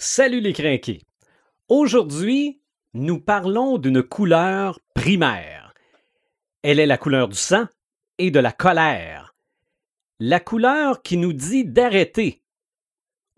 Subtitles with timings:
[0.00, 1.02] Salut les crinqués.
[1.68, 2.60] Aujourd'hui,
[2.94, 5.74] nous parlons d'une couleur primaire.
[6.62, 7.66] Elle est la couleur du sang
[8.16, 9.34] et de la colère.
[10.20, 12.44] La couleur qui nous dit d'arrêter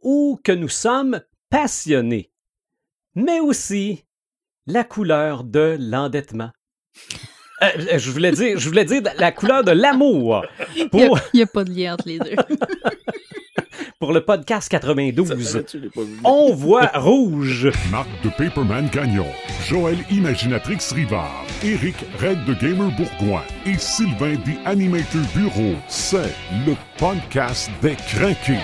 [0.03, 2.31] ou que nous sommes passionnés.
[3.15, 4.04] Mais aussi
[4.67, 6.51] la couleur de l'endettement.
[7.63, 10.45] Euh, je, voulais dire, je voulais dire la couleur de l'amour.
[10.77, 10.90] Il
[11.33, 12.37] n'y a, pas de lien entre les deux.
[14.01, 15.44] pour le podcast 92.
[15.44, 16.16] Ça, tu l'as pas vu.
[16.24, 17.70] On voit rouge.
[17.91, 19.27] Marc de Paperman Gagnon,
[19.68, 25.74] Joël Imaginatrix Rivard, Eric Red de Gamer Bourgoin et Sylvain des Animator Bureau.
[25.86, 26.34] C'est
[26.66, 28.56] le podcast des craqués.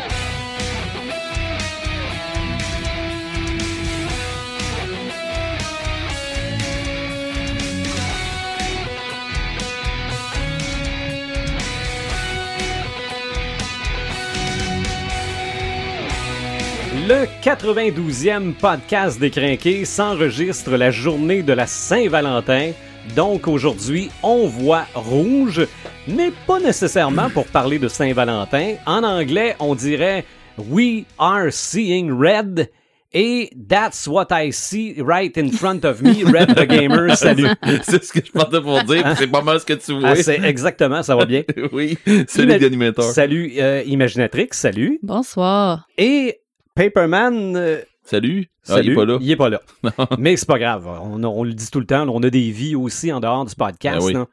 [17.09, 22.73] Le 92e podcast des Crinqués s'enregistre la journée de la Saint-Valentin.
[23.15, 25.65] Donc aujourd'hui, on voit rouge,
[26.09, 28.75] mais pas nécessairement pour parler de Saint-Valentin.
[28.87, 30.25] En anglais, on dirait
[30.59, 32.73] We are seeing red.
[33.13, 37.17] Et that's what I see right in front of me, Red the Gamer.
[37.17, 37.47] Salut.
[37.83, 40.09] c'est ce que je pensais pour dire, c'est pas mal ce que tu vois.
[40.09, 41.45] Ah, c'est exactement, ça va bien.
[41.73, 43.01] oui, salut Ima-.
[43.01, 44.99] Salut euh, Imaginatrix, salut.
[45.05, 45.87] Bonsoir.
[45.97, 46.41] Et
[46.77, 48.47] Paperman, euh, Salut.
[48.69, 49.19] Ah, il est pas là.
[49.21, 49.61] Il est pas là.
[50.19, 50.87] Mais c'est pas grave.
[50.87, 52.07] On, le dit tout le temps.
[52.09, 54.07] On a des vies aussi en dehors du podcast.
[54.13, 54.25] Ben oui.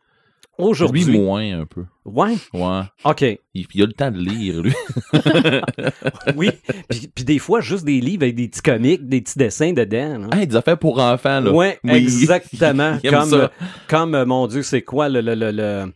[0.60, 1.04] Aujourd'hui.
[1.06, 1.86] Lui, moins un peu.
[2.06, 2.36] Ouais?
[2.54, 2.82] Ouais.
[3.06, 3.22] OK.
[3.56, 4.74] Il, il a le temps de lire, lui.
[6.36, 6.52] Oui.
[6.90, 10.20] puis, puis des fois, juste des livres avec des petits comics, des petits dessins dedans.
[10.20, 10.28] là.
[10.32, 11.52] Ah, des affaires pour enfants, là.
[11.52, 11.92] Ouais, Oui.
[11.96, 12.98] exactement.
[13.10, 13.52] Comme, ça.
[13.88, 15.92] comme euh, mon Dieu, c'est quoi le, le- le- le-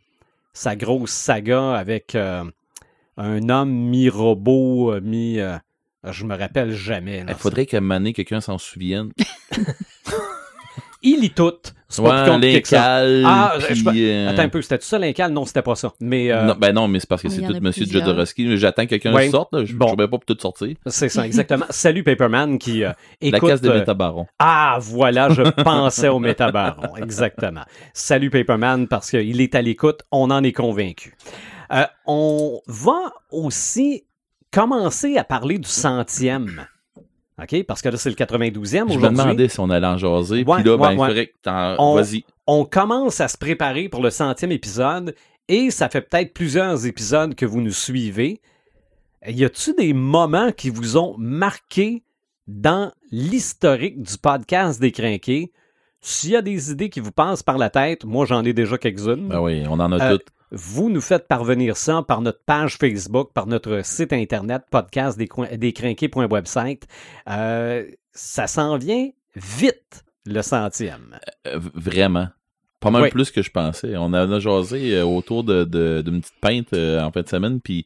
[0.54, 2.44] sa grosse saga avec euh,
[3.18, 5.40] un homme mi-robot, mi.
[5.40, 5.58] euh,
[6.04, 7.24] je me rappelle jamais.
[7.28, 9.12] Il faudrait qu'à donné, quelqu'un s'en souvienne.
[11.04, 11.54] Il lit tout.
[11.88, 13.02] C'est pas plus Ouais, ça.
[13.04, 13.24] l'incal.
[13.26, 15.32] Ah, je- puis, je- euh, Attends un peu, c'était ça l'incal?
[15.32, 15.94] Non, c'était pas ça.
[16.02, 18.04] Mais euh, Non, ben non, mais c'est parce que c'est tout plusieurs.
[18.04, 18.58] Jodorowsky.
[18.58, 19.30] J'attends que quelqu'un Ouais.
[19.30, 19.54] sorte.
[19.54, 19.64] Là.
[19.64, 19.96] Je ne Bon.
[19.96, 20.76] pas pour tout sortir.
[20.88, 21.66] c'est ça, exactement.
[21.70, 22.92] Salut Paperman qui euh,
[23.22, 23.48] La écoute.
[23.50, 24.26] case de euh, Métabaron.
[24.40, 26.96] Ah, voilà, je pensais au métabaron.
[26.98, 27.62] Exactement.
[27.94, 31.16] Salut Paperman parce qu'il est à l'écoute, on en est convaincu.
[31.72, 34.04] Euh, on va aussi
[34.52, 36.66] commencer à parler du centième.
[37.42, 37.64] OK?
[37.68, 40.44] Parce que là, c'est le 92e Je me demandais si on allait en jaser.
[40.44, 41.32] Puis là, ben, ouais, ouais.
[41.46, 42.24] Vas-y.
[42.48, 45.14] on commence à se préparer pour le centième épisode
[45.48, 48.42] et ça fait peut-être plusieurs épisodes que vous nous suivez.
[49.28, 52.04] Y a-tu des moments qui vous ont marqué
[52.48, 55.52] dans l'historique du podcast des Crinqués?
[56.02, 58.78] S'il y a des idées qui vous passent par la tête, moi j'en ai déjà
[58.78, 59.28] quelques-unes.
[59.28, 60.28] Ben oui, on en a Euh, toutes.
[60.52, 66.88] Vous nous faites parvenir ça par notre page Facebook, par notre site internet podcast descrinqués.website.
[67.30, 71.20] Euh, ça s'en vient vite, le centième.
[71.48, 72.28] Euh, v- vraiment.
[72.80, 73.10] Pas mal Oui.
[73.10, 73.98] plus que je pensais.
[73.98, 77.28] On en a jasé euh, autour de, de- d'une petite pinte euh, en fin de
[77.28, 77.86] semaine, puis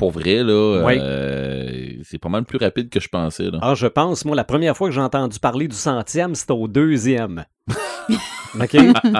[0.00, 0.94] pour vrai, là, Oui.
[0.98, 1.68] euh,
[2.04, 3.50] c'est pas mal plus rapide que je pensais.
[3.50, 3.58] Là.
[3.60, 6.68] Ah, je pense, moi, la première fois que j'ai entendu parler du centième, c'était au
[6.68, 7.44] deuxième.
[8.58, 8.76] OK?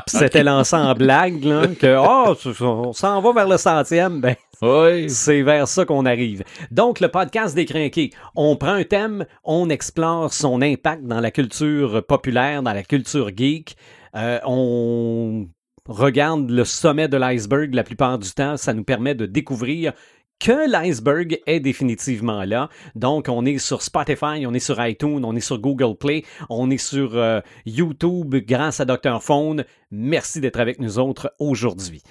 [0.07, 4.23] C'était lancé en blague, là, que, oh, on s'en va vers le centième.
[4.23, 5.11] Ben, Oui.
[5.11, 6.45] c'est vers ça qu'on arrive.
[6.71, 8.11] Donc, le podcast des crinqués.
[8.35, 13.31] On prend un thème, on explore son impact dans la culture populaire, dans la culture
[13.37, 13.77] geek.
[14.17, 15.47] Euh, on
[15.87, 18.57] regarde le sommet de l'iceberg la plupart du temps.
[18.57, 19.93] Ça nous permet de découvrir
[20.41, 22.69] que l'iceberg est définitivement là.
[22.97, 26.71] Donc, on est sur Spotify, on est sur iTunes, on est sur Google Play, on
[26.71, 29.23] est sur euh, YouTube grâce à Dr.
[29.23, 29.65] Phone.
[29.91, 32.03] Merci d'être avec nous autres aujourd'hui.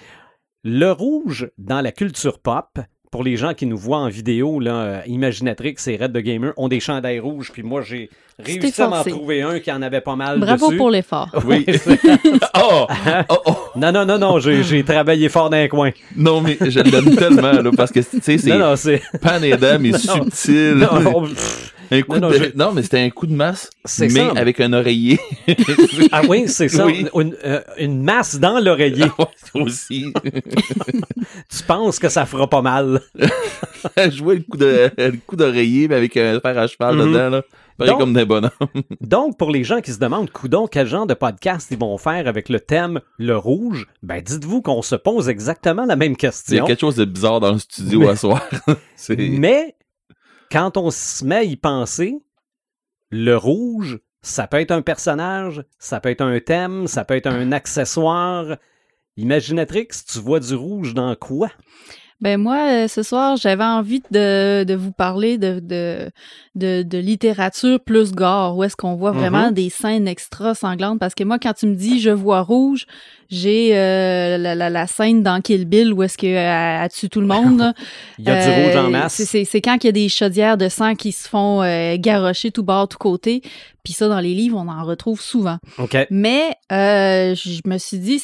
[0.62, 2.78] Le rouge dans la culture pop,
[3.10, 6.52] pour les gens qui nous voient en vidéo, là, euh, Imaginatrix et Red the Gamer
[6.56, 8.08] ont des chandails rouges, puis moi j'ai
[8.38, 10.76] réussi à m'en trouver un qui en avait pas mal Bravo dessus.
[10.76, 11.28] pour l'effort.
[11.44, 11.66] Oui.
[12.56, 12.86] oh!
[13.28, 13.59] oh, oh!
[13.76, 15.90] Non, non, non, non, j'ai travaillé fort dans un coin.
[16.16, 19.00] Non, mais je l'aime tellement, là, parce que, tu sais, c'est Non, non, c'est...
[19.20, 19.50] pan mais
[19.90, 19.98] Non.
[19.98, 20.74] subtil.
[20.74, 21.28] Non, non,
[21.92, 22.34] un coup non, non, de...
[22.34, 24.32] je- non, mais c'était un coup de masse, C'est mais ça.
[24.36, 25.18] avec un oreiller.
[26.12, 27.06] ah oui, c'est ça, Oui.
[27.14, 29.06] une, euh, une masse dans l'oreiller.
[29.18, 30.12] Ouais, aussi.
[30.24, 33.00] tu penses que ça fera pas mal.
[34.12, 37.12] Jouer le coup de le coup d'oreiller, mais avec un fer à cheval Mhm.
[37.12, 37.42] dedans, là.
[37.80, 38.50] Pareil Donc- comme des bonhommes.
[39.00, 42.28] Donc, pour les gens qui se demandent, coudon, quel genre de podcast ils vont faire
[42.28, 46.16] avec le thème le rouge, ben dites-vous qu'on se pose exactement la même Il y
[46.16, 46.64] a question.
[46.66, 48.46] quelque chose de bizarre dans le studio Mais- à soir.
[49.18, 49.76] Mais
[50.52, 52.18] quand on se met à y penser,
[53.10, 57.26] le rouge, ça peut être un personnage, ça peut être un thème, ça peut être
[57.28, 58.56] un accessoire.
[59.16, 61.48] Imaginatrix, tu vois du rouge dans quoi?
[62.20, 66.10] Ben moi, euh, ce soir, j'avais envie de, de vous parler de, de,
[66.54, 69.54] de, de littérature plus gore, où est-ce qu'on voit vraiment Mhm.
[69.54, 70.98] des scènes extra sanglantes.
[70.98, 72.84] Parce que moi, quand tu me dis je vois rouge,
[73.30, 77.20] j'ai euh, la, la, la scène dans Kill Bill où est-ce qu'elle elle tue tout
[77.22, 77.72] le monde.
[78.18, 79.22] Il y a du Euh, rouge en masse.
[79.24, 82.62] C'est quand il y a des chaudières de sang qui se font euh, garrocher tout
[82.64, 83.40] bord, tout côté.
[83.82, 85.56] Puis ça, dans les livres, on en retrouve souvent.
[85.78, 85.96] OK.
[86.10, 88.22] Mais euh, je me suis dit,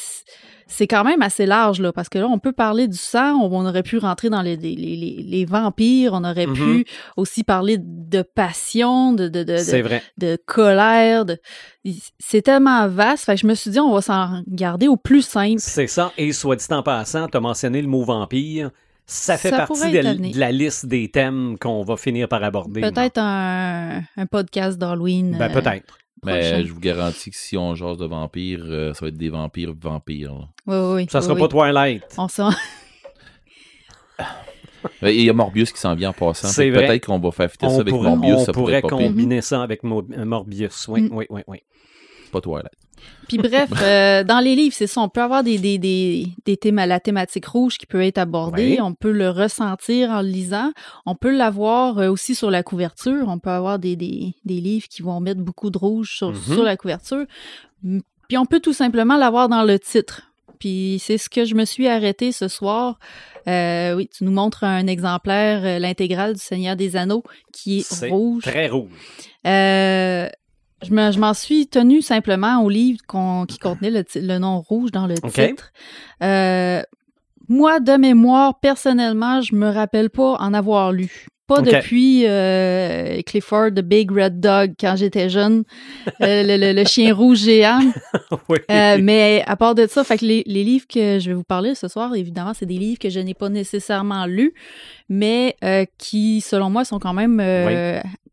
[0.67, 3.49] c'est quand même assez large, là, parce que là, on peut parler du sang, on,
[3.51, 6.55] on aurait pu rentrer dans les, les, les- les vampires, on aurait Mhm.
[6.55, 6.85] pu
[7.15, 10.03] aussi parler de passion, de, de, de, C'est de, vrai.
[10.17, 11.25] de colère.
[11.25, 11.37] de-
[12.19, 15.21] C'est tellement vaste, fait que je me suis dit, on va s'en garder au plus
[15.21, 15.59] simple.
[15.59, 16.11] C'est ça.
[16.17, 18.71] Et soit dit en passant, tu as mentionné le mot vampire.
[19.09, 22.81] Ça fait Ça partie de la liste des thèmes qu'on va finir par aborder.
[22.81, 25.37] Peut-être un, un podcast d'Halloween.
[25.39, 25.97] Ben, euh, peut-être.
[26.27, 26.63] Mais prochain.
[26.65, 29.73] je vous garantis que si on jase de vampires, euh, ça va être des vampires
[29.79, 30.33] vampires.
[30.33, 30.47] là.
[30.67, 31.07] Oui, oui, oui.
[31.09, 31.41] Ça oui, sera oui.
[31.41, 32.03] pas Twilight.
[32.17, 32.27] On
[35.03, 36.47] Et Il y a Morbius qui s'en vient en passant.
[36.47, 36.87] C'est Fait que vrai.
[36.87, 38.35] Peut-être qu'on va faire fitter ça avec pourrait, Morbius.
[38.35, 39.07] on ça pourrait pourrait pas pire.
[39.07, 40.87] combiner ça avec Mo- Morbius.
[40.87, 41.09] Oui, Mm.
[41.11, 41.57] oui, oui, oui.
[42.23, 42.67] C'est pas Twilight.
[43.27, 46.57] Puis bref, euh, dans les livres, c'est ça, on peut avoir des, des, des, des
[46.57, 48.73] thèmes à la thématique rouge qui peut être abordée.
[48.73, 48.81] Oui.
[48.81, 50.71] On peut le ressentir en le lisant.
[51.05, 53.25] On peut l'avoir euh, aussi sur la couverture.
[53.27, 56.53] On peut avoir des, des, des livres qui vont mettre beaucoup de rouge sur, Mhm.
[56.53, 57.25] sur la couverture.
[57.83, 60.23] Puis on peut tout simplement l'avoir dans le titre.
[60.59, 62.97] Puis c'est ce que je me suis arrêté ce soir.
[63.47, 67.23] Euh, oui, tu nous montres un exemplaire, l'intégrale du Seigneur des Anneaux,
[67.53, 68.43] qui est, rouge.
[68.43, 68.89] Très rouge.
[69.45, 70.27] Euh,
[70.83, 74.91] je me- je m'en suis tenue simplement au livre qu'on- qui contenait le, nom rouge
[74.91, 75.15] dans le
[75.47, 75.71] titre.
[76.23, 76.81] Euh,
[77.49, 81.25] moi, de mémoire, personnellement, je me rappelle pas en avoir lu.
[81.47, 85.63] Pas depuis euh, Clifford the Big Red Dog quand j'étais jeune,
[86.21, 87.79] euh, le, le- le chien rouge géant.
[88.49, 88.57] oui.
[88.69, 91.45] Euh, mais à part de ça, fait que les, les livres que je vais vous
[91.45, 94.53] parler ce soir, évidemment, c'est des livres que je n'ai pas nécessairement lus,
[95.07, 95.55] mais
[95.97, 97.39] qui, selon moi, sont quand même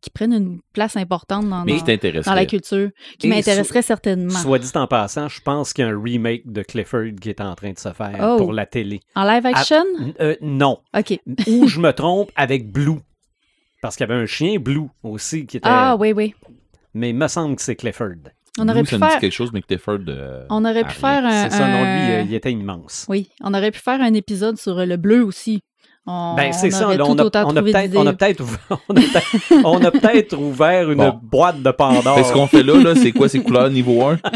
[0.04, 4.30] qui prennent une place importante dans, Mais dans- la culture, qui m'intéresserait certainement.
[4.38, 7.40] Soit dit en passant, je pense qu'il y a un remake de Clifford qui est
[7.40, 8.36] en train de se faire Oh.
[8.36, 9.00] pour la télé.
[9.16, 9.84] En live action?
[10.20, 10.78] Euh, non.
[10.96, 11.18] OK.
[11.48, 13.00] Ou je me trompe avec Blue.
[13.82, 15.68] Parce qu'il y avait un chien Blue aussi qui était.
[15.70, 16.34] Ah, oui, oui.
[16.94, 18.08] Mais il me semble que c'est Clifford.
[18.58, 19.20] On aurait Nous, pu ça me dit faire...
[19.20, 19.98] quelque chose, mais Clifford.
[20.06, 21.50] euh, On aurait pu faire un...
[21.50, 23.04] C'est ça, non, lui, euh, il était immense.
[23.08, 25.60] Oui, on aurait pu faire un épisode sur le bleu aussi.
[26.06, 26.88] On, Ben, c'est on ça.
[26.88, 27.46] on, a, on, peut-être,
[27.96, 28.58] on a peut-être ouvert,
[28.88, 31.18] on a peut-être- on a peut-être ouvert une Bon.
[31.22, 32.16] boîte de Pandore.
[32.16, 33.28] Que ce qu'on fait là, là c'est quoi?
[33.30, 34.18] C'est couleur niveau 1?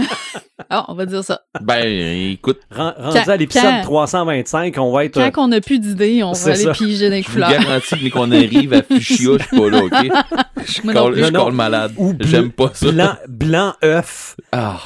[0.70, 1.40] Ah, on va dire ça.
[1.62, 1.86] Ben,
[2.32, 5.14] écoute, Ren- rendu Quand- à l'épisode quand- 325, on va être.
[5.14, 6.72] Quand euh, qu'on n'a plus d'idées, on va aller ça.
[6.72, 7.50] piger dans les je vous couleurs.
[7.52, 9.92] garantis que dès qu'on arrive à Fuchsia, je suis pas là, OK?
[10.66, 11.52] Je colle, Non, non.
[11.52, 11.92] malade.
[12.20, 12.90] J'aime pas ça.
[12.90, 14.36] blanc, blanc œuf.
[14.52, 14.78] Ah.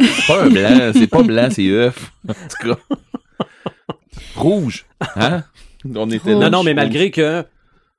[0.00, 2.10] C'est pas un blanc, c'est pas blanc, c'est œuf.
[2.28, 2.96] En tout cas.
[4.34, 4.86] Rouge.
[5.14, 5.44] Hein?
[5.94, 6.42] On était Rouge.
[6.42, 7.44] Non, non, mais malgré que.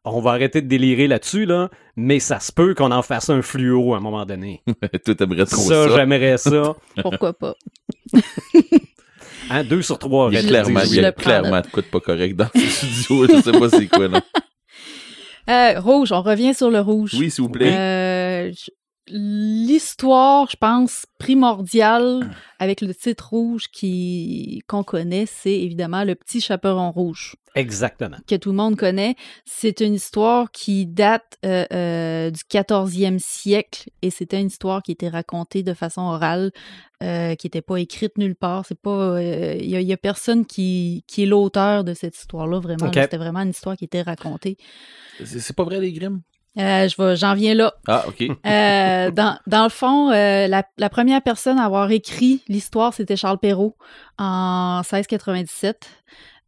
[0.10, 3.42] On va arrêter de délirer là-dessus, là, mais ça se peut qu'on en fasse un
[3.42, 4.64] fluo à un moment donné.
[5.06, 5.96] Toi, t'aimerais trop Ça, ça.
[5.98, 6.76] j'aimerais ça.
[7.02, 7.56] Pourquoi pas?
[9.50, 10.30] Hein, deux sur trois.
[10.32, 13.28] Il y a clairement, il y a de quoi de pas correct dans ce studio.
[13.28, 14.22] Je sais pas c'est quoi, là.
[15.50, 17.12] Euh, rouge, on revient sur le rouge.
[17.18, 17.74] Oui, s'il vous plaît.
[17.74, 18.52] Euh,
[19.10, 26.42] L'histoire, je pense, primordiale avec le titre rouge qui qu'on connaît, c'est évidemment le petit
[26.42, 28.18] chaperon rouge Exactement.
[28.28, 29.16] que tout le monde connaît.
[29.46, 34.92] C'est une histoire qui date euh, euh, du 14e siècle et c'était une histoire qui
[34.92, 36.52] était racontée de façon orale,
[37.02, 38.66] euh, qui n'était pas écrite nulle part.
[38.68, 42.60] C'est pas, il y, a- y a personne qui, qui est l'auteur de cette histoire-là
[42.60, 42.92] vraiment.
[42.94, 44.58] C'était vraiment une histoire qui était racontée.
[45.24, 46.22] C'est pas vrai, les grimes?
[46.58, 47.74] Euh, je vais, j'en viens là.
[47.88, 48.22] Ah, OK.
[48.46, 53.16] Euh, dans, dans le fond, euh, la, la première personne à avoir écrit l'histoire, c'était
[53.16, 53.76] Charles Perrault
[54.18, 55.88] en 1697,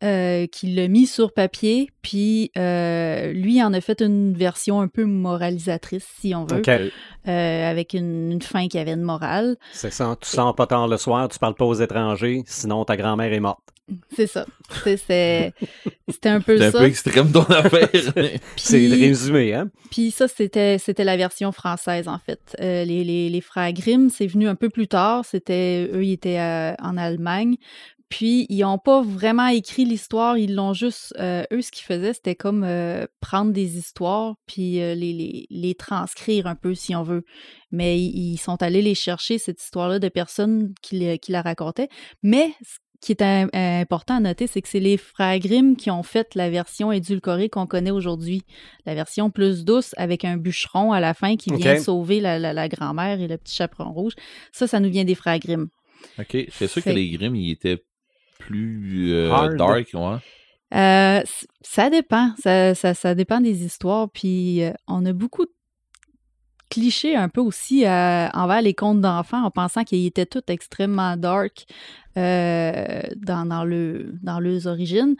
[0.03, 4.87] euh, qui l'a mis sur papier, puis euh, lui en a fait une version un
[4.87, 6.69] peu moralisatrice, si on veut, OK.
[6.69, 9.57] euh, avec une, une fin qui avait une morale.
[9.73, 10.15] C'est ça.
[10.21, 13.39] Tu sors pas tard le soir, tu parles pas aux étrangers, sinon ta grand-mère est
[13.41, 13.59] morte.
[14.15, 14.45] C'est ça.
[14.85, 15.53] C'était
[16.25, 16.79] un peu C'est un ça.
[16.79, 17.89] peu extrême ton affaire.
[18.55, 19.69] C'est résumé, hein?
[19.91, 22.55] Puis ça, c'était, c'était la version française, en fait.
[22.59, 25.25] Euh, les, les, les frères Grimm, c'est venu un peu plus tard.
[25.25, 27.55] C'était, eux, ils étaient euh, en Allemagne.
[28.09, 30.35] Puis, ils n'ont pas vraiment écrit l'histoire.
[30.35, 31.13] Ils l'ont juste...
[31.19, 35.45] euh, eux, ce qu'ils faisaient, c'était comme euh, prendre des histoires puis euh, les, les,
[35.51, 37.23] les transcrire un peu, si on veut.
[37.71, 41.89] Mais ils, ils sont allés les chercher, cette histoire-là, de personnes qui, qui la racontaient.
[42.23, 45.89] Mais ce qui est im- important à noter, c'est que c'est les frères Grimm qui
[45.89, 48.43] ont fait la version édulcorée qu'on connaît aujourd'hui
[48.85, 52.53] la version plus douce avec un bûcheron à la fin qui vient sauver la, la-
[52.53, 54.13] la grand-mère et le petit chaperon rouge.
[54.51, 55.69] Ça, ça nous vient des frères Grimm.
[56.17, 56.37] OK.
[56.51, 57.83] C'est sûr que les grimes, ils étaient
[58.37, 60.17] plus euh, dark, ouais.
[60.73, 61.21] Euh,
[61.61, 62.33] ça dépend.
[62.41, 64.09] Ça, ça, ça dépend des histoires.
[64.09, 65.51] Puis euh, on a beaucoup de
[66.69, 71.17] clichés un peu aussi euh, envers les contes d'enfants en pensant qu'ils étaient tous extrêmement
[71.17, 71.65] dark
[72.17, 75.15] euh, dans, dans, le, dans leurs origines.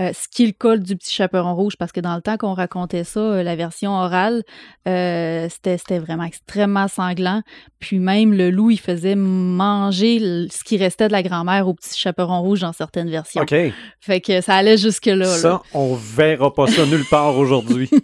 [0.00, 2.36] Euh, ce qui est le cas du petit chaperon rouge, parce que dans le temps
[2.36, 4.42] qu'on racontait ça, la version orale,
[4.84, 7.42] c'était c'était vraiment extrêmement sanglant.
[7.80, 11.74] Puis même le loup, il faisait manger le- ce qui restait de la grand-mère au
[11.74, 13.42] petit chaperon rouge dans certaines versions.
[13.42, 13.54] OK.
[14.00, 15.16] Fait que ça allait jusque-là.
[15.16, 15.26] là.
[15.26, 17.90] Ça, on verra pas ça nulle part aujourd'hui.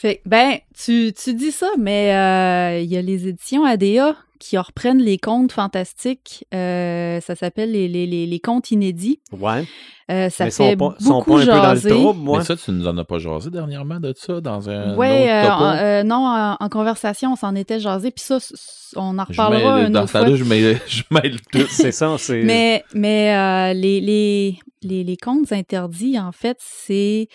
[0.00, 4.16] Fait que, ben, tu, tu dis ça, mais euh, il y a les éditions ADA
[4.38, 6.46] qui reprennent les contes fantastiques.
[6.54, 9.20] Euh, ça s'appelle les, les, les, les contes inédits.
[9.38, 9.64] Ouais.
[10.10, 11.88] Euh, ça Mais fait sont pas, sont beaucoup pas un peu dans jaser.
[11.90, 12.38] le trouble, moi.
[12.38, 15.30] Mais ça, tu nous en as pas jasé dernièrement de ça dans un Ouais, autre
[15.30, 15.64] euh, topo?
[15.64, 18.10] en- euh, non, en, en conversation, on s'en était jasé.
[18.10, 18.38] Puis ça,
[18.96, 20.34] on en Je reparlera mêle- une dans autre ce fois.
[20.34, 21.66] je mêle, je mêle tout.
[21.68, 22.42] C'est ça, c'est.
[22.42, 27.28] Mais, mais euh, les, les, les, les contes interdits, en fait, c'est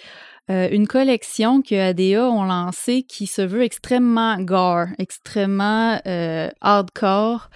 [0.52, 7.50] euh, une collection que ADA ont lancée qui se veut extrêmement gore, extrêmement euh, hardcore.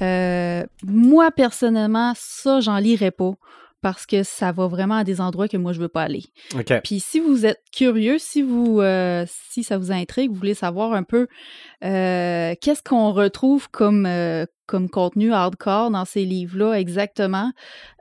[0.00, 3.32] Euh, moi, personnellement, ça, j'en lirais pas
[3.82, 6.24] parce que ça va vraiment à des endroits que moi, je veux pas aller.
[6.54, 6.72] OK.
[6.84, 10.92] Puis si vous êtes curieux, si vous euh, si ça vous intrigue, vous voulez savoir
[10.94, 11.26] un peu
[11.84, 17.52] euh, qu'est-ce qu'on retrouve comme euh, comme contenu hardcore dans ces livres-là exactement,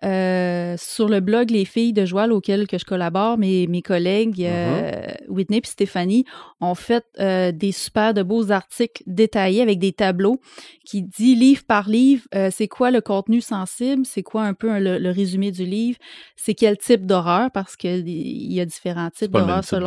[0.06, 4.42] euh, sur le blog Les filles de Joël auquel que je collabore, mes, mes collègues
[4.44, 4.92] euh,
[5.28, 6.24] Whitney et Stéphanie
[6.62, 10.40] ont fait euh, des super de beaux articles détaillés avec des tableaux
[10.86, 14.80] qui dit livre par livre, c'est quoi le contenu sensible, c'est quoi un peu un-
[14.80, 15.98] le, le résumé du livre,
[16.36, 19.86] c'est quel type d'horreur, parce qu'il y a différents types d'horreur selon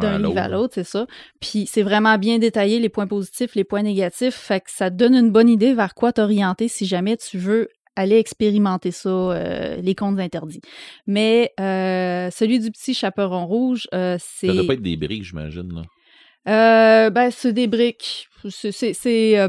[0.00, 0.74] d'un livre à l'autre.
[0.74, 1.06] c'est ça.
[1.40, 5.14] Puis c'est vraiment bien détaillé les points positifs, les points négatifs, fait que ça donne
[5.14, 9.94] une bonne idée vers quoi t'orienter si jamais tu veux aller expérimenter ça, euh, les
[9.94, 10.60] contes interdits.
[11.06, 14.48] Mais euh, celui du petit chaperon rouge, euh, c'est...
[14.48, 15.72] Ça doit pas être des briques, j'imagine.
[15.74, 15.82] là.
[16.46, 18.28] Euh, ben, c'est des briques.
[18.48, 19.38] C'est...
[19.38, 19.48] euh,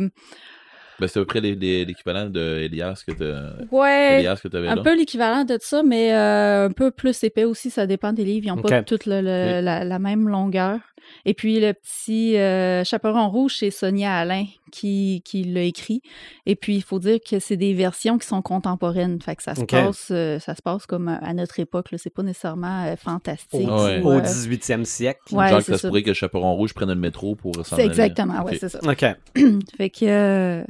[1.00, 4.76] Ben, c'est à peu près l'équivalent de Elias que tu ouais, Elias que avais un
[4.76, 4.82] là.
[4.84, 8.46] peu l'équivalent de ça, mais euh, un peu plus épais aussi, ça dépend des livres.
[8.46, 8.86] Ils n'ont pas Ok.
[8.86, 9.64] toutes le- le- Ok.
[9.66, 10.80] la, la même longueur.
[11.26, 16.02] Et puis le petit euh, chaperon rouge, c'est Sonia Alain qui, qui l'a écrit.
[16.46, 19.22] Et puis il faut dire que c'est des versions qui sont contemporaines.
[19.22, 21.88] Fait que ça se passe, euh, ça se passe comme à notre époque.
[21.98, 23.68] C'est pas nécessairement euh, fantastique.
[23.70, 24.02] Au, Ouais.
[24.02, 25.20] ou, au euh, 18e siècle.
[25.32, 27.76] Ouais, Genre que ça se pourrait que le chaperon rouge prenne le métro pour s'en
[27.76, 27.86] aller.
[27.86, 28.58] exactement, ouais, Ok.
[28.60, 28.80] c'est ça.
[28.84, 29.06] OK.
[29.78, 30.64] fait que, euh,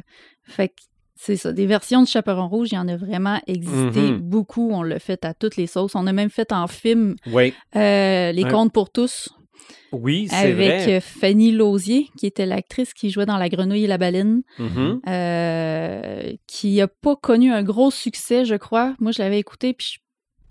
[0.44, 0.74] fait que
[1.18, 1.54] c'est ça.
[1.54, 4.18] Des versions de Chaperon Rouge, il y en a vraiment existé Mhm.
[4.20, 4.70] beaucoup.
[4.74, 5.96] On l'a fait à toutes les sauces.
[5.96, 7.54] On a même fait en film Oui.
[7.76, 8.52] euh, Les Ouais.
[8.52, 9.30] Contes pour tous
[9.92, 10.96] Oui, c'est avec vrai.
[10.98, 15.00] euh, Fanny Lausier, qui était l'actrice qui jouait dans La Grenouille et la Baleine, Mhm.
[15.08, 18.96] euh, qui a pas connu un gros succès, je crois.
[19.00, 20.00] Moi, je l'avais écouté, puis je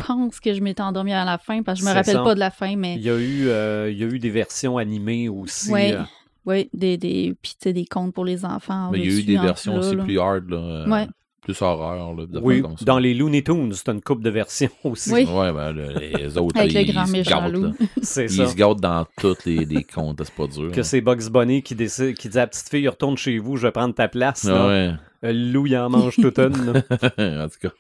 [0.05, 2.23] pense que je m'étais endormie à la fin, parce que je me C'est rappelle ça.
[2.25, 4.31] pas de la fin, mais Il y, a eu, euh, il y a eu des
[4.31, 5.71] versions animées aussi.
[5.71, 5.93] Ouais.
[5.93, 6.03] euh,
[6.47, 8.91] oui, des, des, puis tu sais, des contes pour les enfants.
[8.93, 10.05] Mais il y a eu des versions aussi là.
[10.05, 11.07] plus hard, là, euh, Ouais.
[11.45, 12.15] Plus horreur.
[12.15, 12.85] Là, d'affaires Oui, comme ça.
[12.85, 15.13] dans les Looney Tunes, c'est une coupe de versions aussi.
[15.13, 15.25] Oui.
[15.25, 17.63] Ouais, ben, le- les autres, Avec là, le grand ils se méchant gâtent, loup.
[17.65, 17.73] là.
[18.03, 18.47] C'est Ils ça.
[18.47, 20.73] se gâtent dans tous les, les contes, c'est pas dur.
[20.73, 23.57] Que c'est Bugs Bunny qui, décide, qui dit à la petite fille retourne chez vous,
[23.57, 24.47] je vais prendre ta place.
[24.51, 24.91] Ah ouais.
[25.23, 26.83] Le loup, il en mange toute une.
[27.19, 27.71] en tout cas.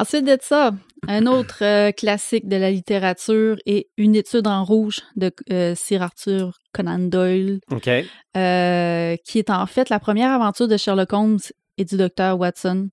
[0.00, 0.70] Ensuite de ça,
[1.08, 6.02] un autre euh, classique de la littérature est Une étude en rouge de euh, Sir
[6.02, 7.88] Arthur Conan Doyle, OK.
[8.36, 11.38] euh, qui est en fait la première aventure de Sherlock Holmes
[11.78, 12.90] et du docteur Watson.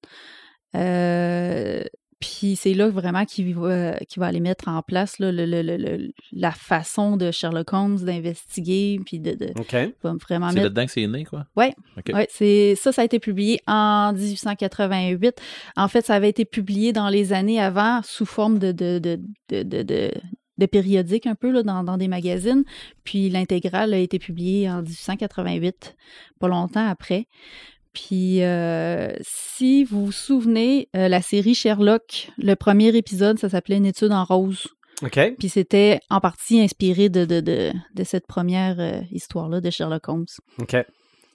[0.75, 1.83] Euh,
[2.21, 5.61] Puis c'est là vraiment qu'il va, qu'il va aller mettre en place là, le- le-
[5.61, 9.73] le- le- la façon de Sherlock Holmes d'investiguer, puis de, de OK.
[10.01, 11.45] va vraiment C'est mettre là-dedans que c'est né, quoi?
[11.57, 12.11] OK.
[12.13, 15.39] Ouais, c'est ça, ça a été publié en 1888.
[15.75, 19.19] En fait, ça avait été publié dans les années avant sous forme de, de, de-
[20.57, 22.63] de périodique un peu là, dans, dans des magazines.
[23.03, 25.95] Puis l'intégrale a été publiée en 1888,
[26.39, 27.27] pas longtemps après.
[27.95, 33.77] Puis euh, si vous vous souvenez, euh, la série Sherlock, le premier épisode, ça s'appelait
[33.77, 34.67] Une étude en rose.
[35.01, 35.19] OK.
[35.39, 40.07] Puis c'était en partie inspiré de, de, de, de cette première euh, histoire-là de Sherlock
[40.07, 40.25] Holmes.
[40.59, 40.75] OK.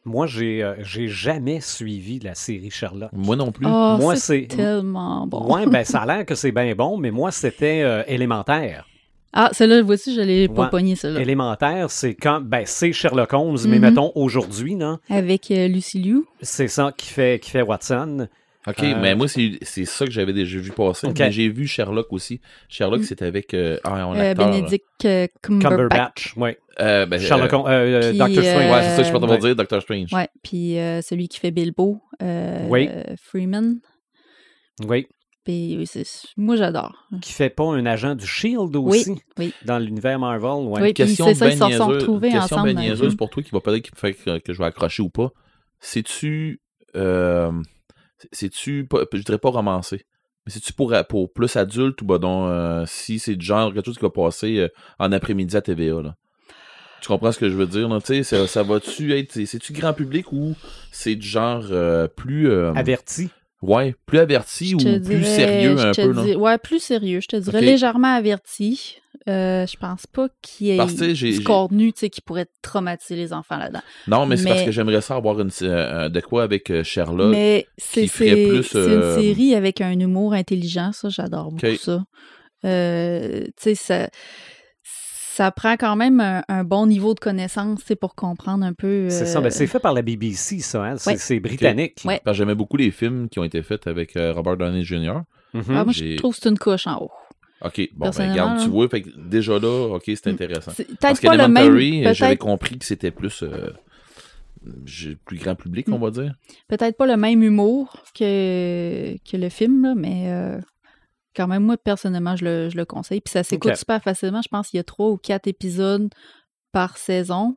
[0.07, 3.11] Moi, j'ai euh, j'ai jamais suivi la série Sherlock.
[3.13, 3.67] Moi non plus.
[3.67, 5.55] Oh, Moi, c'est tellement bon.
[5.55, 8.87] Ouais, ben ça a l'air que c'est bien bon, mais moi, c'était euh, élémentaire.
[9.33, 10.71] Ah, celle-là, voici, je l'ai pas Ouais.
[10.71, 11.21] pogné, celle-là.
[11.21, 12.41] Élémentaire, c'est quand.
[12.41, 13.83] Ben, c'est Sherlock Holmes, mais Mhm.
[13.83, 14.99] mettons aujourd'hui, non?
[15.09, 16.25] Avec euh, Lucy Liu.
[16.43, 18.27] C'est ça qui fait, qui fait Watson.
[18.67, 21.07] OK, Euh, mais moi, c'est c'est ça que j'avais déjà vu passer.
[21.07, 21.19] OK.
[21.19, 22.41] Mais j'ai vu Sherlock aussi.
[22.69, 23.05] Sherlock, Mm.
[23.05, 24.35] c'était avec euh, ah, on Euh.
[24.35, 25.63] Benedict euh, Cumberbatch.
[25.63, 26.51] Cumberbatch, oui.
[26.81, 28.65] Euh, ben, Sherlock Holmes, euh, puis, Doctor Strange.
[28.65, 29.39] euh, Ouais, c'est ça que je suis pas Ouais.
[29.39, 30.13] dire, Doctor Strange.
[30.13, 32.89] Ouais, puis euh, celui qui fait Bilbo, euh, Oui.
[32.91, 33.77] euh, Freeman.
[34.87, 35.07] Oui.
[35.45, 36.05] Puis oui, c'est-
[36.37, 37.09] moi, j'adore.
[37.23, 39.23] Qui fait pas un agent du Shield Oui, aussi?
[39.39, 39.55] oui.
[39.65, 40.67] dans l'univers Marvel.
[40.69, 40.83] Ouais.
[40.83, 40.95] Oui.
[40.95, 43.17] question c'est ça, ben ils se sont retrouvés ensemble ben film.
[43.17, 45.31] pour toi qui va peut-être qui fait que, que je vais accrocher ou pas.
[45.81, 46.61] C'est-tu.
[46.95, 47.51] euh,
[48.33, 48.87] C'est-tu.
[49.13, 50.05] Je dirais pas romancé.
[50.47, 53.87] Mais c'est-tu pour, pour plus adulte ou bah donc euh, si c'est du genre quelque
[53.87, 54.69] chose qui va passer euh,
[54.99, 56.17] en après-midi à TVA là?
[57.03, 57.89] Tu comprends ce que je veux dire?
[57.89, 57.99] là?
[58.01, 59.33] Tu sais, ça, ça va-tu être.
[59.33, 60.55] c'est- C'est-tu grand public ou
[60.93, 62.51] c'est du genre euh, plus.
[62.51, 63.31] euh, Averti.
[63.63, 67.21] Ouais, plus averti ou plus sérieux un peu, Ouais, plus sérieux.
[67.21, 68.97] Je te dirais légèrement averti.
[69.29, 73.59] Euh, je pense pas qu'il y ait Parce du contenu qui pourrait traumatiser les enfants
[73.59, 73.83] là-dedans.
[74.07, 77.31] Non, mais c'est parce que j'aimerais ça avoir une, euh, de quoi avec euh, Sherlock.
[77.31, 82.03] Mais c'est euh, une série avec un humour intelligent, ça, j'adore beaucoup ça.
[82.63, 84.09] Tu sais, ça,
[85.41, 89.09] ça prend quand même un, un bon niveau de connaissance pour comprendre un peu.
[89.09, 89.41] C'est euh, ça.
[89.41, 90.85] Ben, c'est fait par la BBC, ça.
[90.85, 90.97] hein.
[90.99, 91.41] C'est Ouais.
[91.41, 92.03] britannique.
[92.05, 92.21] Ouais.
[92.33, 95.21] J'aimais beaucoup les films qui ont été faits avec euh, Robert Downey Jr.
[95.55, 95.63] Mhm.
[95.71, 97.11] ah, moi, je trouve que c'est une couche en haut.
[97.63, 100.73] OK, bon, ben, regarde, tu vois, fait que déjà là, OK, c'est intéressant.
[100.75, 101.55] C'est Parce peut-être pas le même.
[101.55, 103.71] qu'Elementary, euh, j'avais compris que c'était plus, euh,
[104.85, 105.93] j'ai- plus grand public, Mm.
[105.95, 106.35] on va dire.
[106.69, 110.59] peut-être pas le même humour que, que le film, là, mais euh,
[111.41, 113.21] quand même, moi, personnellement, je le, je le conseille.
[113.21, 114.43] Puis ça s'écoute super facilement.
[114.43, 116.09] Je pense qu'il y a trois ou quatre épisodes
[116.73, 117.57] par saison.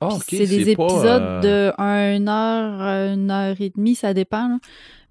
[0.00, 4.48] Ah, c'est des pas, épisodes euh, de 1 heure, 1 heure et demie, ça dépend.
[4.48, 4.58] là.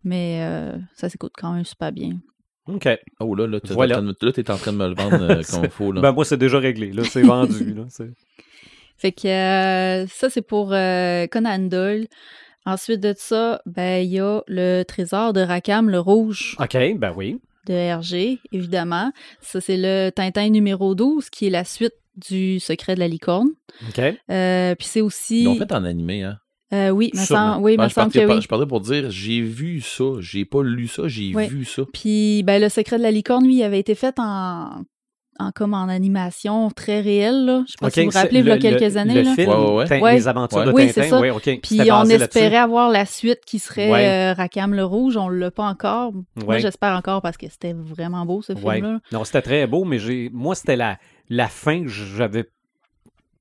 [0.03, 2.19] Mais euh, ça s'écoute quand même super bien.
[2.67, 2.87] OK.
[3.21, 3.95] Oh là, là, t'es Voilà.
[3.99, 5.91] en, train de- là, t'es en train de me le vendre euh, comme il faut,
[5.93, 6.01] là.
[6.01, 6.91] Ben, moi, c'est déjà réglé.
[6.91, 7.73] Là, c'est vendu.
[7.73, 8.11] Là, c'est-
[8.97, 12.07] Fait que euh, ça, c'est pour euh, Conan Doyle.
[12.65, 17.11] Ensuite de ça, ben, il y a le trésor de Rakam, le rouge OK, ben
[17.15, 17.39] oui.
[17.71, 19.11] De Hergé, évidemment.
[19.41, 23.49] Ça, c'est le Tintin numéro 12, qui est la suite du Secret de la licorne.
[23.87, 23.99] OK.
[24.29, 25.41] Euh, puis c'est aussi...
[25.41, 26.37] Ils l'ont fait en animé, hein?
[26.73, 28.41] Euh, oui, me semble, oui, Ben, me je, semble que oui.
[28.41, 31.83] je parlais pour dire, j'ai vu ça, j'ai pas lu ça, j'ai vu ça.
[31.91, 34.83] Puis, ben, le secret de la licorne, lui, il avait été fait en,
[35.39, 37.45] en comme en animation très réelle.
[37.45, 37.63] Là.
[37.65, 39.13] Je sais pas si vous vous rappelez, il y a quelques le- années.
[39.15, 39.33] Le là.
[39.35, 39.87] film, Ouais, ouais, ouais.
[39.87, 40.13] Tin- Ouais.
[40.15, 40.65] Les aventures Ouais.
[40.65, 41.01] de Oui, Tintin.
[41.03, 41.57] c'est ça.
[41.63, 44.07] Puis on espérait avoir la suite qui serait Ouais.
[44.07, 45.17] euh, Rakam le Rouge.
[45.17, 46.11] On l'a pas encore.
[46.45, 48.75] Moi, j'espère encore parce que c'était vraiment beau, ce Ouais.
[48.75, 48.99] film-là.
[49.11, 50.97] Non, c'était très beau, mais j'ai moi, c'était la,
[51.29, 52.45] la fin que j'avais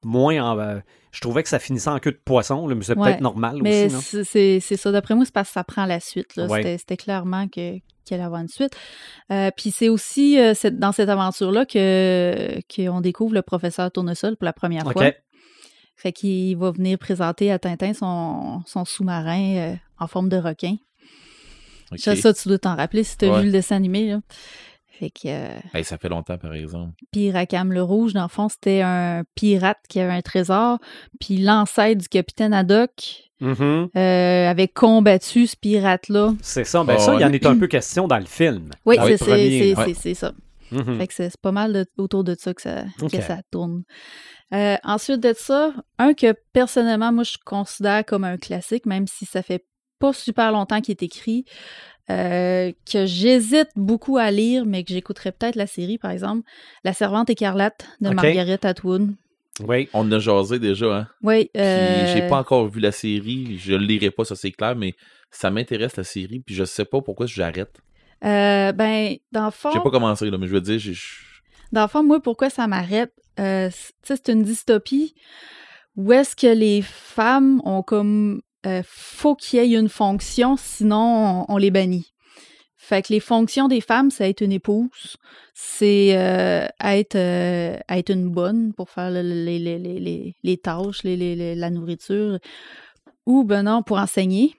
[0.04, 0.78] moins en- euh,
[1.12, 3.10] je trouvais que ça finissait en queue de poisson, là, mais c'est Ouais.
[3.10, 4.22] peut-être normal Mais aussi, non?
[4.24, 4.92] c'est- ça.
[4.92, 6.36] D'après moi, c'est parce que ça prend la suite.
[6.36, 6.46] là.
[6.46, 6.58] Ouais.
[6.62, 7.76] C'était- C'était clairement que
[8.10, 8.72] qu'il allait avoir une suite.
[9.32, 14.36] Euh, Puis c'est aussi euh, cette- dans cette aventure-là que qu'on découvre le professeur Tournesol
[14.36, 14.92] pour la première fois.
[15.96, 20.76] Fait qu'il va venir présenter à Tintin son, son sous-marin euh, en forme de requin.
[21.96, 23.40] Ça, ça, tu dois t'en rappeler si tu as Ouais.
[23.40, 24.08] vu le dessin animé.
[24.10, 24.20] Là.
[25.00, 26.92] Fait que, euh, Hey, ça fait longtemps, par exemple.
[27.10, 30.78] puis Rakam le Rouge, dans le fond, c'était un pirate qui avait un trésor.
[31.18, 32.90] Puis l'ancêtre du capitaine Haddock
[33.40, 33.88] Mhm.
[33.96, 36.34] euh, avait combattu ce pirate-là.
[36.42, 36.84] C'est ça.
[36.84, 38.68] Ben ça, il y en est un peu question dans le film.
[38.84, 39.26] Oui, c'est
[39.74, 40.14] ouais.
[40.14, 40.32] ça.
[40.70, 40.98] Mhm.
[40.98, 43.82] Fait que c'est pas mal de- autour de ça que ça, que ça tourne.
[44.52, 49.24] Euh, ensuite de ça, un que personnellement, moi, je considère comme un classique, même si
[49.24, 49.64] ça fait
[49.98, 51.44] pas super longtemps qu'il est écrit,
[52.10, 56.42] euh, que j'hésite beaucoup à lire, mais que j'écouterais peut-être la série, par exemple,
[56.84, 58.10] La Servante écarlate de.
[58.10, 59.10] Margaret Atwood.
[59.66, 59.88] Oui.
[59.92, 61.06] On a jasé déjà, hein.
[61.22, 64.74] Oui, euh, j'ai pas encore vu la série, je le lirai pas, ça c'est clair,
[64.74, 64.94] mais
[65.30, 67.78] ça m'intéresse la série, puis je sais pas pourquoi j'arrête.
[68.24, 70.94] euh, ben, dans le fond, J'ai pas commencé, là, mais je veux dire, j'ai.
[71.72, 73.12] Dans le fond, moi, pourquoi ça m'arrête?
[73.38, 75.14] Euh, c- tu sais, c'est une dystopie
[75.96, 78.40] où est-ce que les femmes ont comme...
[78.66, 82.12] euh, faut qu'il y ait une fonction, sinon on, les bannit.
[82.76, 85.16] Fait les fonctions des femmes, c'est être une épouse,
[85.54, 91.04] c'est euh, être, euh, être une bonne pour faire le- les, les, les, les, tâches,
[91.04, 92.38] la nourriture,
[93.26, 94.54] ou ben non, pour enseigner.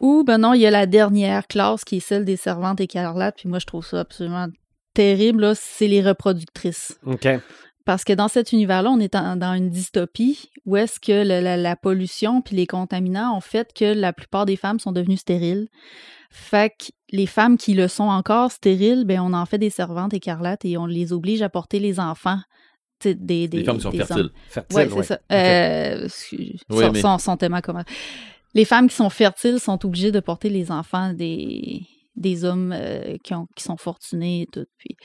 [0.00, 3.36] Ou ben non, il y a la dernière classe qui est celle des servantes écarlates,
[3.38, 4.48] puis moi je trouve ça absolument
[4.94, 6.98] terrible, c'est les reproductrices.
[7.04, 7.28] OK.
[7.86, 11.56] Parce que dans cet univers-là, on est en- dans une dystopie où est-ce que la,
[11.56, 15.68] la pollution puis les contaminants ont fait que la plupart des femmes sont devenues stériles.
[16.30, 20.12] Fait que les femmes qui le sont encore stériles, ben on en fait des servantes
[20.12, 22.40] écarlates et on les oblige à porter les enfants.
[23.04, 24.16] Des, des, Les femmes qui sont des fertiles.
[24.18, 24.30] hommes.
[24.48, 25.02] Fertile, Oui, c'est ouais.
[25.04, 25.18] ça.
[26.70, 27.00] Oui, mais-.
[28.54, 31.82] Les femmes qui sont fertiles sont obligées de porter les enfants des,
[32.16, 34.64] des hommes euh, qui, ont, qui sont fortunés et tout.
[34.78, 34.96] Puis,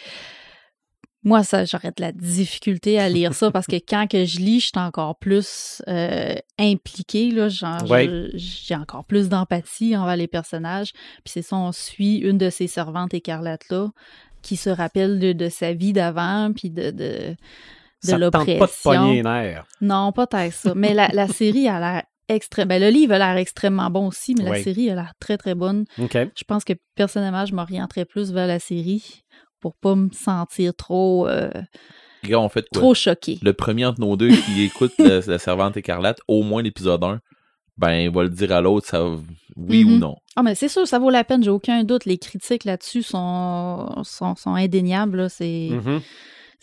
[1.23, 4.59] moi, ça, j'aurais de la difficulté à lire ça parce que quand que je lis,
[4.59, 7.31] je suis encore plus euh, impliquée.
[7.31, 7.47] Là,
[7.89, 8.29] Ouais.
[8.33, 10.91] j'ai encore plus d'empathie envers les personnages.
[11.23, 13.89] Puis c'est ça, on suit une de ces servantes écarlates-là
[14.41, 17.35] qui se rappelle de, de sa vie d'avant, puis de, de,
[18.03, 18.91] tente pas de l'oppression.
[18.91, 19.65] pogner nerfs.
[19.81, 20.73] Non, pas tant que ça.
[20.75, 22.69] Mais la, la série a l'air extrêmement...
[22.69, 25.53] Ben, le livre a l'air extrêmement bon aussi, mais la série a l'air très, très
[25.53, 25.85] bonne.
[25.97, 29.23] Je pense que personnellement, je m'orienterais plus vers la série
[29.61, 31.49] pour pas me sentir trop, euh,
[32.23, 32.81] Les gars, on fait quoi?
[32.81, 33.39] trop choquée.
[33.41, 37.21] Le premier entre nos deux qui écoute la, la Servante écarlate, au moins l'épisode 1,
[37.77, 39.03] ben, il va le dire à l'autre, ça,
[39.55, 39.93] oui Mhm.
[39.93, 40.15] ou non.
[40.35, 42.05] Ah, mais c'est sûr, ça vaut la peine, j'ai aucun doute.
[42.05, 45.17] Les critiques là-dessus sont, sont, sont indéniables.
[45.17, 45.29] là.
[45.29, 45.69] C'est.
[45.71, 46.01] Mhm.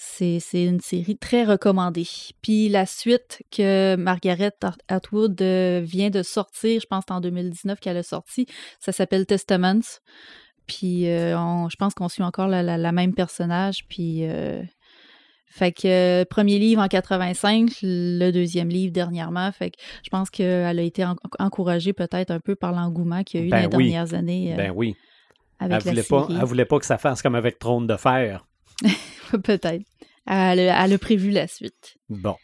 [0.00, 2.06] C'est c'est une série très recommandée.
[2.40, 7.14] Puis la suite que Margaret At- Atwood euh, vient de sortir, je pense que c'est
[7.14, 8.46] en 2019 qu'elle a sorti,
[8.78, 9.80] ça s'appelle Testaments.
[10.68, 13.86] Puis euh, on- je pense qu'on suit encore la, la- la même personnage.
[13.88, 14.62] Puis euh,
[15.50, 19.50] fait que euh, premier livre en 85, le deuxième livre dernièrement.
[19.50, 23.40] Fait que je pense qu'elle a été en- encouragée peut-être un peu par l'engouement qu'il
[23.40, 23.90] y a eu Ben dans les oui.
[23.90, 24.94] dernières années Ben oui.
[25.58, 27.96] avec Elle la voulait, pas, elle voulait pas que ça fasse comme avec Trône de
[27.96, 28.46] fer.
[29.42, 29.84] peut-être.
[30.26, 31.96] Elle, a- elle a prévu la suite.
[32.10, 32.36] Bon.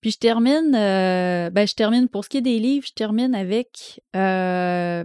[0.00, 3.34] Puis je termine, euh, ben je termine pour ce qui est des livres, je termine
[3.34, 5.04] avec euh,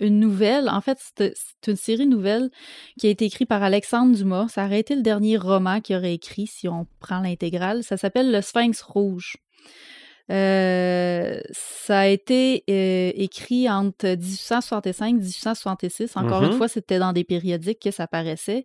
[0.00, 0.68] une nouvelle.
[0.68, 1.34] En fait, c'est
[1.66, 2.50] une série nouvelle
[2.98, 4.48] qui a été écrite par Alexandre Dumas.
[4.48, 7.82] Ça aurait été le dernier roman qu'il aurait écrit si on prend l'intégrale.
[7.84, 9.36] Ça s'appelle Le Sphinx rouge.
[10.30, 16.16] Euh, ça a été euh, écrit entre 1865 et 1866.
[16.16, 18.64] Encore une fois, c'était dans des périodiques que ça paraissait.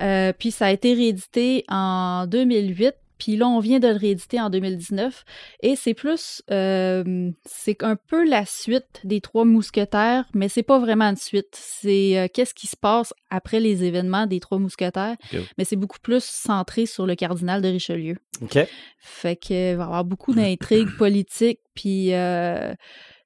[0.00, 2.94] Euh, puis ça a été réédité en 2008.
[3.18, 5.24] Puis là, on vient de le rééditer en 2019.
[5.62, 10.78] Et c'est plus, euh, c'est un peu la suite des Trois Mousquetaires, mais c'est pas
[10.78, 11.48] vraiment une suite.
[11.52, 15.16] C'est euh, qu'est-ce qui se passe après les événements des Trois Mousquetaires,
[15.56, 18.16] mais c'est beaucoup plus centré sur le cardinal de Richelieu.
[18.42, 18.58] OK.
[18.98, 22.74] Fait que va y avoir beaucoup d'intrigues politiques, puis euh,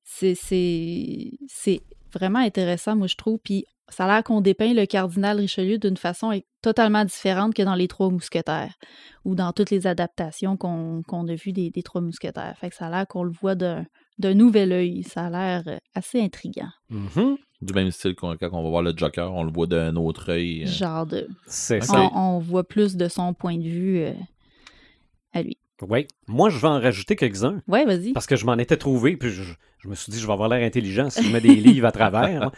[0.04, 0.34] c'est
[2.12, 3.38] vraiment intéressant, moi je trouve.
[3.42, 7.74] Puis ça a l'air qu'on dépeint le cardinal Richelieu d'une façon totalement différente que dans
[7.74, 8.74] les Trois Mousquetaires
[9.24, 12.54] ou dans toutes les adaptations qu'on a vues des, des Trois Mousquetaires.
[12.58, 13.84] Fait que ça a l'air qu'on le voit d'un
[14.34, 15.02] nouvel œil.
[15.02, 16.70] Ça a l'air euh, assez intriguant.
[16.90, 17.36] Mhm.
[17.60, 20.30] Du même style qu'on- quand on va voir le Joker, on le voit d'un autre
[20.32, 20.64] œil.
[20.64, 20.66] euh.
[20.66, 21.28] Genre de.
[21.46, 22.00] C'est ça.
[22.14, 24.12] On, on voit plus de son point de vue euh,
[25.32, 25.56] à lui.
[25.88, 26.06] Oui.
[26.28, 27.60] Moi, je vais en rajouter quelques-uns.
[27.68, 28.12] Ouais, vas-y.
[28.12, 29.42] Parce que je m'en étais trouvé, puis je,
[29.78, 31.92] je me suis dit, je vais avoir l'air intelligent si je mets des livres à
[31.92, 32.50] travers.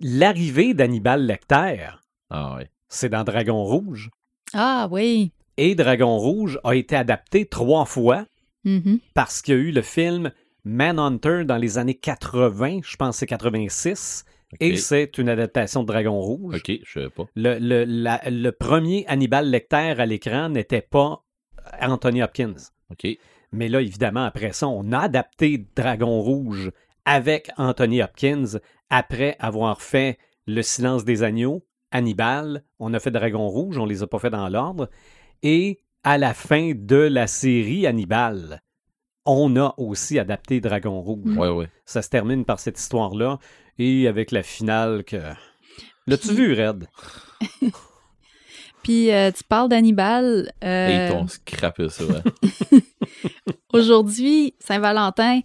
[0.00, 1.88] L'arrivée d'Hannibal Lecter,
[2.30, 2.58] Ah
[2.88, 4.10] c'est dans Dragon Rouge.
[4.54, 5.32] Ah oui.
[5.56, 8.26] Et Dragon Rouge a été adapté trois fois
[8.64, 8.98] Mhm.
[9.14, 10.30] parce qu'il y a eu le film
[10.64, 14.24] Manhunter dans les années 80, je pense que c'est 86,
[14.60, 16.56] et c'est une adaptation de Dragon Rouge.
[16.56, 17.24] Ok, je savais pas.
[17.34, 21.24] Le, le- la- le premier Hannibal Lecter à l'écran n'était pas
[21.80, 22.54] Anthony Hopkins.
[22.90, 23.06] Ok.
[23.52, 26.70] Mais là, évidemment, après ça, on a adapté Dragon Rouge
[27.04, 28.58] avec Anthony Hopkins
[28.90, 32.64] après avoir fait Le silence des agneaux, Hannibal.
[32.78, 34.88] On a fait Dragon Rouge, on les a pas fait dans l'ordre.
[35.42, 38.62] Et à la fin de la série Hannibal,
[39.26, 41.36] on a aussi adapté Dragon Rouge.
[41.36, 41.68] Ouais, ouais.
[41.84, 43.38] Ça se termine par cette histoire-là
[43.78, 45.16] et avec la finale que.
[46.06, 46.86] L'as-tu Puis- vu, Red?
[48.82, 50.50] Puis euh, tu parles d'Hannibal.
[50.62, 52.04] Et euh, ils t'ont scrappé ça.
[52.04, 52.22] ouais.
[53.72, 55.40] Aujourd'hui, Saint-Valentin,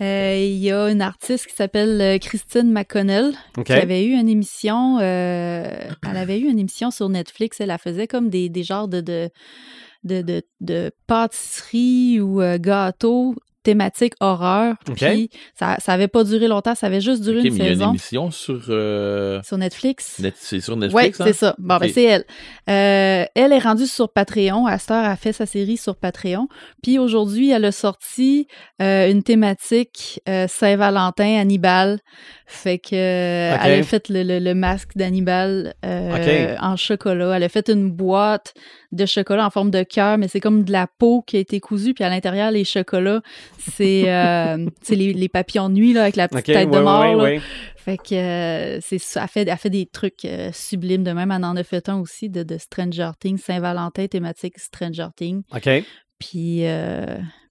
[0.00, 3.32] euh, il y a une artiste qui s'appelle euh, Christine McConnell
[3.64, 4.98] qui avait eu une émission.
[5.00, 5.64] euh,
[6.08, 7.60] elle avait eu une émission sur Netflix.
[7.60, 9.30] Elle, elle faisait comme des, des genres de, de,
[10.04, 14.74] de, de, de pâtisserie ou euh, gâteaux thématique horreur.
[14.96, 17.62] Puis ça, ça avait pas duré longtemps, ça avait juste duré une mais il y
[17.62, 18.60] a une saison émission sur.
[18.68, 20.18] euh, sur Netflix.
[20.18, 21.24] Net- c'est sur Oui, Netflix, hein?
[21.26, 21.54] c'est ça.
[21.58, 22.24] Bon, ben, c'est elle.
[22.70, 24.68] Euh, elle est rendue sur Patreon.
[24.68, 26.48] Elle a fait sa série sur Patreon.
[26.82, 28.46] Puis aujourd'hui, elle a sorti
[28.80, 31.98] euh, une thématique Saint-Valentin, Hannibal.
[32.46, 37.36] Fait que elle a fait le, le- le masque d'Hannibal en chocolat.
[37.36, 38.54] Elle a fait une boîte
[38.92, 41.60] de chocolat en forme de cœur, mais c'est comme de la peau qui a été
[41.60, 41.94] cousue.
[41.94, 43.22] Puis à l'intérieur, les chocolats,
[43.58, 47.16] c'est euh, les, les papillons de nuit là, avec la petite tête ouais, de mort.
[47.16, 47.40] ouais.
[47.76, 49.26] Fait que euh, c'est ça.
[49.26, 51.32] Fait, elle fait des trucs euh, sublimes de même.
[51.32, 55.42] Elle en a fait un aussi de, de Stranger Things, Saint-Valentin, thématique Stranger Things.
[55.52, 55.68] OK.
[56.18, 56.64] Puis,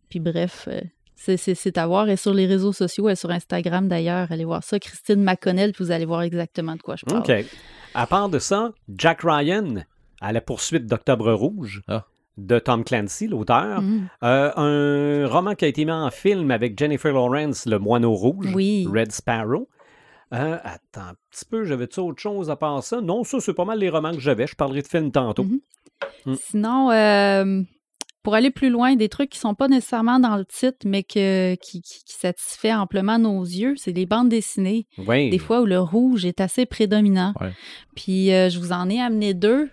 [0.10, 0.70] puis bref,
[1.16, 2.08] c'est- à voir.
[2.08, 4.32] Est sur les réseaux sociaux, est sur Instagram d'ailleurs.
[4.32, 4.80] Allez voir ça.
[4.80, 7.20] Christine McConnell, puis vous allez voir exactement de quoi je parle.
[7.20, 7.46] OK.
[7.94, 9.84] À part de ça, Jack Ryan,
[10.22, 12.06] à la poursuite d'Octobre Rouge, Ah.
[12.38, 13.82] de Tom Clancy, l'auteur.
[13.82, 14.08] Mhm.
[14.24, 18.52] Euh, un roman qui a été mis en film avec Jennifer Lawrence, Le Moineau Rouge,
[18.56, 18.88] Oui.
[18.92, 19.68] Red Sparrow.
[20.34, 23.02] Euh, attends un petit peu, j'avais-tu autre chose à part ça?
[23.02, 24.48] Non, ça, c'est pas mal les romans que j'avais.
[24.48, 25.44] Je parlerai de films tantôt.
[25.44, 25.60] Mhm.
[26.26, 26.36] Mm.
[26.40, 27.62] Sinon, euh,
[28.24, 31.56] pour aller plus loin, des trucs qui sont pas nécessairement dans le titre, mais que,
[31.56, 34.88] qui, qui, qui satisfait amplement nos yeux, c'est les bandes dessinées.
[35.00, 35.30] Oui.
[35.32, 37.34] des fois où le rouge est assez prédominant.
[37.42, 37.52] Ouais.
[37.96, 39.70] Puis euh, je vous en ai amené deux.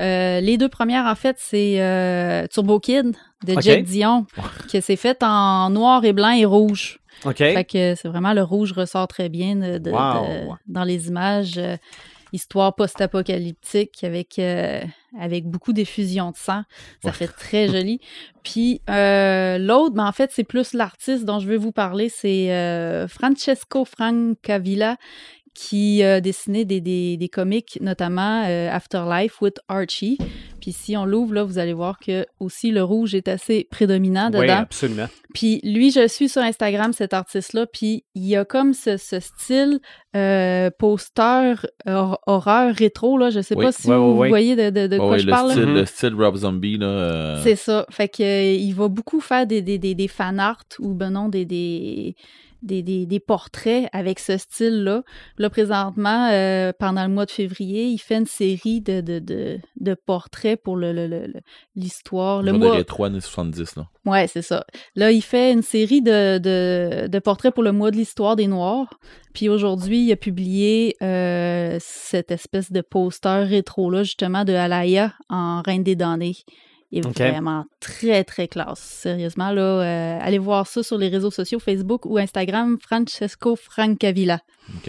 [0.00, 3.14] Euh, les deux premières, en fait, c'est euh, Turbo Kid
[3.46, 3.60] de.
[3.60, 4.26] Jack Dion,
[4.72, 6.98] que c'est fait en noir et blanc et rouge.
[7.24, 7.36] OK.
[7.36, 10.26] Fait que c'est vraiment le rouge ressort très bien de- de- Wow.
[10.26, 11.58] de- dans les images.
[11.58, 11.76] euh,
[12.32, 14.80] histoire post-apocalyptique avec, euh,
[15.18, 16.62] avec beaucoup d'effusion de sang.
[17.02, 17.12] Ça Ouais.
[17.12, 18.00] fait très joli.
[18.44, 22.08] Puis euh, l'autre, ben, en fait, c'est plus l'artiste dont je vais vous parler.
[22.08, 24.96] C'est euh, Francesco Francavilla
[25.54, 30.16] qui a dessiné des, des, des comics, notamment euh, Afterlife with Archie.
[30.60, 34.30] Puis si on l'ouvre, là, vous allez voir que aussi le rouge est assez prédominant
[34.32, 34.58] Oui, dedans.
[34.58, 35.06] absolument.
[35.34, 39.80] Puis lui, je suis sur Instagram, cet artiste-là, puis il a comme ce, ce style
[40.16, 41.54] euh, poster
[41.86, 43.30] hor- horreur rétro, là.
[43.30, 43.64] Je sais Oui.
[43.64, 45.50] pas si vous, voyez de, de- de Ouais, quoi je le, parle.
[45.52, 46.86] style, le style Rob Zombie, là.
[46.86, 47.86] euh, C'est ça.
[47.90, 51.10] Fait que euh, il va beaucoup faire des, des, des, des fan art ou ben
[51.10, 51.44] non, des,
[52.62, 55.02] des, des, des, portraits avec ce style-là.
[55.38, 59.58] Là, présentement, euh, pendant le mois de février, il fait une série de, de, de,
[59.80, 61.40] de portraits pour le, le- le- le-
[61.76, 62.42] l'histoire.
[62.42, 63.88] Le mois, rétro années 70, là.
[64.06, 64.64] Ouais, c'est ça.
[64.94, 68.46] Là, il fait une série de, de, de portraits pour le mois de l'histoire des
[68.46, 68.98] Noirs.
[69.34, 75.62] Puis aujourd'hui, il a publié euh, cette espèce de poster rétro-là, justement, de Alaya en
[75.62, 76.36] Reine des damnés.
[76.92, 78.80] Il est vraiment très, très classe.
[78.80, 84.40] Sérieusement, là, euh, allez voir ça sur les réseaux sociaux, Facebook ou Instagram, Francesco Francavilla.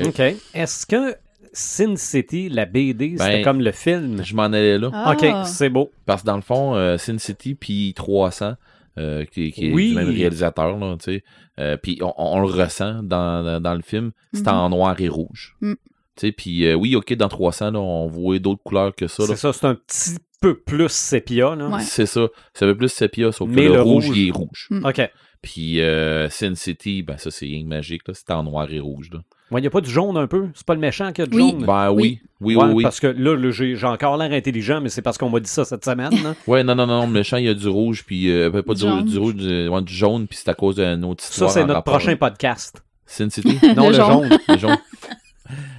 [0.04, 0.20] OK?
[0.54, 1.16] Est-ce que
[1.54, 4.24] Sin City, la BD, c'était Ben, comme le film?
[4.24, 4.90] Je m'en allais là.
[4.94, 5.14] Ah.
[5.14, 5.92] OK, c'est beau.
[6.06, 8.54] Parce que dans le fond, euh, Sin City puis 300,
[8.98, 9.90] euh, qui, qui est Oui.
[9.90, 11.24] du même réalisateur, là, tu sais.
[11.60, 14.54] euh, puis on, on le ressent dans, dans le film, c'est Mhm.
[14.54, 15.56] en noir et rouge.
[15.62, 15.74] Mm.
[15.74, 19.24] Tu sais, puis euh, oui, ok, dans 300, là, on voit d'autres couleurs que ça.
[19.28, 21.68] C'est ça, c'est un petit peu plus sépia, là.
[21.70, 21.82] Ouais.
[21.82, 22.28] C'est ça.
[22.54, 24.68] Ça veut plus sépia, sauf que Mais le, le rouge, rouge- il est rouge.
[24.70, 24.86] Mm.
[24.86, 25.12] OK.
[25.42, 28.14] Puis euh, Sin City, ben ça, c'est rien de magique, là.
[28.14, 29.20] C'est en noir et rouge, là.
[29.54, 30.48] Il n'y a pas du jaune un peu?
[30.54, 31.50] C'est pas le méchant qui a du Oui.
[31.52, 31.66] jaune?
[31.66, 32.84] Ben oui, oui, Ouais, oui, oui.
[32.84, 35.50] Parce que là, là, j'ai j'ai encore l'air intelligent, mais c'est parce qu'on m'a dit
[35.50, 36.12] ça cette semaine.
[36.24, 36.36] là.
[36.48, 38.80] Ouais, non, non, non, le méchant, il y a du rouge, puis euh, pas du,
[38.82, 39.00] Jaune.
[39.02, 41.52] rouge, du rouge, du, ouais, du jaune, puis c'est à cause d'une autre ça, histoire.
[41.52, 42.82] c'est en notre rapport prochain podcast.
[43.06, 43.58] Sin City?
[43.76, 44.30] Non, le, Le jaune.
[44.30, 44.40] jaune.
[44.48, 44.78] Le jaune.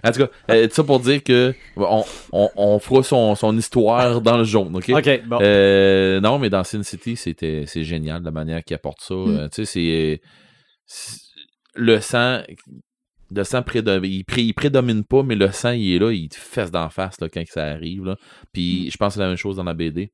[0.05, 4.21] En tout cas, euh, ça pour dire que on, on, on fera son, son histoire
[4.21, 4.91] dans le jaune, OK?
[4.91, 5.39] OK, bon.
[5.41, 9.15] Euh, non, mais dans Sin City, c'était c'est génial la manière qu'il apporte ça.
[9.15, 9.37] Mm.
[9.37, 10.21] Euh, tu sais,
[10.87, 11.23] c'est-
[11.75, 12.43] le sang.
[13.35, 16.29] Le sang prédomine, il, pré- il prédomine pas, mais le sang, il est là, il
[16.29, 18.05] te fesse d'en face là, quand ça arrive.
[18.05, 18.17] Là.
[18.53, 20.13] Puis je pense que c'est la même chose dans la BD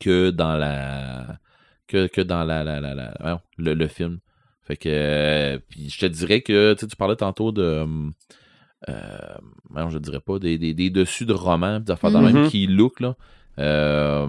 [0.00, 1.38] que dans la
[1.88, 4.20] que, que dans la, la, la, la- voyons, le, le film.
[4.62, 8.12] Fait que euh, puis je te dirais que tu parlais tantôt de hum,
[8.88, 9.18] euh,
[9.68, 12.34] voyons, je dirais pas des, des, des dessus de romans, des affaires dans le Mhm.
[12.40, 13.14] même qui look là.
[13.58, 14.26] Euh,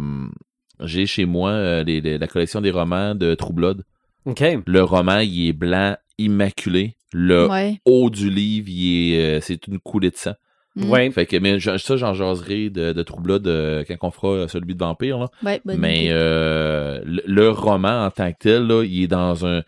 [0.81, 3.83] j'ai chez moi euh, les- les- la collection des romans de True Blood.
[4.25, 4.43] OK.
[4.65, 6.95] Le roman, il est blanc, immaculé.
[7.13, 7.79] Le Ouais.
[7.85, 10.33] haut du livre, il est, euh, c'est une coulée de sang.
[10.75, 10.89] Mm.
[10.89, 11.11] Ouais.
[11.11, 13.43] Fait que mais je- ça, j'en jaserai de, de True Blood
[13.87, 15.17] quand on fera celui de Vampire.
[15.17, 15.27] Là.
[15.43, 19.61] Ouais, Mais euh, le, le roman en tant que tel, là, il est dans un.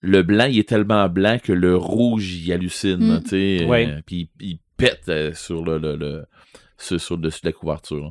[0.00, 3.16] Le blanc, il est tellement blanc que le rouge, il hallucine.
[3.18, 3.22] Mm.
[3.22, 4.00] tu sais, euh.
[4.06, 6.24] Puis il, il pète euh, sur le, le, le-
[6.78, 7.98] sur, sur le dessus de la couverture.
[8.04, 8.10] là.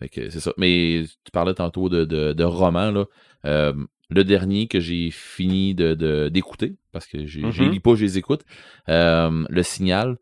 [0.00, 0.52] Fait que c'est ça.
[0.56, 2.90] Mais tu parlais tantôt de, de, de roman.
[2.90, 3.04] Là.
[3.44, 3.72] Euh,
[4.08, 8.04] le dernier que j'ai fini de, de- d'écouter, parce que j'ai, j'ai lis pas, je
[8.04, 8.44] les écoute.
[8.88, 10.16] euh, le signal,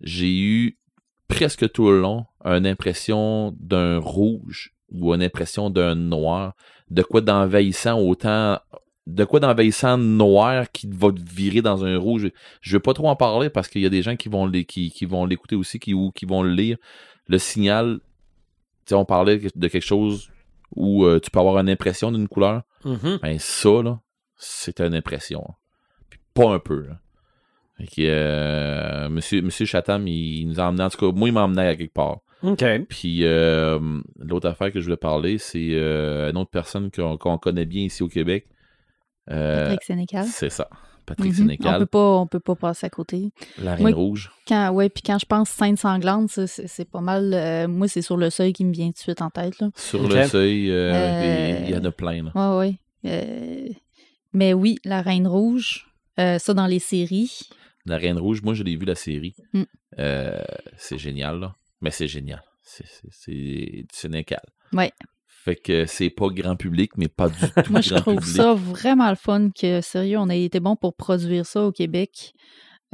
[0.00, 0.78] j'ai eu
[1.28, 6.54] presque tout le long une impression d'un rouge ou une impression d'un noir,
[6.90, 8.58] de quoi d'envahissant autant
[9.06, 12.30] de quoi d'envahissant noir qui va te virer dans un rouge.
[12.60, 14.64] Je veux pas trop en parler parce qu'il y a des gens qui vont les,
[14.64, 16.76] qui, qui vont l'écouter aussi, qui, ou qui vont le lire.
[17.28, 20.30] Le signal, tu sais, on parlait de quelque chose
[20.74, 22.62] où euh, tu peux avoir une impression d'une couleur.
[22.84, 23.18] Mhm.
[23.22, 24.00] Ben ça, là,
[24.36, 25.44] c'est une impression.
[25.48, 25.54] hein.
[26.10, 26.82] Puis pas un peu.
[26.86, 26.98] Là.
[27.78, 31.32] Fait que, euh, monsieur, monsieur Chatham, il nous a emmené, en tout cas, moi, il
[31.32, 32.18] m'a emmené à quelque part.
[32.88, 33.78] Puis euh,
[34.18, 37.84] l'autre affaire que je voulais parler, c'est euh, une autre personne qu'on qu'on connaît bien
[37.84, 38.46] ici au Québec.
[39.30, 40.24] Euh, Patrick Sénécal.
[40.26, 40.68] c'est ça.
[41.04, 41.32] Patrick Mhm.
[41.32, 43.30] On Sénécal, peut pas, on peut pas passer à côté.
[43.58, 44.32] la Reine Moi- Rouge.
[44.48, 47.32] Quand, ouais, puis quand je pense scène sanglante, c'est pas mal.
[47.32, 49.58] euh, moi, c'est sur le seuil qui me vient tout de suite en tête.
[49.60, 49.70] Là.
[49.76, 52.24] Sur le seuil, euh, Euh, il y en a plein.
[52.24, 52.32] Là.
[52.58, 52.58] Ouais,
[53.04, 53.10] ouais.
[53.10, 53.68] Euh,
[54.32, 55.86] mais oui, la Reine Rouge,
[56.18, 57.48] euh, ça dans les séries.
[57.84, 59.36] La Reine Rouge, moi, je l'ai vu la série.
[59.52, 59.62] Mm.
[60.00, 60.42] Euh,
[60.76, 61.54] c'est génial, là.
[61.80, 62.42] Mais c'est génial.
[62.64, 62.84] C'est-
[63.92, 64.42] Sénécal.
[64.72, 64.90] Ouais.
[65.46, 68.34] Fait que c'est pas grand public, mais pas du tout Moi, je grand trouve public.
[68.36, 72.32] ça vraiment le fun que, sérieux, on a été bon pour produire ça au Québec.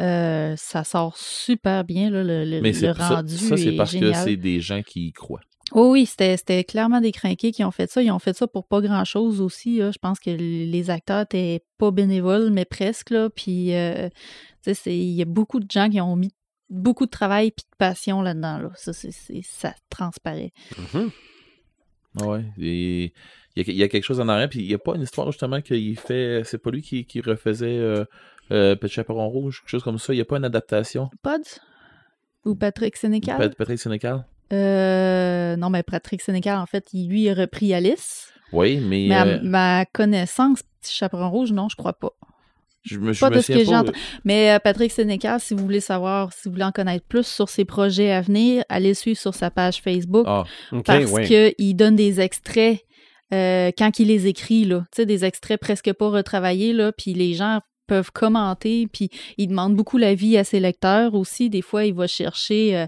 [0.01, 3.37] Euh, ça sort super bien, là, le, le, Mais le c'est ça, rendu.
[3.39, 5.41] ça, c'est est parce que c'est des gens qui y croient.
[5.75, 8.03] Oh oui, c'était c'était clairement des crinqués qui ont fait ça.
[8.03, 9.79] Ils ont fait ça pour pas grand-chose aussi.
[9.79, 9.91] là.
[9.91, 13.09] Je pense que les acteurs étaient pas bénévoles, mais presque.
[13.11, 13.31] Là.
[13.31, 14.15] Puis, euh, tu
[14.63, 16.31] sais, c'est- il y a beaucoup de gens qui ont mis
[16.69, 18.59] beaucoup de travail puis de passion là-dedans.
[18.59, 18.71] Là.
[18.77, 20.53] Ça, c'est, c'est- ça transparaît.
[20.95, 21.11] Mhm.
[22.21, 22.45] Ah Ouais.
[22.61, 23.13] Et
[23.57, 24.95] il y, a, il y a quelque chose en arrière, puis il n'y a pas
[24.95, 26.43] une histoire justement qu'il fait.
[26.45, 28.05] C'est pas lui qui, qui refaisait euh,
[28.51, 30.13] euh, Petit Chaperon Rouge, quelque chose comme ça.
[30.13, 31.11] Il n'y a pas une adaptation?
[31.23, 31.61] Pods?
[32.45, 33.39] Ou Patrick Sénécal?
[33.39, 34.25] Pat- Patrick Sénécal.
[34.53, 38.33] Euh, non, mais Patrick Sénécal, en fait, il, lui, il a repris Alice.
[38.53, 42.13] Oui, mais, Mais à ma connaissance, Petit Chaperon Rouge, non, je crois pas.
[42.83, 43.99] Je me, je pas me de ce que entendu.
[44.25, 47.49] Mais euh, Patrick Sénécal, si vous voulez savoir, si vous voulez en connaître plus sur
[47.49, 50.45] ses projets à venir, allez le suivre sur sa page Facebook Ah,
[50.85, 51.55] parce ouais.
[51.57, 52.81] qu'il donne des extraits
[53.33, 54.81] euh, quand il les écrit, là.
[54.93, 59.49] Tu sais, des extraits presque pas retravaillés, là, puis les gens peuvent commenter, puis il
[59.49, 61.51] demande beaucoup l'avis à ses lecteurs aussi.
[61.51, 62.87] Des fois, il va chercher, euh,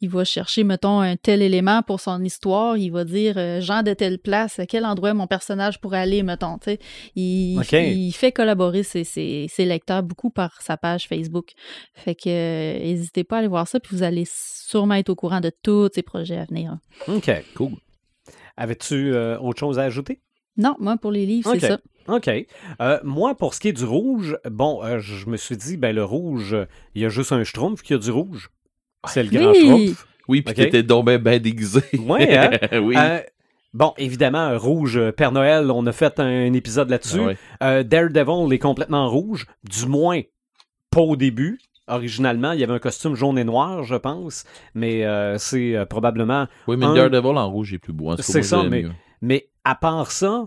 [0.00, 2.76] il va chercher, mettons, un tel élément pour son histoire.
[2.76, 6.22] Il va dire, euh, Jean de telle place, à quel endroit mon personnage pourrait aller,
[6.22, 6.78] mettons, tu sais.
[7.14, 11.52] Il, fait collaborer ses, ses- ses lecteurs beaucoup par sa page Facebook.
[11.94, 15.14] Fait que, euh, n'hésitez pas à aller voir ça, puis vous allez sûrement être au
[15.16, 16.78] courant de tous ses projets à venir.
[17.08, 17.30] OK.
[17.54, 17.72] cool.
[18.56, 20.20] Avais-tu euh, autre chose à ajouter?
[20.56, 21.78] Non, moi, pour les livres, c'est ça.
[22.08, 22.30] OK.
[22.80, 25.94] Euh, moi, pour ce qui est du rouge, bon, euh, je me suis dit, ben
[25.94, 28.50] le rouge, euh, il y a juste un schtroumpf qui a du rouge.
[29.06, 29.60] C'est le grand Oui.
[29.60, 30.06] schtroumpf.
[30.28, 30.56] Oui, puis Ok.
[30.56, 31.80] t'étais donc ben, ben déguisé.
[31.98, 32.50] Ouais, hein?
[32.82, 32.96] oui.
[32.98, 33.20] Euh,
[33.72, 37.20] bon, évidemment, rouge, Père Noël, on a fait un épisode là-dessus.
[37.20, 37.36] Ah ouais.
[37.62, 40.20] Euh, Daredevil est complètement rouge, du moins
[40.90, 41.58] pas au début.
[41.88, 44.42] Originalement, il y avait un costume jaune et noir, je pense,
[44.74, 46.48] mais euh, c'est euh, probablement.
[46.66, 48.16] Oui, mais un- Daredevil en rouge est plus beau.
[48.16, 48.92] C'est ça, j'aime mais- mieux.
[49.22, 50.46] Mais à part ça,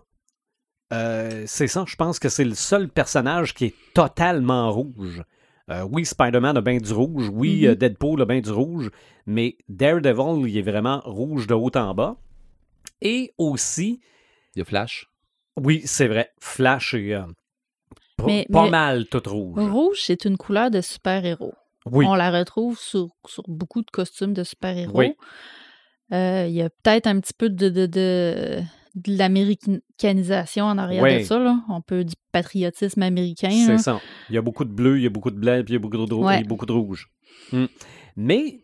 [0.94, 5.24] euh, c'est ça, je pense que c'est le seul personnage qui est totalement rouge.
[5.70, 7.70] Euh, oui, Spider-Man a bien du rouge, oui, Mhm.
[7.72, 8.90] euh, Deadpool a bien du rouge,
[9.28, 12.16] mais Daredevil, il est vraiment rouge de haut en bas.
[13.02, 14.02] Et aussi,
[14.56, 15.08] Il y a Flash.
[15.58, 17.22] oui, c'est vrai, Flash est euh,
[18.18, 19.60] pas, Mais- pas mais- mal tout rouge.
[19.72, 21.54] Rouge, c'est une couleur de super-héros.
[21.86, 24.92] Oui, On la retrouve sur, sur beaucoup de costumes de super-héros.
[24.98, 25.14] Oui.
[26.12, 28.62] Euh, Il y a peut-être un petit peu de, de, de,
[28.96, 31.40] de l'américanisation en arrière de ça.
[31.40, 31.62] Là.
[31.70, 33.50] On peut du patriotisme américain.
[33.52, 34.00] c'est ça.
[34.30, 35.76] Il y a beaucoup de bleu, il y a beaucoup de blanc, puis il y
[35.76, 36.38] a beaucoup de, rou- Ouais.
[36.38, 37.10] il y a beaucoup de rouge.
[37.52, 37.66] Hmm.
[38.16, 38.62] Mais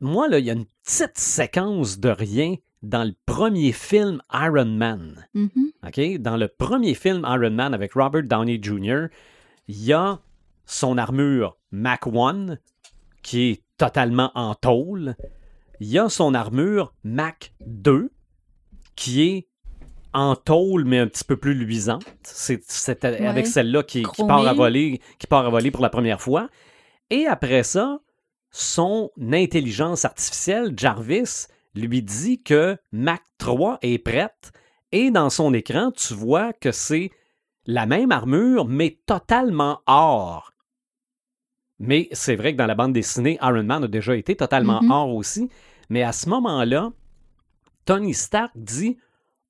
[0.00, 4.66] moi, là, il y a une petite séquence de rien dans le premier film Iron
[4.66, 5.26] Man.
[5.34, 5.72] Mhm.
[5.86, 6.18] OK?
[6.20, 9.06] Dans le premier film Iron Man avec Robert Downey Jr.,
[9.66, 10.20] il y a
[10.66, 12.56] son armure Mach 1
[13.22, 15.16] qui est totalement en tôle.
[15.80, 18.10] Il y a son armure Mach 2
[18.94, 19.48] qui est
[20.12, 22.04] en tôle mais un petit peu plus luisante.
[22.22, 26.20] C'est c'est avec celle-là qui, part à voler, qui part à voler pour la première
[26.20, 26.48] fois.
[27.10, 28.00] Et après ça,
[28.50, 34.52] son intelligence artificielle, Jarvis, lui dit que Mach 3 est prête
[34.92, 37.10] et dans son écran, tu vois que c'est
[37.66, 40.52] la même armure, mais totalement or.
[41.78, 44.90] Mais c'est vrai que dans la bande dessinée, Iron Man a déjà été totalement Mhm.
[44.90, 45.48] or aussi.
[45.90, 46.90] Mais à ce moment-là,
[47.84, 48.98] Tony Stark dit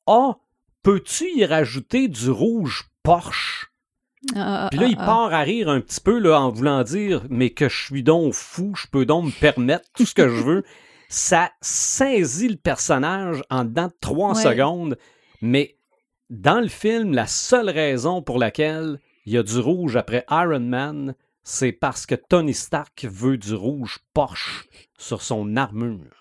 [0.07, 0.37] Ah,
[0.83, 3.67] peux-tu y rajouter du rouge Porsche?
[4.35, 5.07] Ah, ah, puis là, il ah, ah.
[5.07, 8.35] part à rire un petit peu là, en voulant dire Mais que je suis donc
[8.35, 10.65] fou, je peux donc me permettre tout ce que je veux.
[11.09, 14.43] Ça saisit le personnage en dedans de trois Ouais.
[14.43, 14.99] secondes.
[15.41, 15.79] Mais
[16.29, 20.61] dans le film, la seule raison pour laquelle il y a du rouge après Iron
[20.61, 24.67] Man, c'est parce que Tony Stark veut du rouge Porsche
[24.99, 26.18] sur son armure.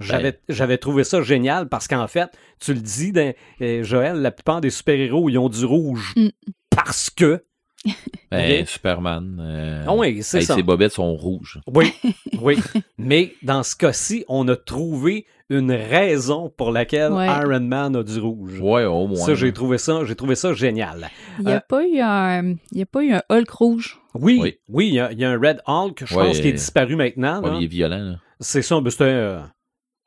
[0.00, 2.28] J'avais, j'avais trouvé ça génial parce qu'en fait,
[2.60, 3.32] tu le dis, dans-
[3.62, 6.28] euh, Joël, la plupart des super-héros, ils ont du rouge Mm.
[6.70, 7.44] parce que.
[8.30, 8.66] Ben.
[8.66, 9.38] Superman.
[9.40, 10.54] euh, oui, c'est hey, ça.
[10.54, 11.60] Ses bobettes sont rouges.
[11.66, 11.92] Oui,
[12.42, 12.58] oui.
[12.98, 17.26] Mais dans ce cas-ci, on a trouvé une raison pour laquelle Ouais.
[17.26, 18.60] Iron Man a du rouge.
[18.60, 19.16] Ouais, au moins.
[19.16, 21.08] Ça, j'ai trouvé ça, j'ai trouvé ça génial.
[21.38, 23.98] Il n'y a, Euh, pas eu un- il y a pas eu un Hulk rouge?
[24.14, 24.88] Oui, oui, Oui.
[24.88, 26.96] il y, a- il y a un Red Hulk, je Ouais, pense, qui est disparu
[26.96, 27.40] maintenant.
[27.42, 27.56] Ouais, là.
[27.58, 28.16] il est violent, là.
[28.40, 29.04] C'est ça, ben, c'était.
[29.04, 29.40] euh,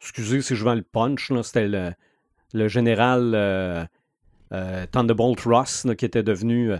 [0.02, 1.92] excusez si je vends le punch, c'était le,
[2.54, 3.86] le général euh,
[4.54, 6.74] euh, Thunderbolt Ross là, qui était devenu.
[6.74, 6.78] euh,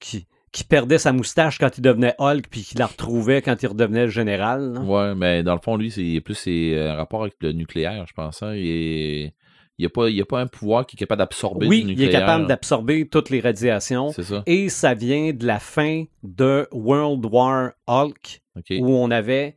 [0.00, 3.66] qui, qui perdait sa moustache quand il devenait Hulk, puis qui la retrouvait quand il
[3.68, 4.74] redevenait le général.
[4.74, 4.80] là.
[4.80, 8.12] Ouais, mais dans le fond, lui, c'est plus c'est un rapport avec le nucléaire, je
[8.12, 8.42] pense.
[8.42, 8.54] Hein.
[8.54, 9.32] Il
[9.78, 11.92] n'y a, pas- il y a pas un pouvoir qui est capable d'absorber Oui, du
[11.92, 14.10] il est capable d'absorber toutes les radiations.
[14.12, 14.42] Ça.
[14.44, 18.42] Et ça vient de la fin de World War Hulk,
[18.80, 19.56] où on avait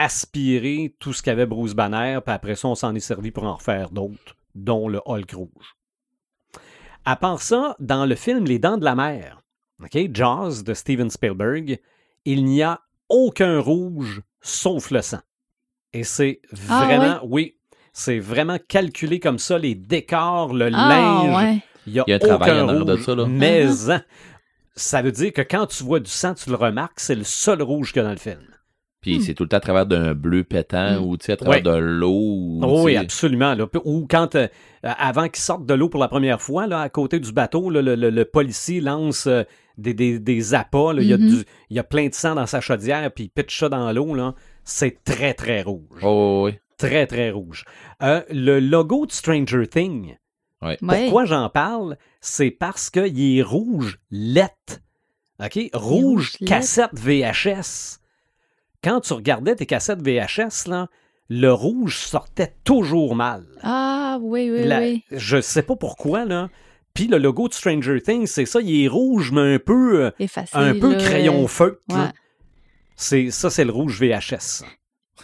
[0.00, 3.54] aspiré tout ce qu'avait Bruce Banner, puis après ça, on s'en est servi pour en
[3.56, 5.76] refaire d'autres, dont le Hulk rouge.
[7.04, 9.42] À part ça, dans le film Les Dents de la Mer,
[9.82, 11.78] OK, Jaws de Steven Spielberg,
[12.24, 15.20] il n'y a aucun rouge sauf le sang.
[15.92, 17.56] Et c'est Ah, vraiment, oui,
[17.92, 21.62] c'est vraiment calculé comme ça, les décors, le Ah, linge, ouais.
[21.86, 23.26] il y a, Il y a un travail aucun en arrière de rouge, ça, là.
[23.26, 24.02] Mais Uh-huh.
[24.76, 27.60] ça veut dire que quand tu vois du sang, tu le remarques, c'est le seul
[27.62, 28.40] rouge qu'il y a dans le film.
[29.00, 29.20] Puis Hmm.
[29.22, 31.04] c'est tout le temps à travers d'un bleu pétant Hmm.
[31.06, 31.62] ou tu sais, à travers Ouais.
[31.62, 32.10] de l'eau.
[32.12, 33.54] ou, Oh oui, absolument.
[33.54, 33.66] là.
[33.84, 34.46] Ou quand, euh,
[34.82, 37.80] avant qu'ils sortent de l'eau pour la première fois, là, à côté du bateau, là,
[37.82, 39.42] le, le- le policier lance euh,
[39.78, 40.92] des, des, des appâts.
[40.92, 41.00] là.
[41.02, 43.28] Il, y a du- il y a plein de sang dans sa chaudière, puis il
[43.30, 44.14] pitch ça dans l'eau.
[44.14, 44.34] là.
[44.64, 46.00] C'est très, très rouge.
[46.02, 46.58] Oh, oui.
[46.76, 47.64] Très, très rouge.
[48.02, 50.16] Euh, le logo de Stranger Things,
[50.62, 50.76] Ouais.
[50.80, 51.96] pourquoi j'en parle?
[52.20, 54.80] C'est parce qu'il est rouge lettre.
[55.42, 55.58] OK?
[55.72, 57.99] Rouge cassette VHS.
[58.82, 60.88] Quand tu regardais tes cassettes VHS, là,
[61.28, 63.44] le rouge sortait toujours mal.
[63.62, 65.04] Ah, oui, oui, La- oui.
[65.10, 66.48] Je sais pas pourquoi, là.
[66.94, 70.10] Puis le logo de Stranger Things, c'est ça, il est rouge, mais un peu, euh,
[70.18, 70.50] Effacé.
[70.56, 71.94] un peu là, crayon euh, là.
[72.06, 72.10] Ouais.
[72.96, 74.64] C'est, ça, c'est le rouge VHS.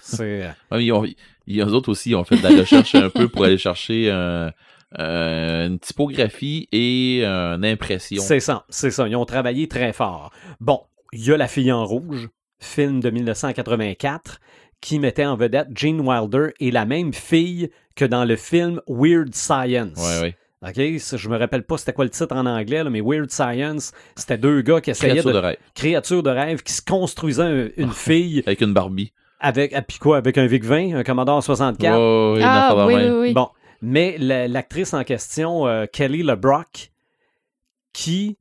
[0.00, 1.04] C'est, euh, Ouais, mais ils ont,
[1.46, 4.10] ils, eux autres aussi, ils ont fait de la recherche un peu pour aller chercher
[4.10, 4.52] un-
[4.96, 8.22] un- une typographie et une impression.
[8.22, 9.08] c'est ça, c'est ça.
[9.08, 10.30] Ils ont travaillé très fort.
[10.60, 10.82] Bon,
[11.12, 12.28] il y a La fille en rouge,
[12.58, 14.40] film de 1984,
[14.80, 19.34] qui mettait en vedette Gene Wilder et la même fille que dans le film Weird
[19.34, 19.96] Science.
[19.98, 20.36] Ouais, ouais.
[20.62, 20.74] OK?
[21.16, 24.38] Je me rappelle pas c'était quoi le titre en anglais, là, mais Weird Science, c'était
[24.38, 25.34] deux gars qui essayaient Créature de...
[25.36, 25.56] de rêve.
[25.74, 29.12] Créature de rêve qui se construisaient un- une fille Avec une Barbie.
[29.40, 31.92] avec, ah, puis quoi, avec un VIC-20, un Commodore 64.
[31.92, 33.32] Ouais, ouais, une Ah, oui, oui, oui.
[33.34, 33.48] Bon,
[33.82, 36.90] mais la- l'actrice en question, euh, Kelly LeBrock,
[37.92, 38.36] qui,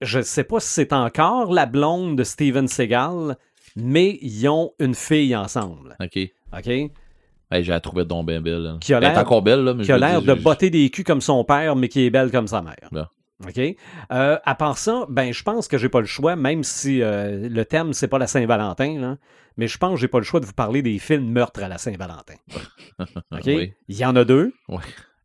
[0.00, 3.36] je ne sais pas si c'est encore la blonde de Steven Seagal,
[3.76, 5.96] mais ils ont une fille ensemble.
[6.00, 6.18] OK.
[6.56, 6.66] OK?
[6.66, 8.62] Hey, j'ai la trouvé donc bien belle.
[8.62, 8.76] là.
[8.80, 9.74] Qui a Elle est l'air- encore belle, là.
[9.74, 12.30] Mais Qui a l'air de botter des culs comme son père, mais qui est belle
[12.30, 12.76] comme sa mère.
[13.46, 13.58] OK?
[14.12, 17.48] Euh, à part ça, ben, je pense que j'ai pas le choix, même si euh,
[17.48, 19.16] le thème, c'est pas la Saint-Valentin, là,
[19.56, 21.68] mais je pense que j'ai pas le choix de vous parler des films meurtres à
[21.68, 22.34] la Saint-Valentin.
[23.32, 23.42] OK?
[23.46, 23.72] Oui.
[23.88, 24.52] Il y en a deux.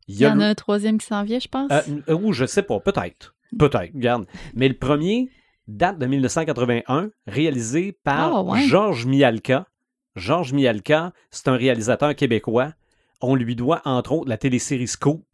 [0.08, 1.70] Il y en a un troisième qui s'en vient, je pense.
[1.70, 3.34] Euh, ou je sais pas, peut-être.
[3.58, 4.26] Peut-être, regarde.
[4.54, 5.30] Mais le premier
[5.68, 8.60] date de 1981, réalisé par Ah, ouais.
[8.62, 9.66] Georges Mialka.
[10.14, 12.72] Georges Mialka, c'est un réalisateur québécois.
[13.20, 15.24] On lui doit, entre autres, la télésérie Scoop.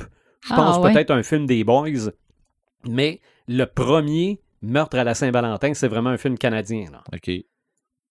[0.45, 0.93] Je Ah, pense ouais.
[0.93, 2.11] peut-être un film des Boys.
[2.89, 6.87] Mais le premier, Meurtre à la Saint-Valentin, c'est vraiment un film canadien.
[6.91, 7.31] là OK.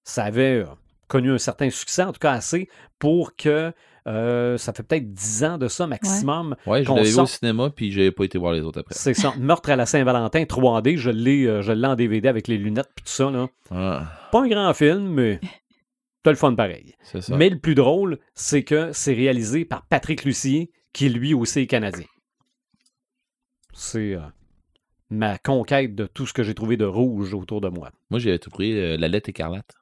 [0.03, 0.65] ça avait euh,
[1.07, 3.73] connu un certain succès, en tout cas assez, pour que
[4.07, 6.55] euh, ça fait peut-être 10 ans de ça maximum.
[6.65, 8.95] Ouais, je l'avais vu au cinéma, puis j'avais pas été voir les autres après.
[8.95, 12.47] C'est ça, Meurtre à la Saint-Valentin 3D, je l'ai euh, je l'ai en DVD avec
[12.47, 13.29] les lunettes puis tout ça.
[13.29, 13.47] Là.
[13.69, 15.39] Ah, Pas un grand film, mais
[16.23, 16.95] t'as le fun pareil.
[17.03, 17.35] ça.
[17.35, 21.67] Mais le plus drôle, c'est que c'est réalisé par Patrick Lucier, qui lui aussi est
[21.67, 22.05] canadien.
[23.73, 24.19] C'est euh,
[25.09, 27.91] ma conquête de tout ce que j'ai trouvé de rouge autour de moi.
[28.09, 29.73] Moi, j'avais tout pris euh, La lettre écarlate.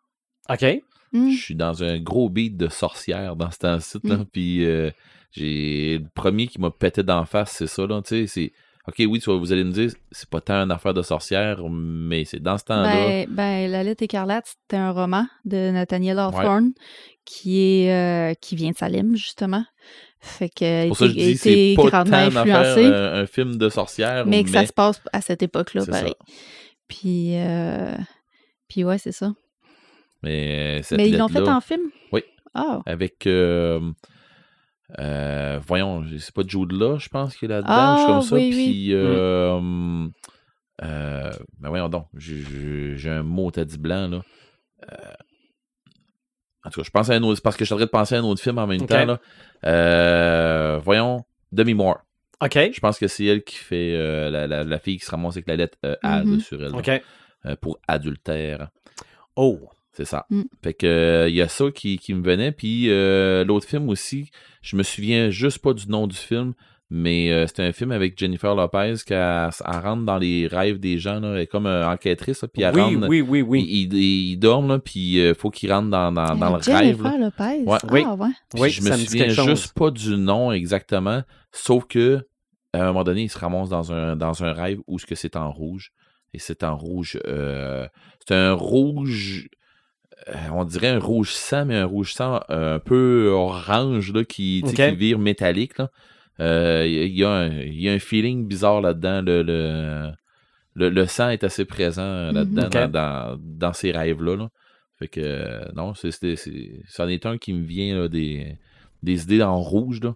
[0.50, 0.66] OK?
[1.12, 1.32] Hmm.
[1.32, 4.26] Je suis dans un gros beat de sorcière dans ce temps-ci, là, Mm.
[4.26, 4.92] puis euh,
[5.32, 8.52] j'ai le premier qui m'a pété d'en face, c'est ça, là, tu sais, c'est...
[8.88, 11.60] OK, oui, tu vois, vous allez me dire, c'est pas tant une affaire de sorcière,
[11.70, 12.94] mais c'est dans ce temps-là...
[12.94, 16.72] Ben, ben, La lettre écarlate, c'était un roman de Nathaniel Hawthorne
[17.26, 19.64] qui est euh, qui vient de Salem, justement.
[20.22, 23.70] Fait que pour ça que je dis, c'est pas tant influencé, euh, un film de
[23.70, 24.44] sorcière, mais mais...
[24.44, 26.14] que ça se passe à cette époque-là, pareil.
[26.88, 27.96] Puis, euh,
[28.68, 29.32] puis ouais, c'est ça.
[30.24, 31.82] Mais, euh, cette mais ils l'ont fait en film?
[32.12, 32.22] Oui.
[32.54, 33.26] Ah, Avec...
[33.28, 33.80] euh,
[35.00, 38.36] euh, voyons, c'est pas Jude là, je pense qu'il est là-dedans, Ah, suis comme ça,
[38.36, 38.64] oui, oui.
[38.72, 38.94] puis...
[38.94, 39.60] euh,
[41.60, 44.22] ben voyons donc, j'ai- un mot t'as dit blanc, là.
[44.92, 44.96] Euh,
[46.66, 47.90] en tout cas, je pense à un autre, parce que je suis en train de
[47.92, 49.20] penser à un autre film en même temps, là.
[49.66, 52.00] Euh, voyons, Demi Moore.
[52.42, 52.54] OK.
[52.74, 55.36] Je pense que c'est elle qui fait euh, la, la- la fille qui se ramasse
[55.36, 56.40] avec la lettre euh, A Mhm.
[56.40, 56.90] sur elle, là, OK.
[57.46, 58.70] euh, pour adultère.
[59.36, 59.70] Oh.
[60.00, 60.26] C'est ça.
[60.30, 60.44] Mm.
[60.64, 62.54] Fait que euh, il y a ça qui, qui me venait.
[62.54, 64.32] Puis euh, l'autre film aussi,
[64.62, 66.54] je me souviens juste pas du nom du film,
[66.90, 71.20] mais euh, c'était un film avec Jennifer Lopez qui rentre dans les rêves des gens,
[71.20, 73.08] là, elle est comme euh, enquêtrice, là, puis elle Oui, rentre.
[73.10, 73.66] oui, oui, oui.
[73.92, 76.64] Ils dorment, là, puis il faut qu'ils rentrent dans, dans, dans le rêve.
[76.98, 77.64] Jennifer Lopez?
[77.66, 77.78] Ouais.
[77.92, 78.04] Oui.
[78.06, 78.30] Ah, ouais.
[78.54, 79.50] Puis Oui, je me souviens chose.
[79.50, 82.26] juste pas du nom exactement, sauf que
[82.72, 85.16] à un moment donné, il se ramasse dans un, dans un rêve où ce que
[85.16, 85.92] c'est en rouge.
[86.34, 87.20] Et c'est en rouge.
[87.26, 87.88] euh,
[88.26, 89.50] c'est un rouge.
[90.30, 94.24] Euh, on dirait un rouge sang, mais un rouge sang euh, un peu orange là,
[94.24, 95.78] qui, qui vire métallique.
[95.78, 95.90] là.
[96.40, 99.22] Euh, Il y, a un- il y a un feeling bizarre là-dedans.
[99.22, 100.12] Le, le,
[100.76, 104.36] le, le sang est assez présent euh, là-dedans dans, dans, dans ces rêves-là.
[104.38, 104.50] là.
[105.00, 108.56] Fait que non, c'est, c'est, c'est- c'en est un qui me vient là, des,
[109.04, 110.00] des idées en rouge.
[110.02, 110.14] Là.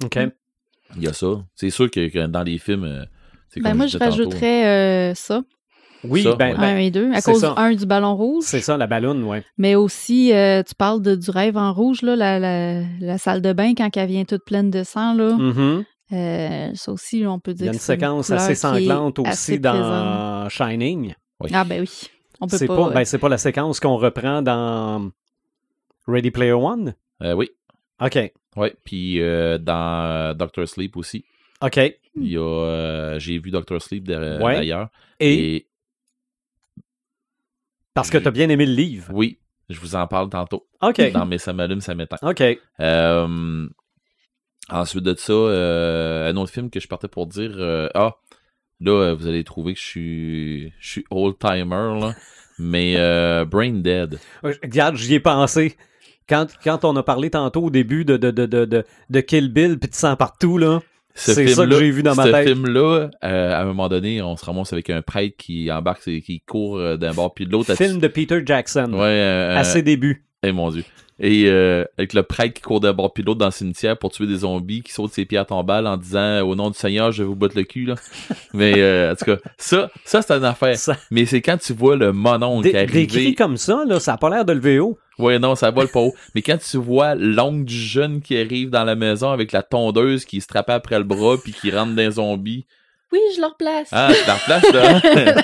[0.95, 1.43] Il y a ça.
[1.55, 3.05] C'est sûr que, que dans les films,
[3.49, 4.11] c'est Ben moi, je tantôt.
[4.11, 4.65] rajouterais
[5.11, 5.41] euh, ça,
[6.03, 6.57] Oui, Ça, ben, ouais.
[6.57, 7.53] ben, un et deux, à c'est cause ça.
[7.57, 8.43] un du ballon rouge.
[8.45, 9.43] c'est ça, la balloune, ouais.
[9.57, 13.41] Mais aussi, euh, tu parles de, du rêve en rouge, là, la, la, la salle
[13.41, 15.13] de bain, quand elle vient toute pleine de sang.
[15.13, 15.33] Là.
[15.37, 15.83] Mhm.
[16.11, 19.59] Euh, ça aussi, on peut Il y dire a une séquence assez sanglante aussi assez
[19.59, 20.49] dans présente.
[20.71, 21.13] Shining.
[21.39, 21.49] Oui.
[21.53, 21.89] Ah ben oui,
[22.39, 22.75] on peut C'est pas...
[22.75, 25.09] pas, euh, ben, c'est pas la séquence qu'on reprend dans
[26.07, 26.93] Ready Player One?
[27.21, 27.49] Euh, oui,
[28.01, 28.31] OK.
[28.57, 28.67] oui.
[28.83, 31.23] Puis euh, dans Doctor Sleep aussi.
[31.61, 31.79] OK.
[32.15, 34.55] Il y a, euh, j'ai vu Doctor Sleep Ouais.
[34.55, 34.89] d'ailleurs.
[35.19, 35.67] Et, Et
[37.93, 39.07] parce que tu as bien aimé le livre.
[39.13, 39.39] oui,
[39.69, 40.67] je vous en parle tantôt.
[40.81, 41.11] OK.
[41.11, 42.17] Dans mes ça m'allume, ça m'éteint.
[42.21, 42.43] OK.
[42.79, 43.67] Euh,
[44.69, 48.15] ensuite de ça, euh, un autre film que je partais pour dire euh, Ah,
[48.79, 52.15] là, vous allez trouver que je suis, je suis old-timer, là.
[52.59, 54.19] Mais euh, Brain Dead.
[54.43, 55.75] Regarde, j'y ai pensé.
[56.29, 59.51] Quand, quand on a parlé tantôt au début de, de, de, de, de, de Kill
[59.51, 60.81] Bill puis de sang partout, là.
[61.15, 62.47] Ce C'est ça que j'ai vu dans ma ce tête.
[62.47, 66.21] film-là, euh, à un moment donné, on se ramasse avec un prêtre qui embarque, et
[66.21, 67.75] qui court euh, d'un bord puis de l'autre.
[67.75, 68.89] Film de Peter Jackson.
[68.93, 70.25] Ouais, euh, À ses débuts.
[70.41, 70.83] Eh mon dieu.
[71.19, 73.95] Et euh, avec le prêtre qui court d'un bord puis de l'autre dans le cimetière
[73.97, 77.11] pour tuer des zombies qui sautent ses pierres tombales en disant au nom du Seigneur,
[77.11, 77.95] je vais vous battre le cul là.
[78.55, 80.75] Mais euh, en tout cas, ça, ça c'est une affaire.
[80.75, 83.35] Ça- Mais c'est quand tu vois le monon qui arrivé.
[83.35, 84.97] comme ça, là, ça n'a pas l'air de lever haut.
[85.19, 86.13] Ouais, non, ça vole pas haut.
[86.35, 90.25] Mais quand tu vois l'oncle du jeune qui arrive dans la maison avec la tondeuse
[90.25, 92.65] qui se trappe après le bras puis qui rentre dans un zombie.
[93.11, 93.89] Oui, je le replace.
[93.91, 94.99] Ah, c'est en place là.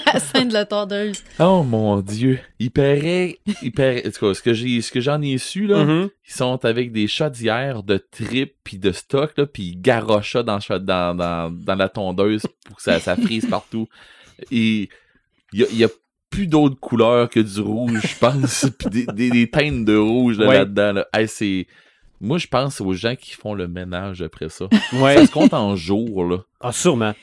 [0.14, 1.24] la scène de la tondeuse.
[1.38, 2.40] oh mon dieu.
[2.58, 3.38] Il paraît.
[3.62, 4.08] Il paraît.
[4.08, 5.84] En tout cas, ce que j'ai ce que j'en ai su là.
[5.84, 6.10] Mhm.
[6.28, 10.42] Ils sont avec des chaudières de trip puis de stock, là, puis ils garochent ça
[10.44, 13.88] dans, dans, dans, dans la tondeuse pour que ça, ça frise partout.
[14.52, 14.90] Et
[15.54, 15.90] il y a, il y a
[16.30, 20.38] plus d'autres couleurs que du rouge, je pense, puis des, des, des teintes de rouge
[20.40, 20.60] Ouais.
[20.60, 20.94] là-dedans.
[20.94, 21.08] Là.
[21.14, 21.68] Hey, c'est...
[22.22, 24.66] Moi, je pense aux gens qui font le ménage après ça.
[24.94, 25.16] Ouais.
[25.16, 26.38] Ça se compte en jours, là.
[26.60, 27.14] Ah, sûrement.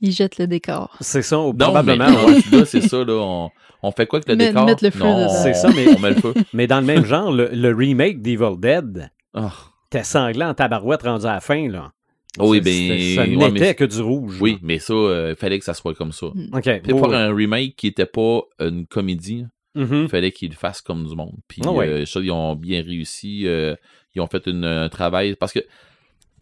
[0.00, 0.96] Il jette le décor.
[1.00, 2.06] C'est ça, Non, probablement.
[2.10, 2.58] mais ouais.
[2.58, 3.14] là, c'est ça, là.
[3.14, 3.50] On,
[3.82, 4.64] on fait quoi avec le Met- décor?
[4.66, 5.30] mettre le feu non, dedans.
[5.32, 6.34] on- C'est ça, mais- On met le feu.
[6.52, 9.52] Mais dans le même genre, le, le remake d'Evil Dead, Ah.
[9.90, 11.90] t'es sanglant en tabarouette rendu à la fin, là.
[12.38, 14.38] Oui, C'est- ben, Ça ouais, n'était mais- que du rouge.
[14.40, 16.26] Oui, mais ça, euh, il fallait que ça soit comme ça.
[16.26, 16.34] OK.
[16.62, 17.14] Puis oui, pour oui.
[17.14, 19.44] un remake qui était pas une comédie,
[19.76, 20.02] Mhm.
[20.04, 21.36] il fallait qu'ils le fassent comme du monde.
[21.48, 21.86] Puis Ah ouais.
[21.88, 23.46] euh, ça, ils ont bien réussi.
[23.46, 23.74] euh,
[24.16, 25.36] ils ont fait une- un travail.
[25.36, 25.66] Parce que, tu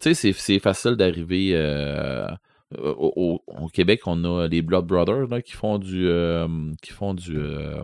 [0.01, 1.51] sais, c'est- c'est facile d'arriver.
[1.53, 2.27] euh,
[2.75, 3.13] au,
[3.47, 6.07] au- au Québec, on a les Blood Brothers là, qui font du.
[6.07, 6.47] euh,
[6.81, 7.37] qui font du.
[7.37, 7.83] euh,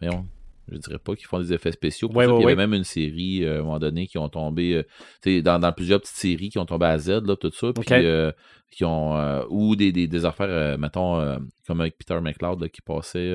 [0.00, 0.24] voyons,
[0.70, 2.08] je dirais pas qu'ils font des effets spéciaux.
[2.08, 2.52] Ouais, ouais, il y ouais.
[2.52, 4.84] avait même une série euh, à un moment donné qui ont tombé.
[5.26, 7.72] euh, dans, dans plusieurs petites séries qui ont tombé à Z, là, tout ça.
[7.72, 8.32] Puis, euh,
[8.70, 9.44] qui ont.
[9.50, 13.32] ou des, des, des affaires, mettons, comme avec Peter McLeod là, qui passait.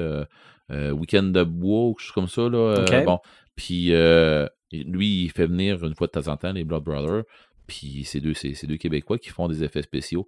[0.70, 2.50] Weekend de bois ou quelque chose comme ça.
[2.50, 3.20] Là, bon,
[3.56, 3.92] puis
[4.72, 7.24] lui, il fait venir une fois de temps en temps les Blood Brothers.
[7.68, 10.28] Puis c'est deux, deux Québécois qui font des effets spéciaux.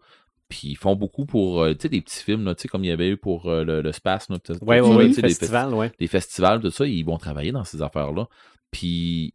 [0.52, 2.92] Puis ils font beaucoup pour, euh, tu sais, des petits films, là, comme il y
[2.92, 4.28] avait eu pour euh, le, le Space.
[4.30, 5.92] là, Ouais, ouais, ça, des festi- festival, ouais.
[5.98, 8.28] des festivals, tout ça, ils vont travailler dans ces affaires-là.
[8.72, 9.34] Puis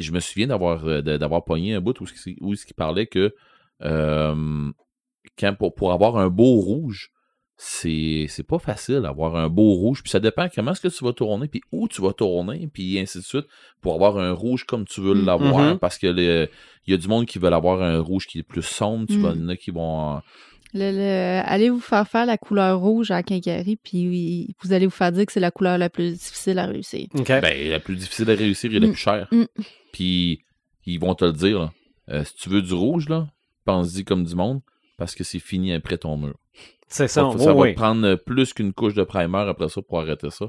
[0.00, 2.06] je me souviens d'avoir euh, d'avoir pogné un bout où,
[2.40, 3.32] où qui parlait que
[3.82, 4.70] euh,
[5.38, 7.10] quand pour, pour avoir un beau rouge,
[7.58, 10.02] c'est pas facile d'avoir un beau rouge.
[10.02, 12.98] Puis ça dépend comment est-ce que tu vas tourner, puis où tu vas tourner, puis
[12.98, 13.46] ainsi de suite,
[13.80, 15.24] pour avoir un rouge comme tu veux Mm.
[15.24, 15.72] l'avoir.
[15.74, 15.78] Mhm.
[15.78, 16.48] Parce que il
[16.92, 19.22] y a du monde qui veut avoir un rouge qui est plus sombre, tu Mm.
[19.22, 20.20] vas il y en a qui vont.
[20.74, 24.86] Le- le- allez vous faire faire la couleur rouge à Quincaillerie, puis oui, vous allez
[24.86, 27.06] vous faire dire que c'est la couleur la plus difficile à réussir.
[27.14, 28.90] Ben, la plus difficile à réussir et la Mm.
[28.90, 29.28] plus chère.
[29.32, 29.44] Mm.
[29.92, 30.44] Puis,
[30.84, 31.72] ils vont te le dire, là.
[32.10, 33.26] Euh, si tu veux du rouge, là,
[33.64, 34.60] pense-y comme du monde,
[34.96, 36.38] parce que c'est fini après ton mur.
[36.88, 37.28] c'est ça.
[37.32, 37.70] Ça, ça va oui.
[37.72, 40.46] te prendre plus qu'une couche de primer après ça pour arrêter ça.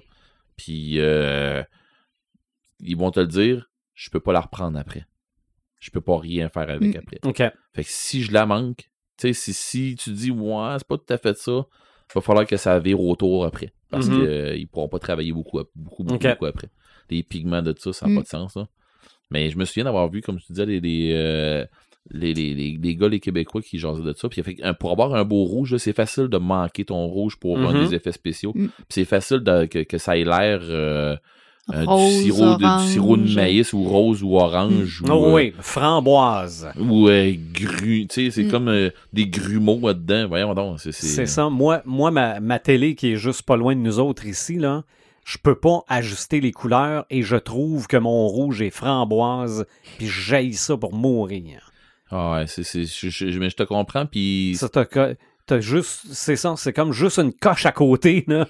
[0.55, 1.63] Puis, euh,
[2.80, 5.05] ils vont te le dire, je peux pas la reprendre après.
[5.80, 6.99] Je peux pas rien faire avec Mm.
[6.99, 7.53] après.
[7.74, 11.13] Fait que si je la manque, sais, si, si tu dis, ouais, c'est pas tout
[11.13, 11.51] à fait ça,
[12.09, 13.72] il va falloir que ça vire autour après.
[13.89, 14.26] Parce Mhm.
[14.55, 16.70] qu'ils pourront pas travailler beaucoup, beaucoup, beaucoup, après.
[17.09, 18.15] Les pigments de ça, ça n'a Mm.
[18.15, 18.68] pas de sens, là.
[19.32, 21.65] Mais je me souviens d'avoir vu, comme tu disais, les, les, euh,
[22.11, 24.30] les, les, les- les gars, les Québécois qui jasaient de ça.
[24.30, 24.41] Puis
[24.80, 27.88] pour avoir un beau rouge, là, c'est facile de manquer ton rouge pour euh, Mhm.
[27.88, 28.51] des effets spéciaux.
[28.55, 28.68] Mm.
[28.68, 31.15] Puis c'est facile de- que, que ça ait l'air euh,
[31.74, 35.01] euh, Rose, du, sirop, de, du sirop de maïs ou rose ou orange.
[35.01, 36.70] ou, Oh, euh, oui, framboise.
[36.80, 38.51] ou euh, gru, tu sais, c'est Mm.
[38.51, 40.28] comme euh, des grumeaux là-dedans.
[40.30, 40.91] Voyons donc, c'est...
[40.93, 41.49] C'est ça.
[41.49, 44.84] Moi, moi ma, ma télé qui est juste pas loin de nous autres ici, là,
[45.26, 49.65] je peux pas ajuster les couleurs et je trouve que mon rouge est framboise,
[49.97, 51.72] puis j'aille ça pour mourir.
[52.09, 52.63] Ah ouais, c'est...
[52.63, 54.55] c'est je, je- mais je te comprends, puis...
[54.57, 58.47] Ça, t'as, juste, c'est ça, c'est comme juste une coche à côté, là.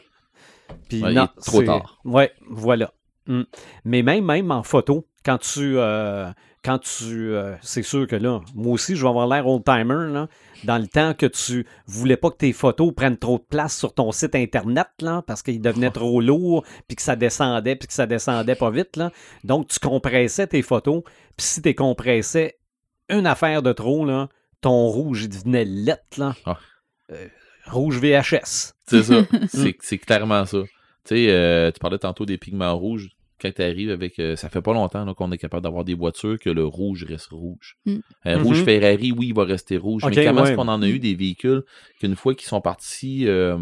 [0.89, 1.97] Puis Ouais, non, trop c'est- tard.
[2.05, 2.91] Ouais, voilà.
[3.27, 3.43] Mm.
[3.85, 6.31] Mais même, même en photo, quand tu, euh,
[6.63, 10.11] quand tu, euh, c'est sûr que là, moi aussi, je vais avoir l'air old timer
[10.11, 10.27] là.
[10.63, 13.93] Dans le temps que tu voulais pas que tes photos prennent trop de place sur
[13.93, 17.93] ton site internet là, parce qu'ils devenaient trop lourds, puis que ça descendait, puis que
[17.93, 19.11] ça descendait pas vite là.
[19.43, 21.03] Donc tu compressais tes photos,
[21.35, 22.57] puis si tu compressais
[23.09, 24.29] une affaire de trop là,
[24.61, 26.35] ton rouge il devenait lettre là.
[26.45, 26.57] Ah.
[27.11, 27.27] Euh,
[27.67, 28.73] rouge VHS.
[28.87, 29.23] C'est ça.
[29.49, 30.63] c'est, c'est clairement ça.
[31.05, 33.09] Tu sais, euh, tu parlais tantôt des pigments rouges.
[33.41, 34.19] Quand tu arrives avec.
[34.19, 37.29] euh, ça fait pas longtemps qu'on est capable d'avoir des voitures que le rouge reste
[37.31, 37.77] rouge.
[37.85, 37.95] Mm.
[38.25, 38.65] Un rouge Mhm.
[38.65, 40.03] Ferrari, oui, il va rester rouge.
[40.05, 40.47] Mais comment ouais.
[40.49, 41.63] est-ce qu'on en a eu des véhicules
[41.99, 43.57] qu'une fois qu'ils sont partis euh,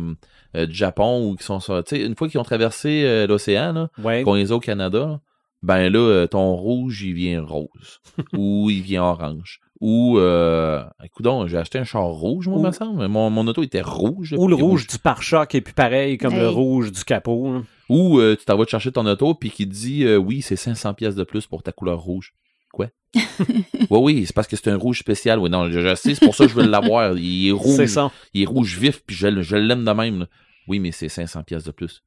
[0.55, 1.59] euh, du Japon ou qu'ils sont.
[1.59, 4.23] sais, une fois qu'ils ont traversé euh, l'océan, Ouais.
[4.23, 5.19] qu'on les a au Canada, là,
[5.63, 7.99] ben là, euh, ton rouge, il vient rose.
[8.33, 9.59] ou il vient orange.
[9.81, 13.07] Ou, euh, écoute donc, j'ai acheté un char rouge, moi, Ou- me semble.
[13.09, 14.33] Mon, mon auto était rouge.
[14.37, 17.51] Ou le rouge du pare-choc est plus pareil comme le rouge du capot.
[17.53, 17.61] là.
[17.89, 20.41] Ou euh, tu t'en vas te chercher ton auto, puis qui te dit, euh, oui,
[20.41, 22.33] c'est 500 pièces de plus pour ta couleur rouge.
[22.71, 22.87] Quoi?
[23.15, 25.39] oui, oui, c'est parce que c'est un rouge spécial.
[25.39, 27.17] Oui, non, je, je sais, c'est pour ça que je veux l'avoir.
[27.17, 27.75] Il est rouge.
[27.75, 28.11] C'est ça.
[28.33, 30.19] Il est rouge vif, puis je, je l'aime de même.
[30.19, 30.27] là.
[30.67, 32.03] Oui, mais c'est 500 pièces de plus.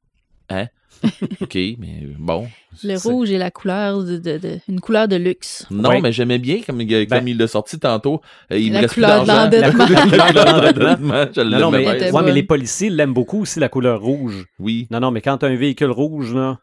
[0.49, 0.67] Hein?
[1.41, 2.47] OK, mais euh, bon.
[2.83, 5.65] Le rouge est la couleur de, de- de- une couleur de luxe.
[5.71, 6.01] Non, Ouais.
[6.01, 8.21] mais j'aimais bien comme, comme Ben- il l'a sorti tantôt.
[8.51, 9.43] Euh, il me La reste plus couleur de d'argent.
[9.43, 9.85] l'endettement.
[10.17, 11.25] La couleur de l'endettement.
[11.33, 14.45] Je Non, non, mais, mais les policiers l'aiment beaucoup aussi, la couleur rouge.
[14.59, 14.87] Oui.
[14.91, 16.59] Non, non, mais quand t'as un véhicule rouge, là,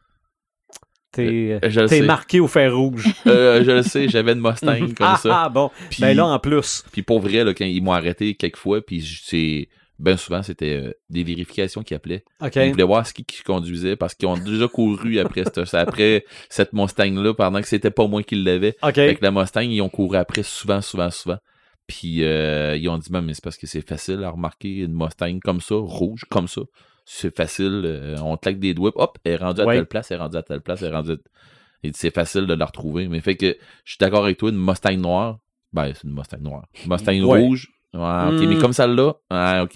[1.12, 3.06] t'es, Euh, marqué au fer rouge.
[3.26, 5.42] Euh, je le sais, j'avais une Mustang comme ah, ça.
[5.44, 5.70] ah, bon.
[5.90, 6.84] Puis, Ben là, en plus.
[6.92, 9.68] puis pour vrai, là, quand ils m'ont arrêté quelques fois, puis c'est...
[9.98, 12.22] Ben souvent, c'était euh, des vérifications qui appelaient.
[12.42, 12.56] OK.
[12.56, 16.24] Ils voulaient voir ce qui, qui conduisait parce qu'ils ont déjà couru après cette, après
[16.50, 18.76] cette Mustang-là pendant que c'était pas moi qui l'avais.
[18.82, 18.98] OK.
[18.98, 21.38] Avec la Mustang, ils ont couru après souvent, souvent, souvent.
[21.86, 24.92] Puis euh, ils ont dit, Ben, mais c'est parce que c'est facile à remarquer une
[24.92, 26.60] Mustang comme ça, rouge, comme ça.
[27.06, 29.76] C'est facile, euh, on claque des doigts, hop, elle est rendue à Ouais.
[29.76, 31.88] telle place, elle est rendue à telle place, elle est rendue à...
[31.94, 33.06] C'est facile de la retrouver.
[33.06, 35.38] Mais fait que je suis d'accord avec toi, une Mustang noire,
[35.72, 36.66] ben c'est une Mustang noire.
[36.88, 37.40] Mustang Ouais.
[37.40, 38.48] rouge, ouais, ok, Hmm.
[38.48, 39.72] mais comme celle-là, ah, ok.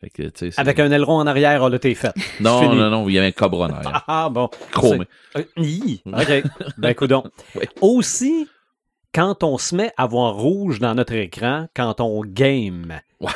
[0.00, 0.22] Fait que,
[0.60, 2.12] Avec un aileron en arrière, l'a t'es fait.
[2.40, 4.04] Non, non, non, il y avait un cobra en arrière.
[4.08, 4.48] Ah, bon.
[4.72, 5.04] Chromé.
[5.36, 5.42] Euh,
[6.06, 6.42] OK.
[6.78, 7.22] Ben, coudon.
[7.54, 7.68] Ouais.
[7.80, 8.48] Aussi,
[9.14, 12.98] quand on se met à voir rouge dans notre écran, quand on game.
[13.20, 13.30] Ouais.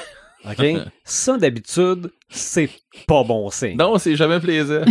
[0.44, 0.82] OK?
[1.04, 2.70] Ça, d'habitude, c'est
[3.06, 3.76] pas bon signe.
[3.76, 4.82] Non, c'est jamais plaisant.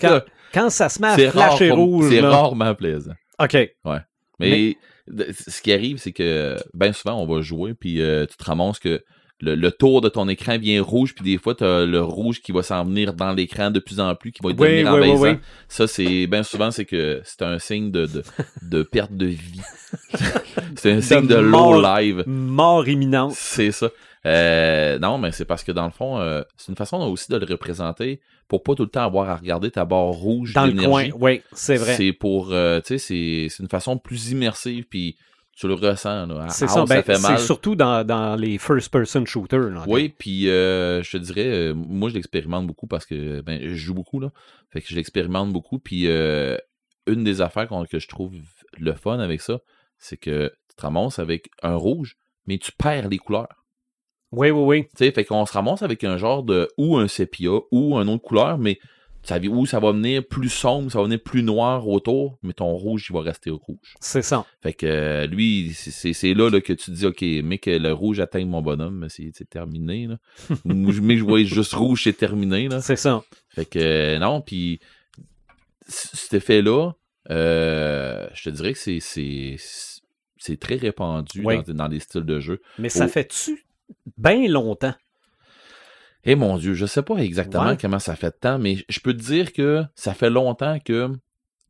[0.00, 0.20] Quand,
[0.54, 2.06] quand ça se met à rare flasher rouge.
[2.10, 2.30] C'est là.
[2.30, 3.12] rarement plaisant.
[3.38, 3.52] OK.
[3.84, 4.00] Mais,
[4.38, 4.76] Mais-
[5.08, 8.78] ce qui arrive, c'est que bien souvent, on va jouer, puis euh, tu te ramasses
[8.78, 9.02] que
[9.40, 12.40] le, le tour de ton écran vient rouge, puis des fois, tu as le rouge
[12.40, 15.36] qui va s'en venir dans l'écran de plus en plus, qui va devenir oui, oui.
[15.68, 18.22] Ça, c'est bien souvent, c'est que c'est un signe de, de,
[18.62, 19.60] de perte de vie.
[20.76, 22.24] c'est un signe de low live.
[22.26, 23.32] Mort imminente.
[23.36, 23.90] C'est ça.
[24.26, 27.36] Euh, non, mais c'est parce que dans le fond, euh, c'est une façon aussi de
[27.36, 30.72] le représenter pour pas tout le temps avoir à regarder ta barre rouge Dans le
[30.72, 31.08] coin.
[31.18, 31.94] Oui, c'est vrai.
[31.94, 35.16] C'est pour, euh, tu sais, c'est- c'est une façon plus immersive, puis
[35.56, 36.26] tu le ressens.
[36.26, 36.48] là.
[36.50, 36.84] C'est ça.
[36.84, 37.38] Ben, fait c'est mal.
[37.38, 39.70] surtout dans, dans les first-person shooters.
[39.70, 39.84] là.
[39.86, 44.20] Oui, puis je te dirais, moi je l'expérimente beaucoup parce que ben, je joue beaucoup,
[44.20, 44.30] là.
[44.70, 48.34] Fait que je l'expérimente beaucoup, puis une des affaires que je trouve
[48.78, 49.60] le fun avec ça,
[49.98, 52.16] c'est que tu te ramasses avec un rouge,
[52.46, 53.64] mais tu perds les couleurs.
[54.36, 54.82] Oui, oui, oui.
[54.96, 58.06] Tu sais, fait qu'on se ramasse avec un genre de ou un sépia ou un
[58.06, 58.78] autre couleur, mais
[59.22, 62.70] ça, ou ça va venir plus sombre, ça va venir plus noir autour, mais ton
[62.76, 63.94] rouge, il va rester rouge.
[64.00, 64.44] C'est ça.
[64.62, 67.92] Fait que euh, lui, c'est- là, là que tu te dis, OK, mais que le
[67.92, 70.06] rouge atteigne mon bonhomme, c'est terminé.
[70.06, 70.18] Là.
[70.64, 72.68] Mais que je voyais juste rouge, c'est terminé.
[72.82, 73.24] C'est ça.
[73.48, 74.78] Fait que euh, non, puis
[75.88, 76.92] cet effet-là,
[77.30, 79.56] euh, je te dirais que c'est-
[80.60, 81.56] très répandu Oui.
[81.66, 82.60] dans, dans les styles de jeu.
[82.78, 83.08] Mais ça Oh.
[83.08, 83.65] fait-tu
[84.16, 84.94] bien longtemps?
[86.24, 87.76] Eh mon Dieu, je sais pas exactement Ouais.
[87.80, 91.10] comment ça fait de temps, mais je peux te dire que ça fait longtemps que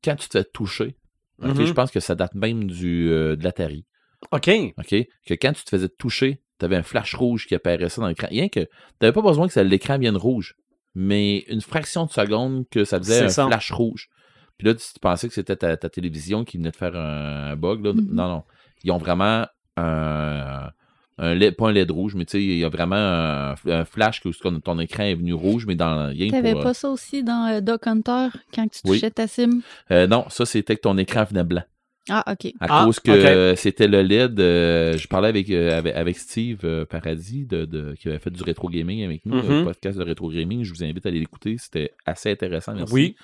[0.02, 0.96] quand tu te fais toucher,
[1.40, 1.66] Mhm.
[1.66, 3.84] je pense que ça date même du, euh, de l'Atari.
[4.32, 4.48] OK.
[4.78, 4.94] OK?
[5.26, 8.28] Que quand tu te faisais toucher, tu avais un flash rouge qui apparaissait dans l'écran.
[8.30, 8.68] Rien que tu
[9.02, 10.54] n'avais pas besoin que l'écran vienne rouge,
[10.94, 13.46] mais une fraction de seconde que ça faisait un ça.
[13.46, 14.08] flash rouge.
[14.56, 17.84] Puis là, tu pensais que c'était ta, ta télévision qui venait de faire un, bug.
[17.84, 17.92] Là.
[17.92, 18.08] Mhm.
[18.10, 18.44] Non, non.
[18.84, 19.46] Ils ont vraiment
[19.76, 20.70] un.
[21.18, 23.84] Un LED, pas un LED rouge, mais tu sais, il y a vraiment un, un
[23.84, 26.74] flash que ton, ton écran est venu rouge, mais dans rien T'avais pour, euh, pas
[26.74, 28.98] ça aussi dans euh, Doc Hunter quand tu Oui.
[28.98, 29.60] touchais ta sim?
[29.90, 31.62] euh, non, ça c'était que ton écran venait blanc.
[32.08, 32.52] Ah, ok.
[32.60, 34.38] À Ah, cause que euh, c'était le LED.
[34.38, 38.30] euh, je parlais avec, euh, avec, avec Steve euh, Paradis de, de- qui avait fait
[38.30, 40.62] du rétro gaming avec nous, le podcast de rétro gaming.
[40.62, 41.56] Je vous invite à aller l'écouter.
[41.58, 42.74] C'était assez intéressant.
[42.74, 42.94] Merci.
[42.94, 43.16] Oui.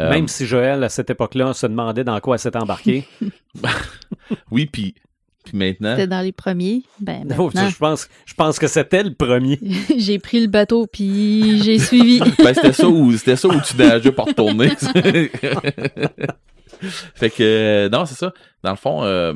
[0.00, 3.04] Euh, Même si Joël, à cette époque-là, se demandait dans quoi elle s'était embarqué.
[4.50, 4.94] Oui, puis
[5.44, 5.94] puis maintenant?
[5.94, 6.82] C'était dans les premiers.
[7.00, 9.58] Ben, Oh, maintenant, je, pense, je pense que c'était le premier.
[9.96, 12.20] j'ai pris le bateau puis j'ai suivi.
[12.38, 14.70] Ben, c'était ça où c'était ça où tu nageais pour retourner.
[17.14, 18.32] fait que euh, non, c'est ça.
[18.62, 19.34] Dans le fond, euh,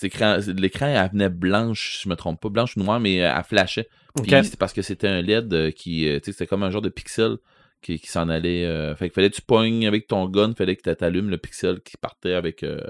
[0.00, 3.44] l'écran elle venait blanche, si je me trompe pas, blanche ou noire, mais euh, elle
[3.44, 3.88] flashait.
[4.22, 4.44] Puis OK.
[4.44, 6.82] c'est parce que c'était un LED euh, qui, euh, tu sais, c'était comme un genre
[6.82, 7.36] de pixel
[7.82, 8.64] qui, qui s'en allait.
[8.64, 11.36] euh, fait qu'il fallait que tu pognes avec ton gun, fallait que tu allumes le
[11.36, 12.80] pixel qui partait avec euh,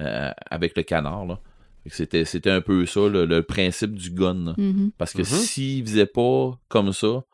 [0.00, 1.40] euh, avec le canard là.
[1.88, 4.54] C'était, c'était un peu ça, le, le principe du gun.
[4.56, 4.90] Mhm.
[4.98, 5.24] Parce que Mhm.
[5.24, 7.24] s'il faisait pas comme ça,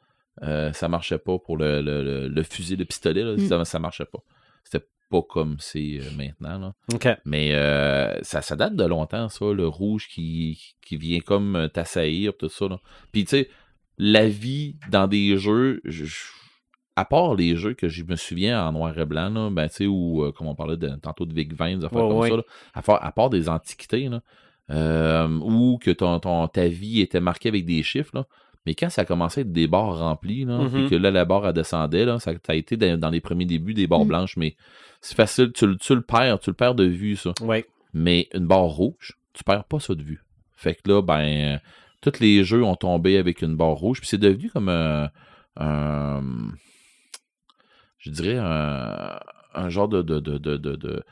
[0.43, 3.49] euh, ça marchait pas pour le, le, le- le fusil de pistolet, là, Mm.
[3.49, 4.21] ça, ça marchait pas.
[4.65, 6.59] c'était pas comme c'est euh, maintenant.
[6.59, 6.75] Là.
[6.95, 7.07] OK.
[7.27, 12.33] Mais euh, ça, ça date de longtemps, ça, le rouge qui, qui vient comme t'assaillir,
[12.39, 12.67] tout ça.
[12.69, 12.81] Là.
[13.13, 13.51] Puis, tu sais,
[13.99, 16.25] la vie dans des jeux, je- je-
[16.97, 20.23] à part les jeux que je me souviens en noir et blanc, là, ben, ou
[20.25, 22.29] euh, comme on parlait de, tantôt de Vic 20, des affaires Ouais, comme ouais.
[22.31, 22.43] ça, là,
[22.75, 24.21] à, part, à part des antiquités, là,
[24.71, 28.25] euh, ou que ton, ton, ta vie était marquée avec des chiffres, là,
[28.67, 30.71] mais quand ça a commencé à être des barres remplies, là, Mhm.
[30.71, 33.21] puis que là, la barre elle descendait, là, ça, ça a été dans, dans les
[33.21, 34.09] premiers débuts des barres Mhm.
[34.09, 34.55] blanches, mais
[35.01, 37.33] c'est facile, tu, le- tu le perds, tu le perds de vue, ça.
[37.95, 40.23] Mais une barre rouge, tu perds pas ça de vue.
[40.57, 41.59] Fait que là, ben,
[42.03, 45.11] tous les jeux ont tombé avec une barre rouge, puis c'est devenu comme un,
[45.57, 46.23] un-
[48.03, 49.19] je dirais un,
[49.55, 51.03] un genre de, de, de, de, de- de-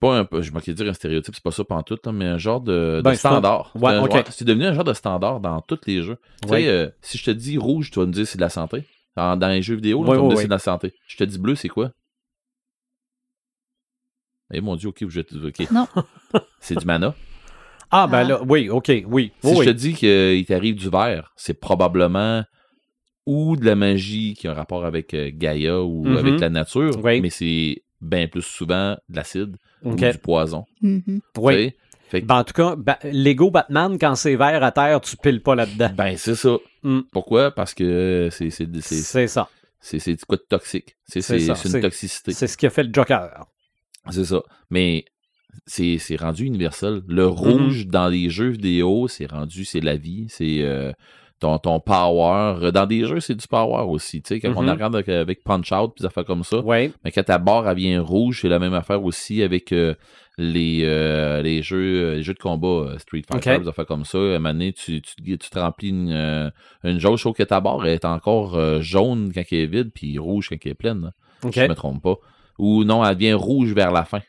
[0.00, 2.62] pas un, je m'en dire un stéréotype, c'est pas ça pantoute, là, mais un genre
[2.62, 3.70] de, Ben, standard.
[3.74, 4.26] Ouais, C'est un- ok.
[4.30, 6.16] C'est devenu un genre de standard dans tous les jeux.
[6.42, 6.62] Tu Ouais.
[6.62, 8.86] sais, euh, si je te dis rouge, tu vas me dire c'est de la santé.
[9.16, 10.42] Dans, dans les jeux vidéo, là, tu vas me dire ouais.
[10.42, 10.94] c'est de la santé.
[11.06, 11.90] Je te dis bleu, c'est quoi?
[14.52, 15.32] Eh mon dieu, ok, vous êtes.
[15.32, 15.58] ok.
[15.70, 15.86] Non.
[16.60, 17.14] c'est du mana.
[17.90, 18.24] Ah, ben Ah.
[18.24, 19.32] là, oui, OK, oui.
[19.42, 22.44] Si je te dis qu'il t'arrive du vert, c'est probablement
[23.26, 26.16] ou de la magie qui a un rapport avec euh, Gaïa ou Mhm.
[26.16, 27.20] avec la nature, Oui.
[27.20, 30.64] mais c'est bien plus souvent de l'acide ou du poison.
[30.82, 31.20] Mhm.
[31.38, 31.72] Oui.
[32.08, 35.16] Fait que, Ben, en tout cas, ba- Lego Batman, quand c'est vert à terre, tu
[35.16, 35.90] piles pas là-dedans.
[35.96, 36.56] ben, c'est ça.
[36.82, 37.00] Mm.
[37.12, 37.52] Pourquoi?
[37.52, 39.48] Parce que c'est c'est c'est- ça.
[39.80, 40.96] c'est quoi de toxique.
[41.06, 42.32] C'est une toxicité.
[42.32, 43.46] C'est ce qui a fait le Joker.
[44.10, 44.42] C'est ça.
[44.70, 45.04] Mais
[45.66, 47.02] c'est c'est rendu universel.
[47.06, 47.30] Le Mhm.
[47.30, 50.26] rouge dans les jeux vidéo, c'est rendu, c'est la vie.
[50.30, 50.90] C'est euh,
[51.40, 52.70] ton, ton power.
[52.72, 54.22] Dans des jeux, c'est du power aussi.
[54.22, 54.70] Tu sais, quand on Mhm.
[54.70, 56.58] regarde avec, avec Punch Out, puis affaires comme ça.
[56.60, 56.92] Oui.
[57.04, 59.94] Mais quand ta barre elle vient rouge, c'est la même affaire aussi avec euh,
[60.38, 63.62] les, euh, les, jeux, euh, les jeux de combat Street Fighter, Ok.
[63.62, 64.18] des affaires comme ça.
[64.18, 66.52] À un moment donné, tu, tu, tu te remplis une,
[66.84, 70.18] une jauge, sauf que ta barre est encore euh, jaune quand elle est vide, puis
[70.18, 71.10] rouge quand elle est pleine.
[71.42, 71.54] OK.
[71.54, 72.16] Si je me trompe pas.
[72.58, 74.20] Ou non, elle devient rouge vers la fin,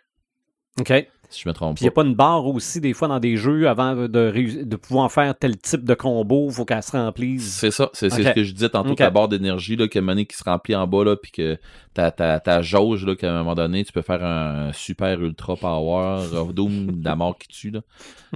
[0.79, 1.07] OK.
[1.31, 2.03] Si je me trompe Puis il n'y a pas.
[2.03, 5.83] une barre aussi, des fois, dans des jeux, avant de, de pouvoir faire tel type
[5.83, 7.57] de combo, il faut qu'elle se remplisse.
[7.59, 8.97] C'est ça, c'est ce que je disais tantôt, Ok.
[8.97, 11.57] ta barre d'énergie, là, que donné, qui se remplit en bas, là, puis que
[11.93, 15.55] ta, ta, ta jauge, là, qu'à un moment donné, tu peux faire un super ultra
[15.55, 17.81] power, of doom, la mort qui tue, là.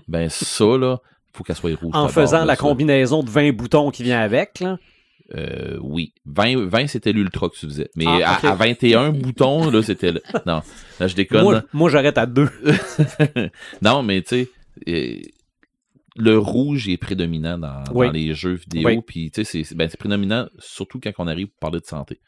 [0.08, 0.98] Ben, ça, là,
[1.34, 1.92] faut qu'elle soit rouge.
[1.94, 4.60] En faisant barre, la là, combinaison de 20 boutons qui vient avec.
[4.62, 4.78] Là.
[5.34, 6.14] Euh, oui.
[6.26, 7.90] 20, 20 c'était l'ultra que tu faisais.
[7.96, 8.44] Mais Ah, à- ok.
[8.46, 10.22] à, 21 boutons, là, c'était le...
[10.46, 10.62] Non,
[11.00, 11.64] là, je déconne.
[11.74, 12.50] Moi, j'arrête à deux.
[13.82, 14.50] non, mais tu sais,
[14.88, 15.20] euh,
[16.16, 18.06] le rouge est prédominant dans, Oui.
[18.08, 18.88] dans les jeux vidéo.
[18.88, 19.00] Oui.
[19.06, 22.20] Puis, tu sais, c'est- ben, c'est prédominant surtout quand on arrive pour parler de santé.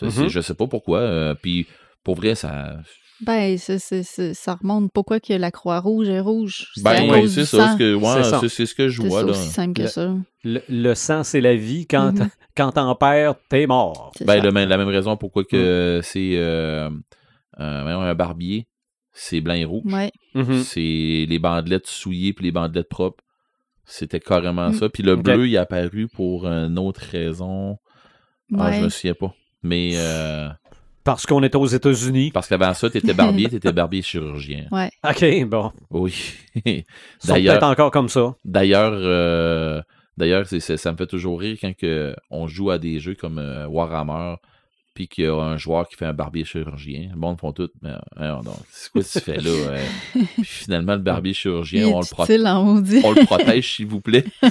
[0.00, 1.00] Je sais pas pourquoi.
[1.00, 1.66] euh, puis,
[2.04, 2.78] pour vrai, ça.
[3.20, 4.92] Ben, c'est- c'est- c'est- ça remonte.
[4.92, 6.70] Pourquoi que la Croix-Rouge est rouge?
[6.74, 7.66] C'est Ben, oui, c'est ça.
[7.66, 7.72] sang.
[7.72, 9.30] ce que- ouais, C'est c'est c'est ce que je C'est vois, là.
[9.30, 10.14] aussi simple que Le- ça.
[10.44, 11.86] Le, le sang, c'est la vie.
[11.86, 12.28] Quand, Mhm.
[12.56, 14.12] quand t'en perds, t'es mort.
[14.16, 15.46] C'est Ben, le la même raison pourquoi Mm.
[15.46, 16.88] que c'est euh,
[17.58, 18.68] euh, un barbier,
[19.12, 19.92] c'est blanc et rouge.
[19.92, 20.12] Ouais.
[20.34, 20.62] Mhm.
[20.62, 23.24] C'est les bandelettes souillées puis les bandelettes propres.
[23.84, 24.74] C'était carrément Mm.
[24.74, 24.88] ça.
[24.88, 27.78] Puis le bleu, il est apparu pour une autre raison.
[28.56, 29.34] Ah, je me souviens pas.
[29.64, 30.48] Mais euh,
[31.08, 32.30] Parce qu'on était aux États-Unis.
[32.32, 34.66] parce qu'avant ça, t'étais barbier, t'étais barbier chirurgien.
[34.70, 34.90] Ouais.
[35.08, 35.72] OK, bon.
[35.90, 36.14] Oui.
[37.24, 38.34] D'ailleurs- peut-être encore comme ça.
[38.44, 39.80] D'ailleurs, euh,
[40.16, 43.14] d'ailleurs, c'est- c'est- ça me fait toujours rire quand que on joue à des jeux
[43.14, 44.36] comme euh, Warhammer,
[44.98, 47.10] puis qu'il y a un joueur qui fait un barbier chirurgien.
[47.12, 47.68] Le monde font tout.
[47.82, 47.92] Mais,
[48.42, 49.76] non, c'est quoi que tu fais là?
[50.12, 52.04] Puis finalement, le barbier chirurgien, Il on le,
[53.04, 54.24] on protège, s'il vous plaît.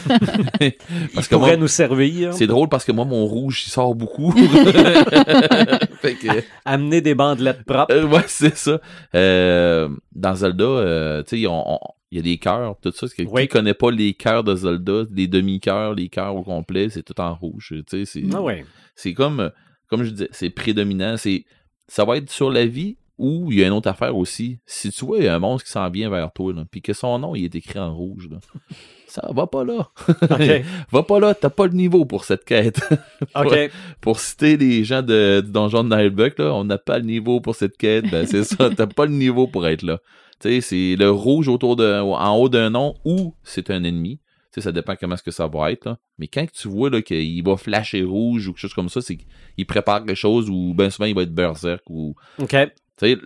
[1.14, 2.34] parce que pourrait moi, nous servir.
[2.34, 4.32] c'est drôle parce que moi, mon rouge, il sort beaucoup.
[6.02, 7.94] fait que, Amener des bandelettes propres.
[7.94, 8.80] euh, ouais, c'est ça.
[9.16, 11.80] Euh, dans Zelda, euh, tu sais, on- on-
[12.12, 13.06] il y a des cœurs, tout ça.
[13.10, 13.42] Qui Oui.
[13.42, 17.20] qui connaît pas les cœurs de Zelda, les demi-cœurs, les cœurs au complet, c'est tout
[17.20, 17.74] en rouge.
[17.90, 18.64] Tu sais, c'est, Ah ouais.
[18.96, 19.52] c'est comme,
[19.90, 21.18] comme je disais, c'est prédominant.
[21.18, 21.46] C'est,
[21.88, 24.60] ça va être sur la vie ou il y a une autre affaire aussi.
[24.66, 26.94] Si tu vois, il y a un monstre qui s'en vient vers toi, puis que
[26.94, 28.38] son nom, il est écrit en rouge, là,
[29.08, 29.90] ça va pas là.
[30.08, 30.64] OK.
[30.92, 32.80] va pas là, t'as pas le niveau pour cette quête.
[33.36, 33.72] OK.
[34.02, 37.42] pour citer les gens de, du donjon de Nilebuck, là, on n'a pas le niveau
[37.42, 38.10] pour cette quête.
[38.12, 40.00] Ben, c'est ça, t'as pas le niveau pour être là.
[40.40, 44.20] Tu sais, c'est le rouge autour de, en haut d'un nom ou c'est un ennemi.
[44.58, 45.98] Sais, ça dépend comment est-ce que ça va être, là.
[46.18, 49.18] Mais quand tu vois, là, qu'il va flasher rouge ou quelque chose comme ça, c'est
[49.18, 52.50] qu'il prépare quelque chose ou bien souvent il va être berserk ou, OK.
[52.50, 52.58] tu
[52.98, 53.18] sais,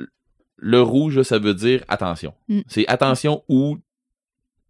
[0.57, 2.33] le rouge, là, ça veut dire attention.
[2.49, 2.59] Mm.
[2.67, 3.77] C'est attention ou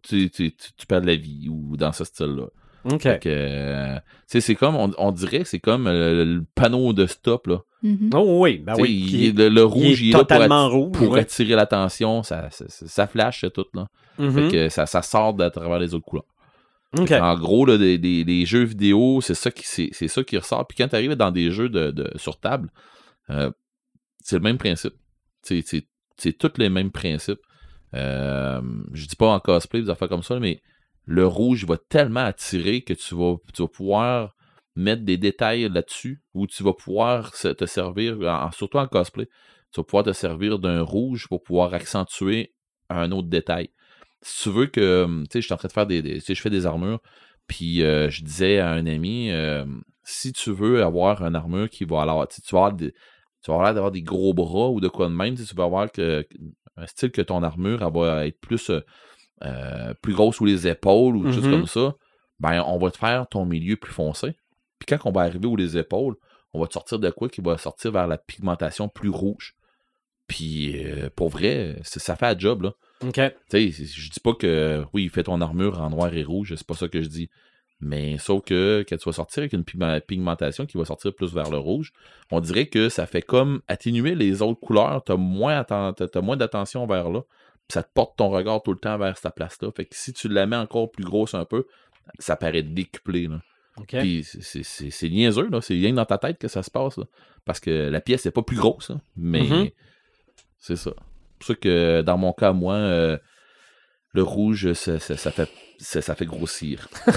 [0.02, 2.46] tu, tu, tu, tu perds de la vie ou dans ce style-là.
[2.84, 3.06] OK.
[3.06, 7.06] Euh, tu sais, c'est comme, on, on dirait que c'est comme euh, le panneau de
[7.06, 7.60] stop, là.
[7.84, 8.10] Mhm.
[8.14, 8.90] Oh oui, ben oui.
[9.12, 10.92] il- le, le rouge, il il est pour, totalement atti- rouge.
[10.92, 11.20] pour ouais.
[11.20, 13.88] attirer l'attention, ça, ça, ça- ça flash, c'est tout, là.
[14.16, 16.24] Fait que ça, ça sort de travers les autres couleurs.
[16.94, 17.78] En gros, là,
[18.44, 20.66] jeux vidéo, c'est ça qui ressort.
[20.66, 21.70] Puis quand tu arrives dans des jeux
[22.16, 22.70] sur table,
[23.30, 23.50] Euh,
[24.22, 24.94] c'est le même principe.
[25.42, 27.40] C'est, tous les mêmes principes.
[27.94, 28.62] Euh,
[28.92, 30.62] je dis pas en cosplay, des affaires comme ça, mais
[31.04, 33.36] le rouge va tellement attirer que tu vas,
[33.68, 34.36] pouvoir
[34.76, 38.18] mettre des détails là-dessus ou tu vas pouvoir te servir,
[38.52, 39.26] surtout en cosplay,
[39.72, 42.54] tu vas pouvoir te servir d'un rouge pour pouvoir accentuer
[42.88, 43.70] un autre détail.
[44.22, 46.20] Si tu veux que, tu sais, je suis en train de faire des, des- tu
[46.20, 47.00] sais, je fais des armures,
[47.46, 49.64] puis euh, je disais à un ami, euh,
[50.04, 53.54] si tu veux avoir une armure qui va alors, tu vas avoir des- tu vas
[53.54, 55.64] avoir l'air d'avoir des gros bras ou de quoi de même, tu sais, tu vas
[55.64, 56.24] avoir que,
[56.76, 58.80] un style que ton armure elle va être plus, euh,
[59.44, 61.50] euh, plus grosse sous les épaules ou des choses Mhm.
[61.50, 61.94] comme ça,
[62.38, 64.36] ben on va te faire ton milieu plus foncé.
[64.78, 66.14] Puis quand on va arriver aux les épaules,
[66.52, 69.54] on va te sortir de quoi qui va sortir vers la pigmentation plus rouge.
[70.28, 70.76] Puis
[71.16, 72.72] pour vrai, ça fait un job là.
[73.04, 73.20] OK.
[73.50, 76.66] Tu sais, je dis pas que oui, fais ton armure en noir et rouge, c'est
[76.66, 77.30] pas ça que je dis.
[77.80, 81.50] Mais sauf que quand tu vas sortir avec une pigmentation qui va sortir plus vers
[81.50, 81.92] le rouge,
[82.30, 85.02] on dirait que ça fait comme atténuer les autres couleurs.
[85.04, 87.22] T'as moins, atten- t'as- t'as moins d'attention vers là.
[87.68, 89.70] Ça te porte ton regard tout le temps vers cette place-là.
[89.74, 91.66] Fait que si tu la mets encore plus grosse un peu,
[92.20, 93.26] ça paraît décuplé.
[93.26, 93.40] Là.
[93.78, 93.96] OK.
[93.98, 95.60] Puis c'est- niaiseux, là.
[95.60, 96.98] C'est rien dans ta tête que ça se passe.
[96.98, 97.04] là.
[97.44, 99.00] Parce que la pièce n'est pas plus grosse, là.
[99.16, 99.70] mais Mhm.
[100.58, 100.92] c'est ça.
[101.42, 103.16] C'est pour ça que dans mon cas, moi, euh,
[104.14, 106.88] le rouge, ça, ça- ça fait, ça, ça fait grossir.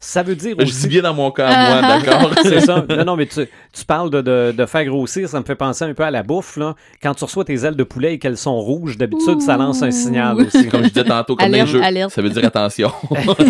[0.00, 0.82] Ça veut dire Je aussi...
[0.82, 2.30] dis bien dans mon cas, moi, d'accord?
[2.42, 2.84] C'est ça.
[2.86, 5.84] Non, non, mais tu, tu parles de, de- de faire grossir, ça me fait penser
[5.86, 6.58] un peu à la bouffe.
[6.58, 6.74] Là.
[7.02, 9.90] Quand tu reçois tes ailes de poulet et qu'elles sont rouges, d'habitude, ça lance un
[9.90, 10.68] signal aussi.
[10.68, 12.10] Comme je disais tantôt, comme les jeux, alerte.
[12.10, 12.92] ça veut dire attention.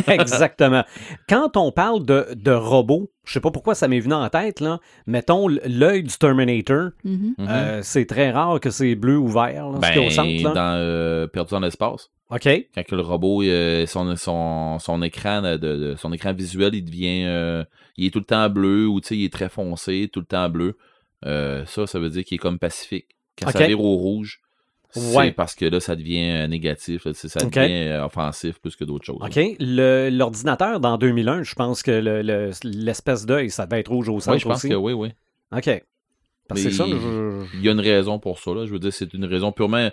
[0.06, 0.84] Exactement.
[1.28, 4.60] Quand on parle de, de robots, je sais pas pourquoi ça m'est venu en tête,
[4.60, 4.80] là.
[5.06, 6.90] Mettons l'œil du Terminator.
[7.04, 7.34] Mhm.
[7.38, 7.46] Mhm.
[7.48, 10.10] euh, c'est très rare que c'est bleu ou vert, là, ce qui est au ben,
[10.10, 10.42] centre.
[10.44, 10.50] Là.
[10.52, 12.10] dans euh, Perdu dans l'espace.
[12.30, 12.48] OK.
[12.74, 16.82] quand que le robot, euh, son, son, son écran de, de- son écran visuel, il
[16.84, 17.64] devient euh,
[17.96, 20.26] il est tout le temps bleu ou tu sais, il est très foncé, tout le
[20.26, 20.76] temps bleu.
[21.26, 23.06] Euh, ça, ça veut dire qu'il est comme pacifique.
[23.38, 23.52] Quand Ok.
[23.58, 24.40] ça vire au rouge,
[25.00, 29.04] c'est parce que là, ça devient euh, négatif, ça devient euh, offensif plus que d'autres
[29.04, 29.18] choses.
[29.20, 29.56] OK.
[29.60, 34.20] L'ordinateur, dans 2001, je pense que le- le- l'espèce d'œil, ça devait être rouge au
[34.20, 34.68] centre Oui, je pense aussi.
[34.68, 35.10] que oui, oui.
[35.56, 35.82] OK.
[36.48, 38.52] Parce que ça, je- Il y a une raison pour ça.
[38.52, 38.66] Là.
[38.66, 39.88] Je veux dire, c'est une raison purement,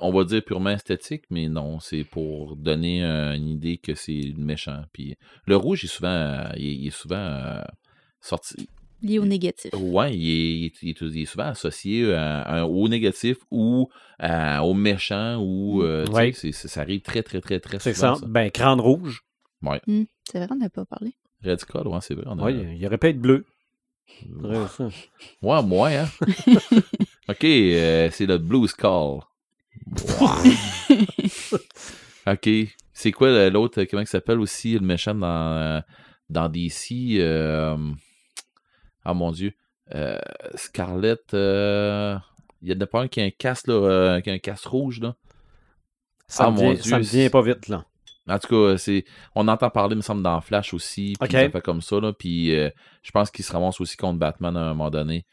[0.00, 4.34] on va dire purement esthétique, mais non, c'est pour donner euh, une idée que c'est
[4.36, 4.82] méchant.
[4.92, 5.16] Puis
[5.46, 7.62] le rouge, il est souvent, euh, il est, il est souvent euh,
[8.20, 8.68] sorti.
[9.02, 9.70] Lié au négatif.
[9.74, 13.36] Ouais, il est, il est- il est- il est souvent associé à, à- au négatif
[13.50, 13.88] ou
[14.18, 16.32] à- au méchant ou euh, Ouais.
[16.32, 18.16] c'est- c'est- ça arrive très très très très c'est souvent.
[18.16, 18.26] ça.
[18.26, 19.22] Ben, crâne rouge.
[19.62, 21.12] Hmm, C'est vrai, on n'a pas parlé.
[21.44, 22.24] Radical, ouais, c'est vrai.
[22.26, 23.46] a- Oui, il aurait pu être bleu.
[24.42, 24.88] Ouais, ça.
[25.42, 26.08] Ouais, moi, hein.
[27.28, 29.20] ok, euh, c'est le Blue Skull.
[32.26, 32.48] ok.
[32.92, 35.80] C'est quoi euh, l'autre, euh, comment il s'appelle aussi, le méchant dans, euh,
[36.30, 37.76] dans DC euh,
[39.10, 39.52] Ah mon dieu.
[39.94, 40.18] Euh,
[40.54, 41.32] Scarlett.
[41.32, 42.18] euh,
[42.60, 44.38] Il y en a pas un qui a un casque, là, euh, qui a un
[44.38, 45.14] casque rouge, là.
[46.26, 47.84] Ça, Ah, me mon vient, Dieu, ça me vient pas vite, là.
[48.28, 51.14] En tout cas, c'est on entend parler, me semble, dans Flash aussi.
[51.18, 51.30] Puis Ok.
[51.32, 52.12] ça fait comme ça, là.
[52.12, 52.68] Puis euh,
[53.02, 55.24] je pense qu'il se ramasse aussi contre Batman à un moment donné.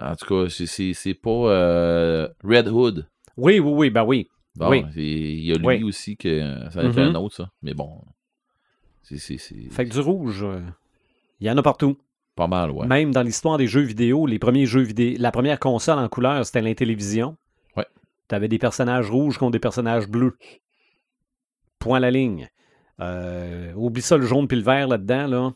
[0.00, 3.08] En tout cas, c'est- pas euh, Red Hood.
[3.36, 4.28] Oui, oui, oui, ben oui.
[4.54, 4.84] Bon, Oui.
[4.94, 5.82] il y a lui Oui.
[5.82, 7.08] aussi que ça être Mhm.
[7.08, 7.50] un autre, ça.
[7.62, 8.04] Mais bon,
[9.02, 10.60] c'est- c'est c'est Fait que du rouge, euh,
[11.40, 11.98] il y en a partout.
[12.36, 12.86] Pas mal, ouais.
[12.86, 16.44] Même dans l'histoire des jeux vidéo, les premiers jeux vidéo, la première console en couleur,
[16.44, 17.36] c'était l'Intellivision.
[17.76, 17.86] Ouais.
[18.28, 20.36] T'avais des personnages rouges contre des personnages bleus.
[21.78, 22.48] Point à la ligne.
[23.00, 25.52] Euh, oublie ça le jaune puis le vert là-dedans, là.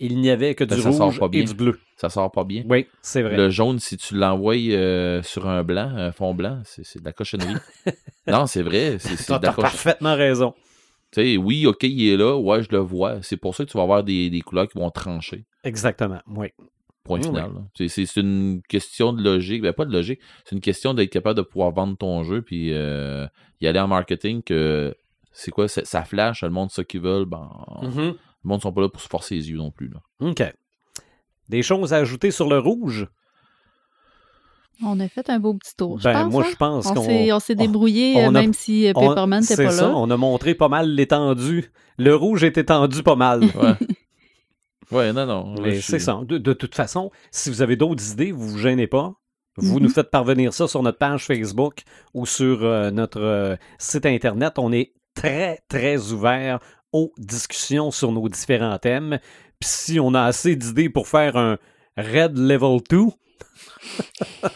[0.00, 1.44] Il n'y avait que Ben, du ça sort rouge et bien.
[1.44, 1.78] du bleu.
[1.96, 2.64] Ça sort pas bien.
[2.68, 3.36] Oui, c'est vrai.
[3.36, 7.12] Le jaune, si tu l'envoies euh, sur un blanc, un fond blanc, c'est de la
[7.12, 7.54] cochonnerie.
[8.26, 8.96] non, c'est vrai.
[8.98, 9.54] T'as cochonnerie.
[9.62, 10.52] parfaitement raison.
[11.12, 12.36] Tu sais, oui, ok, il est là.
[12.36, 13.22] Ouais, je le vois.
[13.22, 15.44] C'est pour ça que tu vas avoir des, des couleurs qui vont trancher.
[15.64, 16.48] Exactement, oui.
[17.04, 17.50] Point Oui, final.
[17.74, 19.60] C'est- une question de logique.
[19.62, 20.20] Ben, pas de logique.
[20.44, 23.26] C'est une question d'être capable de pouvoir vendre ton jeu puis euh,
[23.60, 24.94] y aller en marketing que
[25.32, 27.26] c'est quoi, ça ça flash, le monde ce qu'ils veulent.
[27.26, 27.48] Ben,
[27.82, 28.14] Mhm.
[28.44, 29.88] Le monde sont pas là pour se forcer les yeux non plus.
[29.88, 30.00] Là.
[30.20, 30.42] OK.
[31.50, 33.06] Des choses à ajouter sur le rouge?
[34.82, 35.98] On a fait un beau petit tour.
[35.98, 36.48] je Ben, pense, moi, hein?
[36.50, 37.04] je pense On qu'on...
[37.04, 39.88] s'est- on s'est débrouillé, on euh, a- même si euh, Pepperman n'était C'est pas ça,
[39.88, 39.94] là.
[39.96, 41.70] on a montré pas mal l'étendue.
[41.96, 43.42] Le rouge est étendu pas mal.
[43.44, 43.50] Ouais.
[44.90, 45.54] ouais, non, non.
[45.60, 46.20] Mais c'est suis- ça.
[46.24, 49.14] De, de toute façon, si vous avez d'autres idées, vous vous gênez pas.
[49.56, 51.82] Vous nous faites parvenir ça sur notre page Facebook
[52.12, 54.58] ou sur euh, notre euh, site Internet.
[54.58, 56.58] On est très, très ouvert
[56.92, 59.18] aux discussions sur nos différents thèmes.
[59.60, 61.58] Puis si on a assez d'idées pour faire un
[61.96, 62.98] Red Level 2,
[64.34, 64.50] pourquoi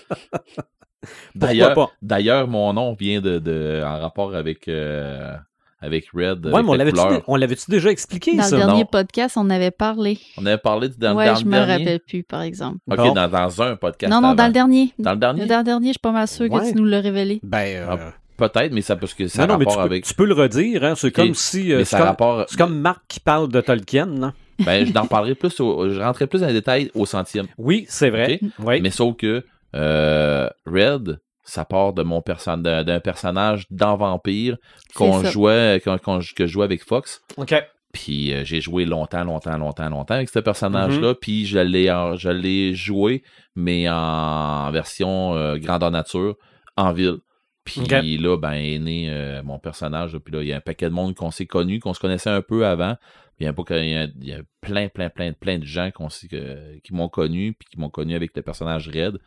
[1.35, 1.91] D'ailleurs, pas?
[2.03, 5.37] D'ailleurs, mon nom vient de, de- en rapport avec euh,
[5.81, 6.47] avec Red.
[6.47, 6.65] Ouais, avec
[6.95, 8.57] mais on la l'avait-tu déjà expliqué, Dans ça?
[8.57, 8.87] le dernier non.
[8.87, 10.19] podcast, on avait parlé.
[10.37, 11.73] On avait parlé dans, ouais, dans je le me dernier.
[11.73, 12.79] rappelle plus, par exemple.
[12.91, 13.13] Ok, Bon.
[13.13, 14.13] dans, dans un podcast.
[14.13, 14.93] non, non, dans le dernier.
[14.99, 15.47] Dans le dernier?
[15.47, 16.61] Dans le dernier, je suis pas mal sûr Ouais.
[16.63, 17.41] que tu nous l'as révélé.
[17.43, 20.01] Ben, euh, Ah, Peut-être, mais ça parce que ça a non, non, mais tu peux,
[20.01, 21.73] tu peux le redire, hein, c'est comme si...
[21.73, 22.45] euh, mais c'est comme, rapport.
[22.49, 24.33] c'est comme Marc qui parle de Tolkien, non?
[24.65, 25.59] Ben, je n'en parlerai plus.
[25.61, 27.47] au- je rentrerai plus dans les détails au centième.
[27.59, 28.41] Oui, c'est vrai.
[28.61, 28.81] Oui.
[28.81, 29.45] Mais sauf que
[29.77, 31.19] euh, Red,
[31.49, 34.57] ça part de mon perso- d'un personnage dans Vampire
[34.95, 37.23] qu'on jouait, que je jouais avec Fox.
[37.37, 37.55] OK.
[37.93, 41.09] Puis euh, j'ai joué longtemps, longtemps, longtemps, longtemps avec ce personnage-là.
[41.09, 41.15] Mhm.
[41.15, 43.23] Puis je l'ai, joué,
[43.57, 46.37] mais en version euh, grandeur nature,
[46.77, 47.17] en ville.
[47.65, 50.17] Puis là, ben, est né euh, mon personnage.
[50.19, 52.31] Puis là, il y a un paquet de monde qu'on s'est connu, qu'on se connaissait
[52.31, 52.97] un peu avant.
[53.37, 53.49] Puis il y
[53.97, 57.69] a, il y a, plein, plein, plein, plein de gens que- qui m'ont connu, puis
[57.71, 59.19] qui m'ont connu avec le personnage Red.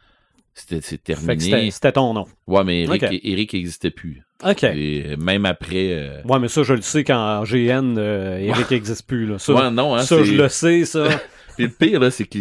[0.53, 1.71] C'était terminé.
[1.71, 2.25] c'était ton nom.
[2.47, 4.23] Ouais, mais Eric, n'existait plus.
[4.43, 4.63] OK.
[4.63, 5.89] Et même après.
[5.91, 9.25] euh, Ouais, mais ça, je le sais qu'en GN, euh, Eric n'existe plus.
[9.25, 9.39] Là.
[9.39, 11.07] Ça, ouais, non, hein, ça je le sais, ça.
[11.55, 12.39] Puis le pire, là, c'est que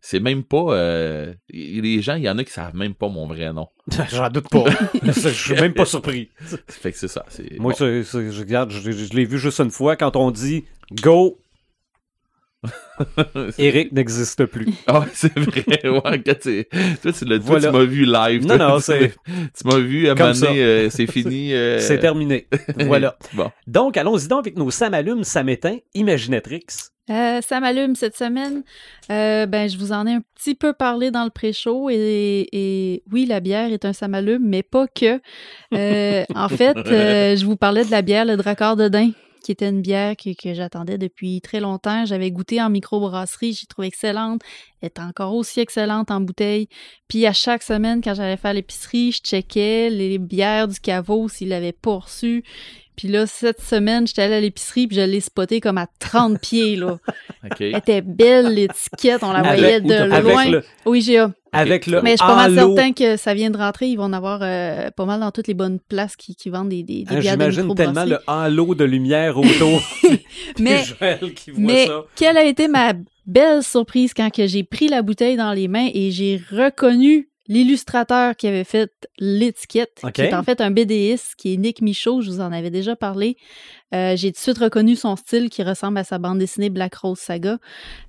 [0.00, 0.74] c'est même pas.
[0.74, 3.68] euh, les gens, il y en a qui savent même pas mon vrai nom.
[4.10, 4.64] J'en doute pas.
[5.02, 6.30] je suis même pas surpris.
[6.68, 7.24] Fait que c'est ça.
[7.58, 7.76] Moi, bon.
[7.78, 10.64] je, regarde, je, je l'ai vu juste une fois quand on dit
[11.02, 11.38] Go,
[13.58, 14.66] Eric n'existe plus.
[14.86, 15.64] Ah, c'est vrai.
[15.88, 16.64] Ouais, quand tu-
[17.02, 17.68] toi, tu l'as dit, Voilà.
[17.68, 18.46] tu m'as vu live.
[18.46, 18.68] Non, toi.
[18.68, 21.52] non, c'est- Tu m'as vu à euh, c'est fini.
[21.54, 22.46] euh, C'est terminé.
[22.86, 23.16] Voilà.
[23.34, 23.50] Bon.
[23.66, 26.64] Donc, allons-y donc avec nos Sam allume, Sam éteint, Imaginatrix.
[27.10, 28.62] Euh, ça m'allume cette semaine.
[29.10, 33.02] Euh, ben, je vous en ai un petit peu parlé dans le pré-show et, et
[33.10, 35.20] oui, la bière est un ça m'allume, mais pas que.
[35.74, 39.10] Euh, en fait, euh, je vous parlais de la bière, le Dracard de Dain,
[39.42, 42.04] qui était une bière que, j'attendais depuis très longtemps.
[42.04, 44.42] J'avais goûté en microbrasserie, j'ai trouvé excellente.
[44.80, 46.68] Elle est encore aussi excellente en bouteille.
[47.08, 51.48] Puis à chaque semaine, quand j'allais faire l'épicerie, je checkais les bières du caveau s'il
[51.48, 52.44] l'avait pas reçu.
[53.00, 56.38] Puis là, cette semaine, j'étais allée à l'épicerie puis je l'ai spoté comme à 30
[56.42, 56.98] pieds, là.
[57.42, 57.56] OK.
[57.62, 60.42] Elle était belle, l'étiquette, on la voyait de loin.
[60.42, 61.32] Avec le, Oui, GA.
[61.50, 63.86] avec le Mais je suis pas mal certain que ça vient de rentrer.
[63.86, 66.68] Ils vont en avoir euh, pas mal dans toutes les bonnes places qui, qui vendent
[66.68, 69.80] des, des, des Hein, bières de J'imagine tellement le halo de lumière autour
[70.58, 70.84] Mais,
[71.34, 72.04] qui voit mais ça.
[72.16, 72.92] quelle a été ma
[73.24, 78.36] belle surprise quand que j'ai pris la bouteille dans les mains et j'ai reconnu l'illustrateur
[78.36, 82.30] qui avait fait l'étiquette, qui est en fait un BDiste, qui est Nick Michaud, je
[82.30, 83.36] vous en avais déjà parlé.
[83.92, 86.94] Euh, j'ai tout de suite reconnu son style qui ressemble à sa bande dessinée Black
[86.94, 87.58] Rose Saga.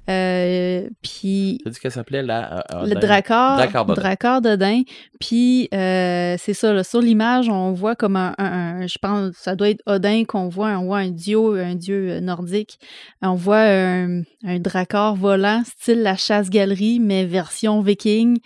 [0.09, 2.59] Euh, puis T'as dit qu'elle s'appelait la.
[2.71, 2.99] euh, le Odin.
[2.99, 3.57] Dracar,
[3.95, 4.81] Dracar d'Odin.
[5.19, 9.33] Puis euh, c'est ça, là, sur l'image, on voit comme un, un- un- je pense,
[9.35, 12.77] ça doit être Odin qu'on voit, on voit un dieu, un dieu euh, nordique.
[13.23, 18.37] On voit un, un Dracar volant, style la chasse-galerie, mais version viking.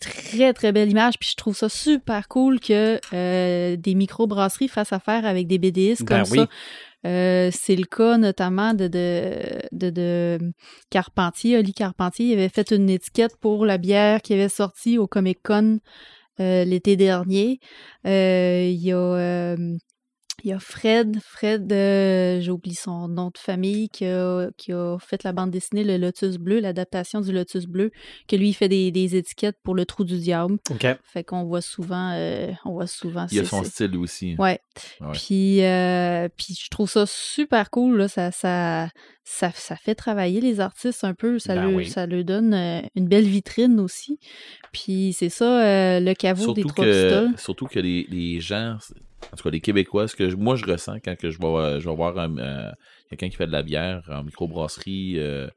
[0.00, 1.18] Très, très belle image.
[1.18, 6.04] Puis je trouve ça super cool que euh, des microbrasseries fassent affaire avec des BDistes
[6.04, 6.38] Ben comme oui.
[6.38, 6.48] ça.
[7.06, 10.38] Euh, c'est le cas notamment de, de, de, de
[10.90, 12.26] Carpentier, Oli Carpentier.
[12.26, 15.78] Il avait fait une étiquette pour la bière qui avait sorti au Comic Con
[16.40, 17.60] euh, l'été dernier.
[18.04, 19.56] Il y a.
[20.46, 24.72] il y a Fred, Fred, euh, j'ai oublié son nom de famille, qui a, qui
[24.72, 27.90] a fait la bande dessinée Le Lotus Bleu, l'adaptation du Lotus Bleu,
[28.28, 30.58] que lui, il fait des, des étiquettes pour le Trou du Diable.
[30.70, 30.86] OK.
[31.02, 33.26] Fait qu'on voit souvent, euh, on voit souvent.
[33.32, 34.36] Il y a son style aussi.
[34.38, 34.60] Ouais.
[35.00, 35.12] Ouais.
[35.14, 37.98] Puis, euh, puis je trouve ça super cool.
[37.98, 38.06] Là.
[38.06, 38.88] Ça, ça,
[39.24, 41.40] ça, ça fait travailler les artistes un peu.
[41.40, 41.86] Ça, Ben leur, oui.
[41.86, 44.20] ça donne euh, une belle vitrine aussi.
[44.72, 47.38] Puis c'est ça, euh, le caveau des trois que, pistoles.
[47.38, 48.78] surtout que les, les gens,
[49.32, 51.46] en tout cas les Québécois, ce que je- moi je ressens quand que je vais,
[51.46, 52.70] euh, je vais voir euh,
[53.10, 55.48] quelqu'un qui fait de la bière en microbrasserie euh,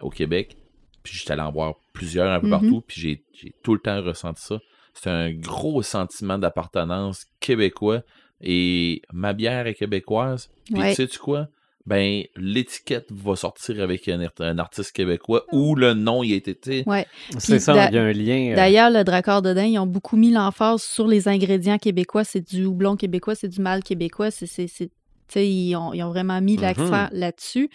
[0.00, 0.56] au Québec,
[1.02, 2.50] puis j'étais allé en voir plusieurs un peu Mhm.
[2.50, 3.24] partout, puis j'ai,
[3.62, 4.58] tout le temps ressenti ça.
[4.94, 8.02] C'est un gros sentiment d'appartenance québécois
[8.40, 10.50] et ma bière est québécoise.
[10.66, 10.88] Puis Ouais.
[10.90, 11.48] tu sais-tu quoi?
[11.88, 16.36] Ben, l'étiquette va sortir avec un, art- un artiste québécois ou le nom il a
[16.36, 16.82] été.
[16.86, 17.06] Ouais.
[17.38, 18.52] C'est Puis ça, il y a un lien.
[18.52, 22.24] euh, D'ailleurs, le Dracard d'Odin, ils ont beaucoup mis l'emphase sur les ingrédients québécois.
[22.24, 24.30] C'est du houblon québécois, c'est du mâle québécois.
[24.30, 24.90] C'est, c'est, c'est-
[25.30, 26.62] tu sais, ils, ont, ils ont vraiment mis Mhm.
[26.62, 27.68] l'accent là-dessus.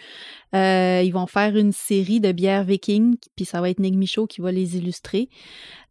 [0.54, 4.26] Euh, ils vont faire une série de bières vikings, puis ça va être Nick Michaud
[4.26, 5.28] qui va les illustrer.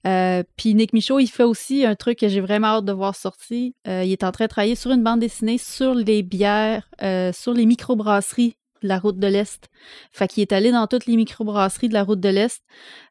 [0.06, 3.16] Euh, puis Nick Michaud, il fait aussi un truc que j'ai vraiment hâte de voir
[3.16, 3.72] sortir.
[3.88, 7.32] Euh, il est en train de travailler sur une bande dessinée sur les bières, euh,
[7.32, 9.70] sur les microbrasseries de la route de l'Est.
[10.12, 12.62] Fait qu'il est allé dans toutes les microbrasseries de la route de l'Est.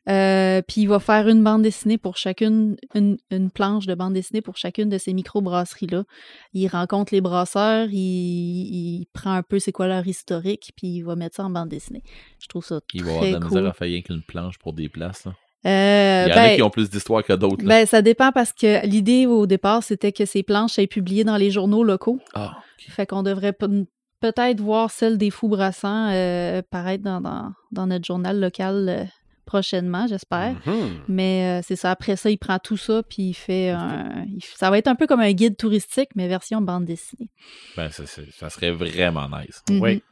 [0.07, 4.13] Euh, puis il va faire une bande dessinée pour chacune, une, une planche de bande
[4.13, 6.05] dessinée pour chacune de ces microbrasseries-là.
[6.53, 11.03] Il rencontre les brasseurs, il, il prend un peu c'est quoi leur historique, puis il
[11.05, 12.03] va mettre ça en bande dessinée.
[12.39, 13.67] Je trouve ça Il va avoir de très la misère cool.
[13.69, 15.25] à faire rien qu'une planche pour des places.
[15.25, 15.33] Là.
[15.65, 17.65] Euh, Il y en a ben, qui ont plus d'histoire que d'autres.
[17.65, 21.37] ben, ça dépend parce que l'idée au départ, c'était que ces planches soient publiées dans
[21.37, 22.19] les journaux locaux.
[22.35, 22.57] Ah.
[22.89, 23.87] Fait qu'on devrait pe-
[24.21, 29.05] peut-être voir celle des fous brassants euh, paraître dans, dans, dans notre journal local euh,
[29.45, 30.55] prochainement, j'espère.
[30.67, 31.01] Mhm.
[31.09, 31.93] Mais euh, c'est ça.
[31.93, 34.25] Après ça, il prend tout ça, puis il fait un.
[34.27, 37.31] il ça va être un peu comme un guide touristique, mais version bande dessinée.
[37.77, 39.63] Ben, ça, serait vraiment nice.
[39.71, 39.81] Mhm.
[39.81, 40.03] Oui.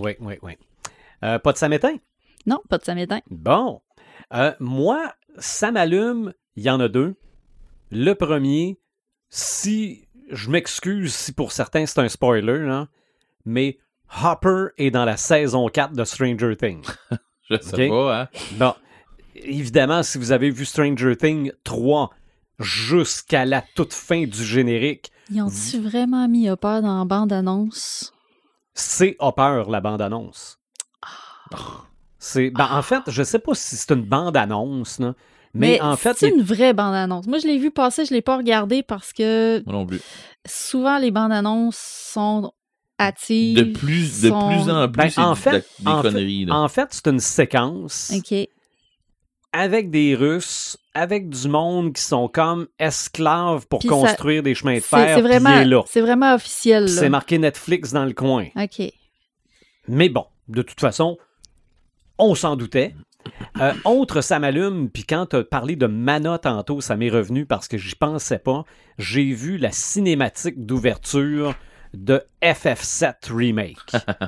[0.00, 0.52] Oui, oui, oui.
[1.24, 1.94] Euh, pas de samétain?
[2.46, 3.20] Non, pas de samétain.
[3.30, 3.80] Bon.
[4.34, 7.14] Euh, moi, ça m'allume, il y en a deux.
[7.90, 8.78] Le premier,
[9.30, 12.88] si je m'excuse si pour certains c'est un spoiler, là,
[13.44, 13.78] mais
[14.22, 16.86] Hopper est dans la saison 4 de Stranger Things.
[17.50, 17.88] Je sais Ok?
[17.90, 18.28] pas, hein.
[18.52, 18.74] Bon,
[19.34, 22.10] évidemment, si vous avez vu Stranger Things 3
[22.58, 28.12] jusqu'à la toute fin du générique, Ils ont-tu vraiment mis Hopper dans la bande-annonce?
[28.74, 30.58] c'est Hopper, la bande-annonce.
[32.28, 35.14] C'est, ben, en fait, je sais pas si c'est une bande-annonce, là,
[35.54, 37.26] mais, en fait, c'est il- une vraie bande-annonce.
[37.26, 40.00] Moi, je l'ai vu passer, je l'ai pas regardé parce que Moi non plus.
[40.46, 41.78] souvent, les bandes-annonces
[42.12, 42.52] sont
[43.00, 43.56] hâtives.
[43.56, 46.08] De plus, de sont- plus en plus, Ben, c'est en fait- de- des en fait-
[46.10, 46.44] conneries.
[46.44, 46.54] là.
[46.56, 48.46] En fait, c'est une séquence OK.
[49.52, 54.54] avec des Russes, avec du monde qui sont comme esclaves pour Puis ça- construire des
[54.54, 55.14] chemins de fer.
[55.16, 55.82] c'est vraiment, là.
[55.86, 56.88] c'est vraiment officiel.
[56.88, 58.46] C'est marqué Netflix dans le coin.
[58.56, 58.82] OK.
[59.86, 61.16] Mais bon, de toute façon,
[62.18, 62.94] on s'en doutait.
[63.60, 67.44] Euh, autre, ça m'allume, puis quand tu as parlé de Mana tantôt, ça m'est revenu
[67.46, 68.64] parce que j'y pensais pas.
[68.98, 71.54] J'ai vu la cinématique d'ouverture
[71.94, 73.78] de FF7 Remake.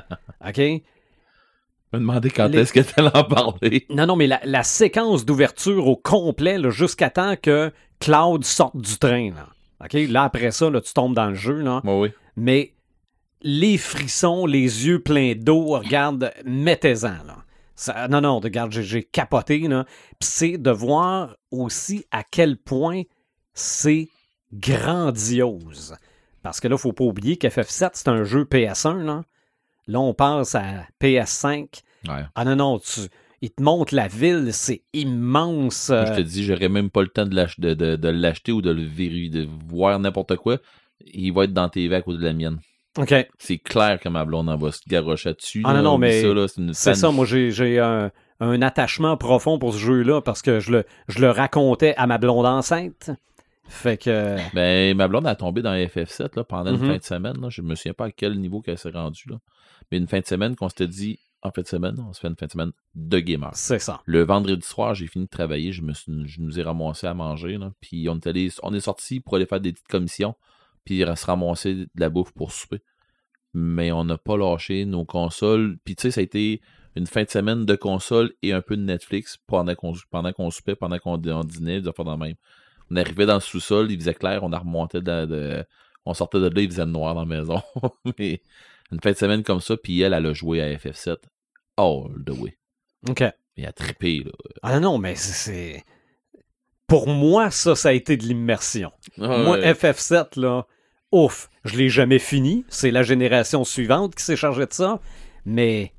[0.47, 0.57] OK?
[0.57, 3.85] Je me demandais quand Les- est-ce que tu en parler.
[3.89, 8.77] Non, non, mais la, la séquence d'ouverture au complet, là, jusqu'à temps que Cloud sorte
[8.77, 9.31] du train.
[9.31, 9.47] Là.
[9.83, 9.93] OK?
[10.09, 11.59] Là, après ça, là, tu tombes dans le jeu.
[11.61, 11.81] Là.
[11.83, 12.09] Oui.
[12.35, 12.73] Mais
[13.41, 17.23] les frissons, les yeux pleins d'eau, regarde, mettez-en.
[17.25, 17.37] Là.
[17.81, 19.57] Ça- non, non, regarde, j'ai, capoté.
[19.67, 19.85] Là.
[20.19, 23.01] Puis c'est de voir aussi à quel point
[23.55, 24.07] c'est
[24.53, 25.95] grandiose.
[26.43, 29.03] Parce que là, faut pas oublier qu'FF7, c'est un jeu PS1.
[29.03, 29.23] Là,
[29.87, 31.81] là on passe à PS5.
[32.07, 32.23] Ouais.
[32.35, 33.01] Ah non, non, tu,
[33.41, 35.89] il te montre la ville, c'est immense.
[35.89, 38.09] Moi, euh, je te dis, j'aurais même pas le temps de l'ach- de, de- de
[38.09, 40.57] l'acheter ou de le vérifier, de voir n'importe quoi.
[41.13, 42.59] Il va être dans TV à côté de la mienne.
[42.97, 45.61] OK, C'est clair que ma blonde en va se garrocher dessus.
[45.65, 45.81] Ah là.
[45.81, 47.11] non, non, Oublie mais ça, là, c'est ça.
[47.11, 48.11] Moi, j'ai, un,
[48.41, 52.17] un attachement profond pour ce jeu-là parce que je le, je le racontais à ma
[52.17, 53.11] blonde enceinte.
[53.69, 54.35] Fait que.
[54.53, 56.83] Ben, ma blonde a tombé dans FF7 là, pendant Mhm.
[56.83, 57.39] une fin de semaine.
[57.41, 57.47] Là.
[57.49, 59.29] Je me souviens pas à quel niveau qu'elle s'est rendue.
[59.29, 59.37] Là.
[59.91, 62.27] Mais une fin de semaine qu'on s'était dit, en fin de semaine, on se fait
[62.27, 63.51] une fin de semaine de gamer.
[63.53, 64.01] C'est ça.
[64.05, 67.13] Le vendredi soir, j'ai fini de travailler, je, me suis, je nous ai ramassé à
[67.13, 67.57] manger.
[67.57, 70.35] Là, puis on est, allé, on est sorti pour aller faire des petites commissions,
[70.85, 72.81] puis se ramasser de la bouffe pour souper.
[73.53, 75.77] Mais on n'a pas lâché nos consoles.
[75.83, 76.61] Puis tu sais, ça a été
[76.95, 80.49] une fin de semaine de console et un peu de Netflix pendant qu'on pendant qu'on
[80.51, 82.35] soupait, pendant qu'on on dînait, des le même.
[82.89, 85.65] On arrivait dans le sous-sol, il faisait clair, on a remonté de, de-
[86.05, 87.61] on sortait de là, il faisait noir dans la maison.
[88.19, 88.41] Mais
[88.91, 91.17] une fin de semaine comme ça, puis elle, elle a joué à FF7
[91.77, 92.57] all the way.
[93.09, 93.23] OK.
[93.57, 94.31] Et a trippé, là.
[94.61, 95.83] Ah non, mais c'est.
[96.91, 98.91] Pour moi, ça, ça a été de l'immersion.
[99.17, 99.71] Moi, Ouais.
[99.71, 100.65] FF7, là,
[101.13, 102.65] ouf, je l'ai jamais fini.
[102.67, 104.99] C'est la génération suivante qui s'est chargée de ça.
[105.45, 105.93] Mais.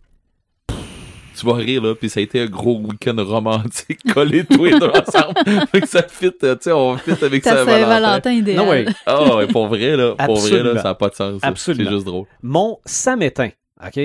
[0.68, 4.78] tu vas rire, là, puis ça a été un gros week-end romantique collé tous les
[4.78, 5.66] deux ensemble.
[5.70, 7.80] fait que ça fit, euh, tu sais, on fit avec Ta Saint-Valentin.
[7.88, 8.57] Saint-Valentin idéal.
[8.59, 8.84] Non, ouais.
[9.07, 10.74] Ah, ouais, pour vrai, là, pour vrai, Absolument.
[10.74, 11.40] là, ça n'a pas de sens.
[11.40, 11.47] ça.
[11.49, 11.88] Absolument.
[11.88, 12.26] C'est juste drôle.
[12.43, 13.51] Mon ça m'éteint,
[13.82, 13.99] OK?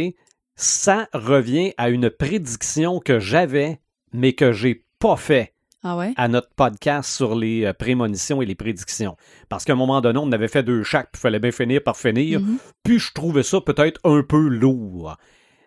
[0.56, 3.82] Ça revient à une prédiction que j'avais,
[4.14, 5.54] mais que j'ai pas fait
[5.90, 6.14] Ah ouais?
[6.18, 9.16] à notre podcast sur les euh, prémonitions et les prédictions.
[9.48, 11.82] Parce qu'à un moment donné, on avait fait deux chaque, puis il fallait bien finir
[11.82, 12.42] par finir.
[12.42, 12.58] Mhm.
[12.84, 15.16] Puis je trouvais ça peut-être un peu lourd.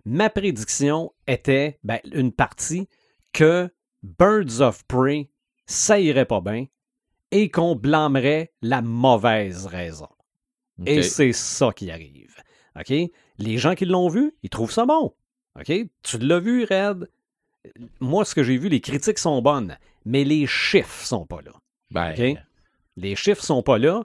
[0.05, 2.87] Ma prédiction était ben, une partie
[3.33, 3.71] que
[4.03, 5.31] Birds of Prey,
[5.65, 6.67] ça irait pas bien
[7.31, 10.09] et qu'on blâmerait la mauvaise raison.
[10.87, 12.37] Et c'est ça qui arrive.
[12.79, 12.93] OK?
[13.39, 15.15] Les gens qui l'ont vu, ils trouvent ça bon.
[15.59, 15.73] OK?
[16.03, 17.09] Tu l'as vu, Red?
[18.01, 21.53] Moi, ce que j'ai vu, les critiques sont bonnes, mais les chiffres sont pas là.
[21.91, 22.39] Ben?
[22.97, 24.03] Les chiffres sont pas là.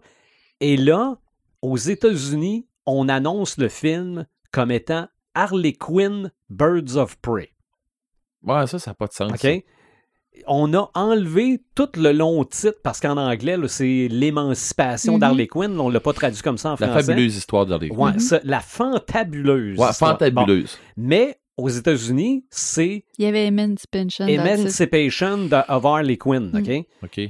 [0.62, 1.18] Et là,
[1.62, 7.52] aux États-Unis, on annonce le film comme étant Harley Quinn Birds of Prey.
[8.44, 9.32] ouais, ça, ça n'a pas de sens.
[9.34, 9.64] OK?
[10.48, 15.20] On a enlevé tout le long titre parce qu'en anglais, c'est l'émancipation Mhm.
[15.20, 15.80] d'Harley Quinn.
[15.80, 17.06] On l'a pas traduit comme ça en La français.
[17.06, 18.00] fabuleuse histoire d'Harley Quinn.
[18.00, 19.80] Ouais, ça, la fantabuleuse.
[19.80, 19.88] Ouais.
[19.88, 20.78] Bon, fantabuleuse.
[20.98, 24.28] mais aux États-Unis, c'est Il y avait Emancipation.
[24.28, 26.52] Emancipation de of Harley Quinn.
[26.54, 26.60] Mhm.
[26.60, 26.86] OK?
[27.04, 27.30] OK.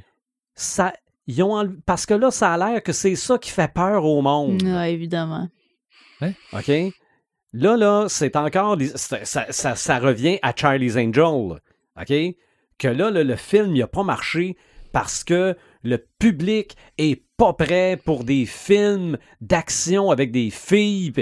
[0.56, 0.94] Ça,
[1.28, 4.04] ils ont enlevé- parce que là, ça a l'air que c'est ça qui fait peur
[4.06, 4.62] au monde.
[4.64, 5.50] Ouais, évidemment.
[6.54, 6.72] OK?
[7.54, 8.78] Là, là, c'est encore.
[8.96, 11.60] ça- ça revient à Charlie's Angel.
[12.00, 12.14] OK?
[12.78, 14.58] que là, le, le film n'a pas marché
[14.92, 21.14] parce que le public est pas prêt pour des films d'action avec des filles.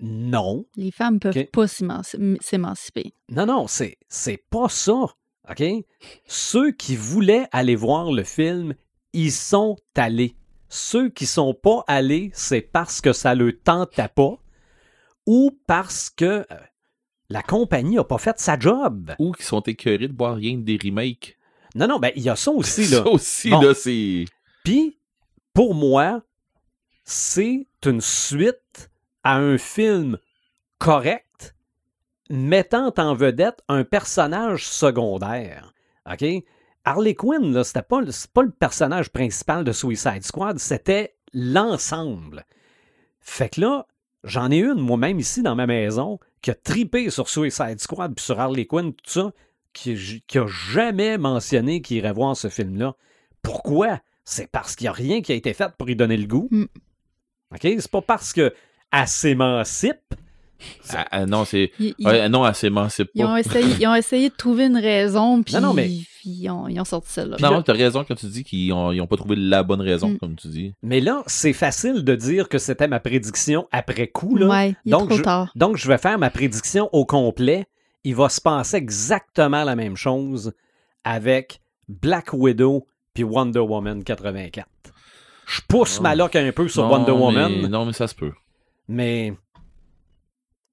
[0.00, 0.64] Non.
[0.76, 3.12] Les femmes peuvent pas s'émanci- s'émanciper.
[3.30, 4.92] Non, non, c'est, c'est pas ça.
[5.50, 5.62] OK?
[6.26, 8.74] Ceux qui voulaient aller voir le film,
[9.12, 10.36] ils sont allés.
[10.68, 14.36] Ceux qui sont pas allés, c'est parce que ça le tentait pas
[15.26, 16.56] ou parce que euh,
[17.28, 19.12] la compagnie a pas fait sa job.
[19.18, 21.36] Ou qui sont écœurés de voir rien que des remakes.
[21.74, 22.98] Non, non, ben il y a ça aussi, là.
[23.04, 23.60] Ça aussi, Bon.
[23.60, 24.24] là, c'est.
[24.64, 24.98] Puis,
[25.52, 26.22] pour moi,
[27.04, 28.89] c'est une suite
[29.24, 30.18] à un film
[30.78, 31.54] correct
[32.30, 35.72] mettant en vedette un personnage secondaire.
[36.10, 36.24] OK?
[36.84, 41.14] Harley Quinn, là, c'était pas, le- c'est pas le personnage principal de Suicide Squad, c'était
[41.34, 42.46] l'ensemble.
[43.20, 43.86] Fait que là,
[44.24, 48.24] j'en ai une moi-même ici dans ma maison qui a tripé sur Suicide Squad puis
[48.24, 49.32] sur Harley Quinn, tout ça,
[49.72, 52.96] qui, qui a jamais mentionné qu'il irait voir ce film-là.
[53.42, 54.00] Pourquoi?
[54.24, 56.48] C'est parce qu'il n'y a rien qui a été fait pour y donner le goût.
[56.50, 56.64] Mm.
[57.54, 57.60] OK?
[57.62, 58.54] C'est pas parce que
[58.92, 60.14] elle s'émancipe.
[60.90, 61.72] Ah, ah, non, c'est.
[61.78, 64.76] Ils, ils- Ouais, non, elle s'émancipe ils ont essayé, ils ont essayé de trouver une
[64.76, 65.88] raison, puis Non, non, mais-
[66.26, 67.38] ils, ont, ils ont sorti celle-là.
[67.40, 70.18] Non, t'as raison quand tu dis qu'ils n'ont ont pas trouvé la bonne raison, Mm.
[70.18, 70.74] comme tu dis.
[70.82, 74.36] Mais là, c'est facile de dire que c'était ma prédiction après coup.
[74.36, 74.48] Là.
[74.48, 75.50] Ouais, il est Donc, trop je- tard.
[75.56, 77.66] Donc, je vais faire ma prédiction au complet.
[78.04, 80.52] Il va se passer exactement la même chose
[81.04, 84.66] avec Black Widow puis Wonder Woman 84.
[85.46, 88.14] Je pousse ma loque un peu sur Non, Wonder mais- Woman, Non, mais ça se
[88.14, 88.32] peut.
[88.90, 89.32] Mais...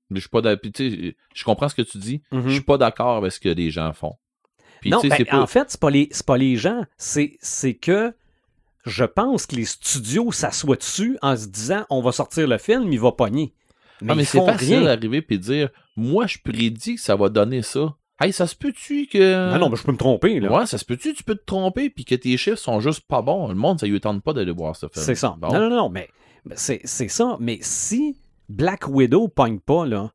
[0.10, 0.70] Mais je suis pas d'accord.
[0.72, 2.22] Je comprends ce que tu dis.
[2.32, 2.44] Mhm.
[2.48, 4.16] Je suis pas d'accord avec ce que les gens font.
[4.82, 6.84] Puis, non, ben, pas- en fait, c'est pas les, pas les gens.
[6.98, 7.38] C'est,
[7.82, 8.14] que
[8.86, 12.92] je pense que les studios s'assoient dessus en se disant on va sortir le film,
[12.94, 13.54] il va pogner.
[14.02, 14.84] Mais, Ah, mais c'est facile rien.
[14.84, 17.96] d'arriver et dire Moi, je prédis que ça va donner ça.
[18.20, 19.52] Hey, ça se peut-tu que.
[19.52, 20.40] Non, non, mais je peux me tromper.
[20.40, 20.52] Là.
[20.52, 23.22] Ouais, ça se peut-tu, tu peux te tromper, puis que tes chiffres sont juste pas
[23.22, 23.48] bons?
[23.50, 25.04] Le monde, ça lui tente pas d'aller voir ce film.
[25.06, 25.36] C'est ça.
[25.40, 25.50] Bon.
[25.52, 26.08] Non, non, non, mais
[26.56, 27.38] c'est, c'est ça.
[27.40, 28.18] Mais si
[28.50, 30.12] Black Widow pogne pas, là,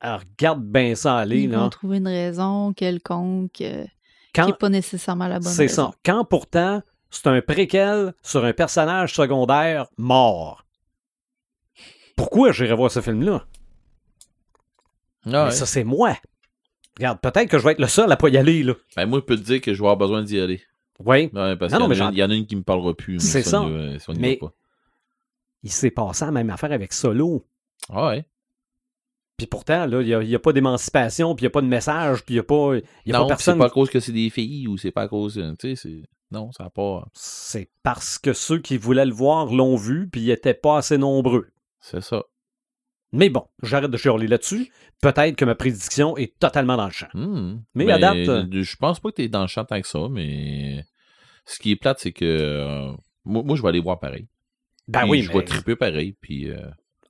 [0.00, 1.42] alors regarde bien ça aller.
[1.42, 1.58] Ils Là.
[1.58, 3.90] vont trouver une raison quelconque euh, qui
[4.34, 5.90] Quand, n'est pas nécessairement la bonne c'est raison.
[5.92, 5.98] ça.
[6.04, 10.64] Quand pourtant, c'est un préquel sur un personnage secondaire mort.
[12.16, 13.46] Pourquoi j'irais voir ce film-là?
[15.32, 15.50] Ah ouais.
[15.50, 16.16] ça, c'est moi.
[16.98, 18.74] Regarde, peut-être que je vais être le seul à pas y aller, là.
[18.96, 20.62] Ben, moi, je peux te dire que je vais avoir besoin d'y aller.
[21.04, 21.30] Oui.
[21.34, 22.94] Ouais, parce Non, non, qu'il y, mais il y en a une qui me parlera
[22.94, 23.20] plus.
[23.20, 23.60] C'est si ça.
[23.62, 24.52] on y va- si on y va Mais- pas.
[25.62, 27.46] Il s'est passé la même affaire avec Solo.
[27.88, 28.26] Ah ouais.
[29.36, 32.24] Puis pourtant, là, il n'y a, pas d'émancipation, puis il n'y a pas de message,
[32.24, 33.54] puis il n'y a pas, y a non, pas personne.
[33.54, 35.36] c'est pas à cause que c'est des filles ou c'est pas à cause.
[35.38, 36.02] euh, Tu sais.
[36.30, 37.06] Non, ça n'a pas.
[37.12, 40.96] C'est parce que ceux qui voulaient le voir l'ont vu, puis ils n'étaient pas assez
[40.98, 41.48] nombreux.
[41.80, 42.24] C'est ça.
[43.12, 44.72] Mais bon, j'arrête de chialer là-dessus.
[45.00, 47.06] Peut-être que ma prédiction est totalement dans le champ.
[47.14, 47.60] Hmm.
[47.74, 50.08] Mais à date, euh, Je pense pas que t'es dans le champ tant que ça,
[50.10, 50.84] mais.
[51.44, 52.24] Ce qui est plate, c'est que.
[52.24, 52.92] euh,
[53.24, 54.26] Moi, moi, je vais aller voir pareil.
[54.88, 56.50] Ben Puis oui, je mais vais triper pareil, puis.
[56.50, 56.56] euh,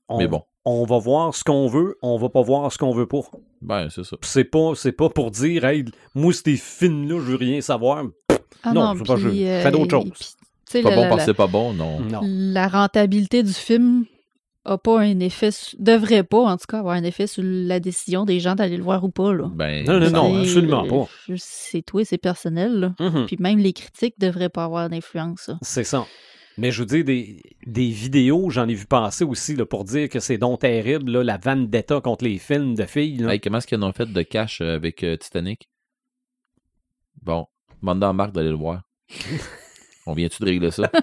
[0.09, 0.43] on, Mais bon.
[0.65, 3.21] on va voir ce qu'on veut, on va pas voir ce qu'on veut pas.
[3.61, 4.17] Ben, c'est ça.
[4.21, 5.85] Puis C'est pas, c'est pas pour dire, hey,
[6.15, 8.05] moi, ces films-là, je veux rien savoir.
[8.63, 10.37] Ah Non, non, c'est pas euh, Fais d'autres choses.
[10.69, 12.01] sais, Pas la- bon la- parce que c'est pas bon, non.
[12.01, 12.21] Non.
[12.25, 14.05] la rentabilité du film
[14.65, 18.25] a pas un effet, devrait pas en tout cas avoir un effet sur la décision
[18.25, 19.33] des gens d'aller le voir ou pas.
[19.33, 19.49] Là.
[19.55, 21.09] Ben, Non, non, non, C'est- absolument pas.
[21.37, 22.81] C'est toi, c'est personnel.
[22.81, 22.95] là.
[22.99, 23.27] Mhm.
[23.27, 25.51] Puis même les critiques devraient pas avoir d'influence.
[25.63, 26.05] C'est ça.
[26.59, 30.09] Mais je veux dire, des, des vidéos, j'en ai vu passer aussi là, pour dire
[30.09, 33.19] que c'est donc terrible, là, la vendetta contre les films de filles.
[33.19, 33.35] là.
[33.35, 35.69] Hey, comment est-ce qu'ils en ont fait de cash euh, avec euh, Titanic?
[37.23, 37.47] Bon,
[37.83, 38.83] demande à Marc d'aller le voir.
[40.07, 40.91] On vient-tu de régler ça?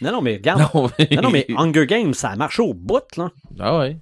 [0.00, 0.60] Non, non, mais regarde.
[0.74, 1.08] non, mais...
[1.16, 3.30] Non, non, mais Hunger Games, ça a marché au bout, là.
[3.58, 3.96] Ah ouais.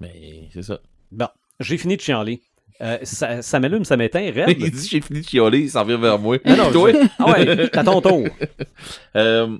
[0.00, 0.80] Mais c'est ça.
[1.10, 1.28] Bon,
[1.60, 2.40] j'ai fini de chialer.
[2.82, 5.98] Euh, ça, ça m'allume, ça m'éteint, Il dit j'ai fini de chialer, il s'en vient
[5.98, 6.38] vers moi.
[6.44, 6.90] Non, non, Toi?
[7.18, 8.26] Ah ouais, t'as ton tour.
[9.16, 9.56] Euh,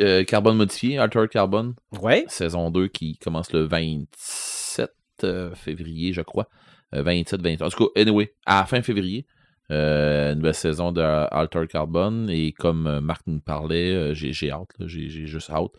[0.00, 2.24] euh, carbone modifié, Alter Carbone, Ouais.
[2.28, 4.90] saison 2 qui commence le 27
[5.22, 6.48] euh, février, je crois.
[6.94, 7.62] Euh, 27, 28.
[7.62, 9.24] En tout cas, anyway, à la fin février,
[9.70, 12.28] euh, nouvelle saison de Alter Carbone.
[12.28, 15.70] Et comme Marc nous parlait, j'ai hâte, j'ai juste hâte.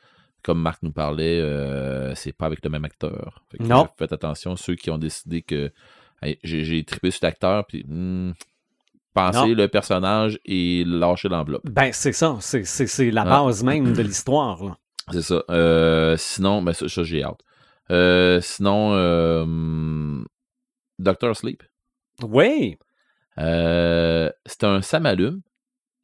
[0.43, 3.43] Comme Marc nous parlait, euh, c'est pas avec le même acteur.
[3.52, 3.88] Fait Non.
[3.97, 5.72] Faites attention, ceux qui ont décidé que
[6.43, 8.33] j'ai trippé sur l'acteur, puis hmm,
[9.13, 9.45] pensez Non.
[9.53, 11.69] le personnage et lâchez l'enveloppe.
[11.69, 12.37] Ben, c'est ça.
[12.41, 13.43] C'est, c'est, c'est la Ah.
[13.43, 14.77] base même de l'histoire.
[15.11, 15.43] C'est ça.
[15.51, 17.39] Euh, sinon, ben ça, ça, j'ai hâte.
[17.91, 20.23] Euh, sinon, euh,
[20.97, 21.61] Doctor Sleep.
[22.23, 22.75] Oui.
[23.37, 25.41] Euh, c'est un samalume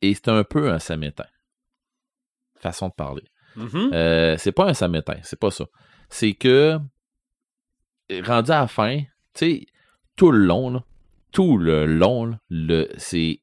[0.04, 1.26] et c'est un peu un samétain.
[2.60, 3.24] Façon de parler.
[3.56, 3.90] Mhm.
[3.92, 5.66] Euh, c'est pas un samétain, c'est pas ça.
[6.10, 6.78] C'est que,
[8.24, 9.66] rendu à la fin, tu sais,
[10.22, 10.84] tout le long, là,
[11.32, 13.40] tout le long, là, le, c'est,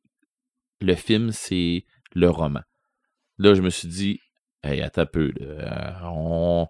[0.81, 1.85] le film, c'est
[2.15, 2.61] le roman.
[3.39, 4.21] Là, je me suis dit,
[4.63, 5.47] hey, attends un peu, là,
[6.05, 6.69] euh, on,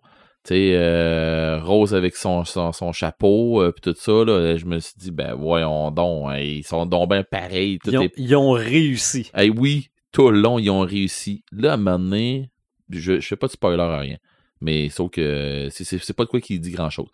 [0.50, 4.94] euh, Rose avec son, son, son chapeau, euh, puis tout ça, là, je me suis
[4.96, 7.78] dit, ben, voyons donc, hein, ils sont donc bien pareils.
[7.78, 9.30] tout Ils ont, est- ils ont réussi.
[9.34, 11.44] Hey, oui, tout le long, ils ont réussi.
[11.52, 12.50] Là, à un moment donné,
[12.88, 14.16] je, je fais pas de spoiler à rien,
[14.62, 17.10] mais sauf que c'est- c'est c'est pas de quoi qui dit grand-chose.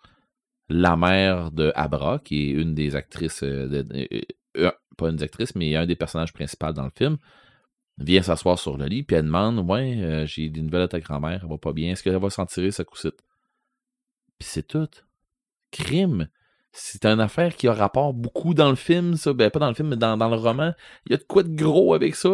[0.69, 3.83] La mère de Abra, qui est une des actrices, euh,
[4.57, 7.17] euh, pas une des actrices, mais un des personnages principaux dans le film,
[7.99, 10.99] vient s'asseoir sur le lit, puis elle demande Ouais, euh, j'ai des nouvelles de ta
[10.99, 13.21] grand-mère, elle va pas bien, est-ce qu'elle va s'en tirer, sa coussette
[14.39, 14.89] Puis c'est tout.
[15.71, 16.29] Crime.
[16.71, 19.33] C'est une affaire qui a rapport beaucoup dans le film, ça.
[19.33, 20.73] Ben, pas dans le film, mais dans, le roman.
[21.05, 22.29] Il y a de quoi de gros avec ça.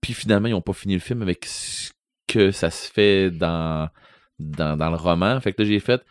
[0.00, 1.92] Puis finalement, ils n'ont pas fini le film avec ce
[2.26, 3.90] que ça se fait dans,
[4.38, 5.38] dans, dans le roman.
[5.40, 6.02] Fait que là, j'ai fait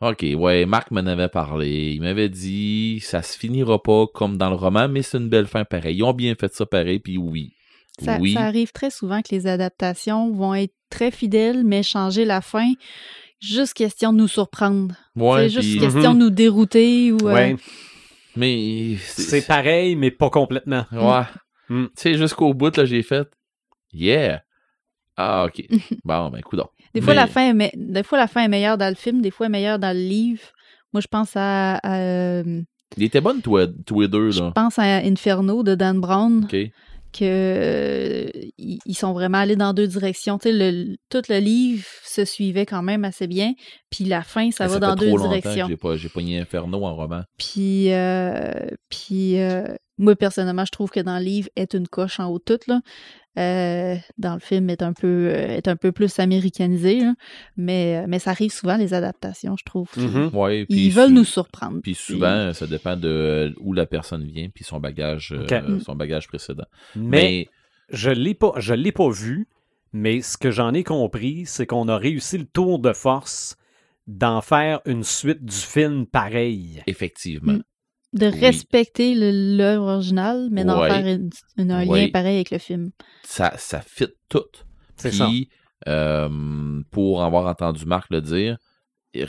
[0.00, 1.92] OK, ouais, Marc m'en avait parlé.
[1.94, 5.46] Il m'avait dit ça se finira pas comme dans le roman, mais c'est une belle
[5.46, 5.96] fin pareil.
[5.96, 7.52] Ils ont bien fait ça pareil, puis oui.
[7.98, 8.32] Ça, oui.
[8.32, 12.72] ça arrive très souvent que les adaptations vont être très fidèles, mais changer la fin.
[13.40, 14.94] Juste question de nous surprendre.
[15.16, 17.28] Ouais, c'est juste question de nous dérouter ou.
[17.28, 17.56] euh, Ouais,
[18.36, 20.86] mais c'est pareil, mais pas complètement.
[20.92, 21.24] Ouais.
[21.68, 21.86] Mm.
[21.86, 23.28] Tu sais, jusqu'au bout, là, j'ai fait
[23.92, 24.42] Yeah.
[25.16, 25.66] Ah, ok.
[26.04, 26.68] bon, ben, coudonc.
[26.94, 28.94] Des fois, Mais- la fin est me- des fois, la fin est meilleure dans le
[28.96, 30.42] film, des fois, elle est meilleure dans le livre.
[30.92, 32.62] Moi, je pense à, à, euh,
[32.96, 34.52] Il était bonne, toi, tous les deux, je là.
[34.54, 36.56] pense à Inferno de Dan Brown, Ok.
[37.12, 40.38] que euh, ils sont vraiment allés dans deux directions.
[40.38, 43.52] Tu sais, le, tout le livre se suivait quand même assez bien,
[43.90, 45.66] puis la fin, ça Eh, va fait dans deux longtemps directions.
[45.68, 47.22] J'ai pas, j'ai pogné Inferno en roman.
[47.38, 48.50] Puis, euh,
[48.88, 49.64] puis euh,
[49.98, 52.60] moi, personnellement, je trouve que dans le livre, est une coche en haut de tout.
[52.68, 52.80] Là.
[53.38, 57.00] Euh, dans le film, est un peu, euh, est un peu plus américanisé.
[57.56, 59.88] Mais, euh, mais ça arrive souvent, les adaptations, je trouve.
[59.96, 60.30] Mhm.
[60.34, 61.78] Ouais, puis Ils veulent nous surprendre.
[61.82, 66.26] Puis souvent, ça dépend de où la personne vient, puis son bagage, euh, son bagage
[66.26, 66.66] précédent.
[66.96, 67.48] Mais, Mais,
[67.90, 69.46] je l'ai pas, je l'ai pas vu,
[69.92, 73.56] mais ce que j'en ai compris, c'est qu'on a réussi le tour de force
[74.08, 76.82] d'en faire une suite du film pareil.
[76.88, 77.62] effectivement, Mm.
[78.12, 78.40] De Oui.
[78.40, 80.90] respecter le- l'œuvre originale, mais d'en Ouais.
[80.90, 82.06] faire une- une- un Ouais.
[82.06, 82.90] lien pareil avec le film.
[83.22, 84.42] ça, ça fit tout.
[84.96, 85.26] C'est ça.
[85.26, 85.48] Puis,
[85.88, 88.58] euh, pour avoir entendu Marc le dire,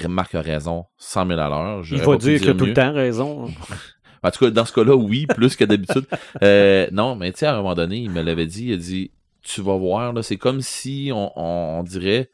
[0.10, 1.84] Marc a raison, 100 000 à l'heure.
[1.92, 3.46] Il va dire a tout le temps raison.
[4.24, 6.06] En tout cas, dans ce cas-là, oui, plus que d'habitude.
[6.44, 8.78] Euh, non, mais tu sais, à un moment donné, il me l'avait dit, il a
[8.78, 9.10] dit,
[9.42, 12.30] tu vas voir, là, c'est comme si on, on- on dirait,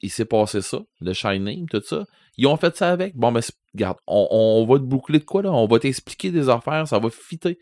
[0.00, 2.04] il s'est passé ça, le Shining, tout ça.
[2.36, 3.14] Ils ont fait ça avec.
[3.16, 3.40] Bon, ben,
[3.74, 5.52] regarde, on, on va te boucler de quoi, là?
[5.52, 7.58] On va t'expliquer des affaires, ça va fitter.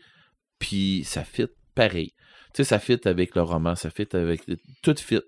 [0.59, 2.11] Puis, ça fit pareil.
[2.53, 4.41] Tu sais, ça fit avec le roman, ça fit avec...
[4.81, 5.21] Tout fit.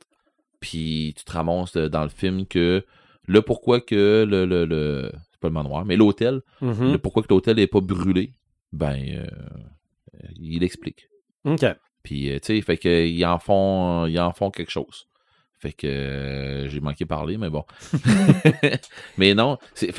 [0.60, 2.86] Puis, tu te ramasses dans le film que
[3.28, 4.46] le pourquoi que le...
[4.46, 6.94] le, le- c'est pas le manoir, mais l'hôtel, Mhm.
[6.94, 8.34] le pourquoi que l'hôtel n'est pas brûlé,
[8.72, 9.28] ben, euh,
[10.40, 11.08] il explique.
[11.44, 11.66] OK.
[12.04, 15.08] Puis, euh, tu sais, fait que, ils en font, ils en font quelque chose.
[15.66, 17.66] Fait que euh, j'ai manqué parler, mais bon.
[19.18, 19.92] mais non, c'est,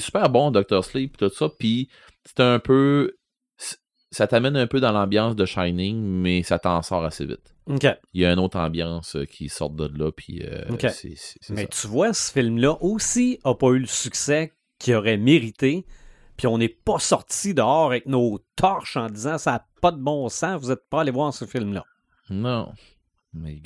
[0.00, 0.84] super bon, Dr.
[0.84, 1.48] Sleep, tout ça.
[1.58, 1.88] Puis,
[2.26, 3.16] c'est un peu.
[4.10, 7.54] Ça t'amène un peu dans l'ambiance de Shining, mais ça t'en sort assez vite.
[7.70, 7.86] OK.
[8.12, 10.64] Il y a une autre ambiance euh, qui sort de là, puis euh,
[11.48, 11.68] Mais ça.
[11.68, 15.86] tu vois, ce film-là aussi a pas eu le succès qu'il aurait mérité.
[16.36, 20.00] Puis on n'est pas sorti dehors avec nos torches en disant ça n'a pas de
[20.00, 21.84] bon sens, vous n'êtes pas allé voir ce film-là.
[22.28, 22.72] Non.
[23.32, 23.58] Mais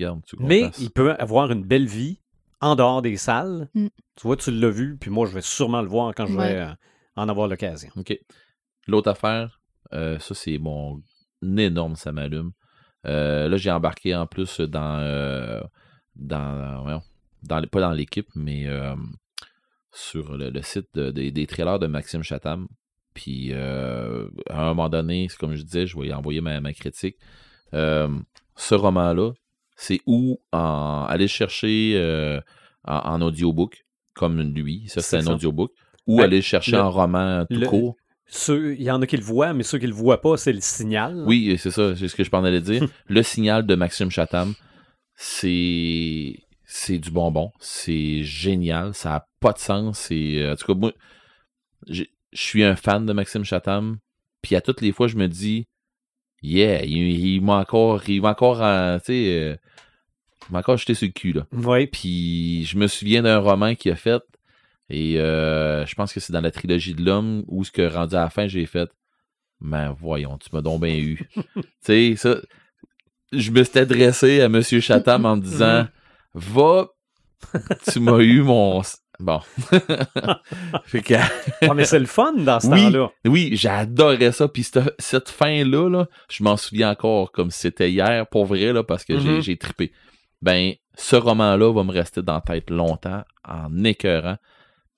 [0.71, 2.21] tu il peut avoir une belle vie
[2.61, 3.69] en dehors des salles.
[3.75, 3.87] Mm.
[4.17, 6.55] Tu vois, tu l'as vu, puis moi, je vais sûrement le voir quand je Ouais.
[6.55, 6.73] vais euh,
[7.17, 7.91] en avoir l'occasion.
[7.97, 8.17] OK.
[8.89, 9.61] L'autre affaire,
[9.93, 11.03] euh, ça, c'est mon
[11.43, 12.53] énorme, ça m'allume.
[13.07, 14.99] Euh, là, j'ai embarqué en plus dans.
[15.01, 15.61] euh,
[16.15, 17.01] dans,
[17.43, 18.95] dans pas dans l'équipe, mais euh,
[19.93, 22.69] sur le, le site de- des- des trailers de Maxime Chatham.
[23.15, 26.61] Puis, euh, à un moment donné, c'est comme je disais, je vais y envoyer ma,
[26.61, 27.17] ma critique.
[27.75, 28.09] Euh,
[28.57, 29.33] ce roman-là,
[29.85, 32.41] c'est où en, aller chercher euh,
[32.85, 33.85] en, en audiobook,
[34.15, 35.33] comme lui, ça c'est un ça.
[35.35, 35.73] audiobook,
[36.07, 37.97] ou Ben, aller chercher le- en roman tout le- court.
[38.27, 40.53] Ceux, il y en a qui le voient, mais ceux qui le voient pas, c'est
[40.53, 41.25] le signal.
[41.27, 42.87] Oui, c'est ça, c'est ce que je parlais de dire.
[43.09, 44.55] le signal de Maxime Chatham,
[45.17, 50.75] c'est c'est du bonbon, c'est génial, ça a pas de sens, c'est en tout cas
[50.79, 50.93] moi
[51.89, 53.99] je suis un fan de Maxime Chatham,
[54.41, 55.67] puis à toutes les fois je me dis
[56.43, 59.57] yeah, il, il m'a encore il m'a encore euh, tu sais euh,
[60.51, 61.47] m'a encore jeté sur le cul là.
[61.53, 64.23] Oui, Puis je me souviens d'un roman qu'il a fait.
[64.91, 68.15] Et euh, je pense que c'est dans la trilogie de l'homme où ce que rendu
[68.15, 68.91] à la fin, j'ai fait.
[69.61, 71.29] Mais voyons, tu m'as donc bien eu.
[71.55, 72.37] tu sais, ça.
[73.33, 74.63] Je me suis adressé à M.
[74.63, 75.87] Chatham en me disant
[76.35, 76.89] Va,
[77.91, 78.83] tu m'as eu mon,
[79.21, 79.41] Bon.
[80.85, 81.15] fait que,
[81.69, 82.83] Ah, mais c'est le fun dans ce Oui.
[82.85, 83.11] temps-là.
[83.27, 84.49] oui, j'adorais ça.
[84.49, 88.73] Puis cette, cette fin-là, là, je m'en souviens encore comme si c'était hier, pour vrai,
[88.73, 89.41] là, parce que j'ai- Mhm.
[89.43, 89.93] j'ai trippé.
[90.43, 94.37] Ben, ce roman-là va me rester dans la tête longtemps, en écœurant.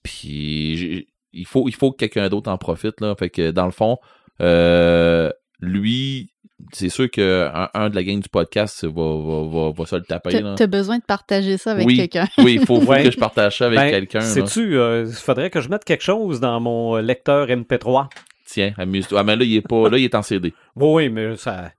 [0.03, 3.01] Puis il faut, il faut que quelqu'un d'autre en profite.
[3.01, 3.15] Là.
[3.19, 3.99] Fait que dans le fond,
[4.41, 5.31] euh,
[5.61, 6.33] lui,
[6.73, 10.03] c'est sûr qu'un un de la gang du podcast va, va, va, va se le
[10.03, 10.31] taper.
[10.31, 10.55] T'as là.
[10.57, 11.97] t'as besoin de partager ça avec Oui.
[11.97, 12.27] quelqu'un.
[12.39, 14.21] Oui, il faut, que je partage ça avec Ben, quelqu'un.
[14.21, 18.09] Sais-tu, euh, il faudrait que je mette quelque chose dans mon euh, lecteur MP3.
[18.47, 19.21] Tiens, amuse-toi.
[19.21, 19.89] Ah, mais là, il est pas.
[19.89, 20.55] Là, il est en CD.
[20.77, 21.71] Oui, oui, mais ça,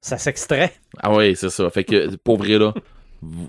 [0.00, 0.72] ça s'extrait.
[1.02, 1.68] Ah oui, c'est ça.
[1.70, 2.72] Fait que pour vrai là,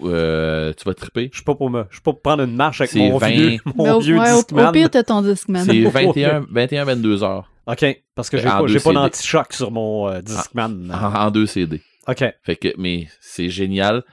[0.03, 1.29] euh, tu vas triper.
[1.31, 3.27] Je suis pas pour me, je suis pas pour prendre une marche avec mon 20.
[3.29, 4.67] vieux, mon vieux ouais, au- Discman.
[4.69, 5.63] au pire, t'as ton Discman.
[5.65, 10.21] C'est 21, 21 22 heures OK, parce que j'ai pas, pas d'anti-choc sur mon euh,
[10.21, 10.91] Discman.
[10.93, 11.81] en, en deux CD.
[12.07, 14.03] OK, Fait que mais c'est génial.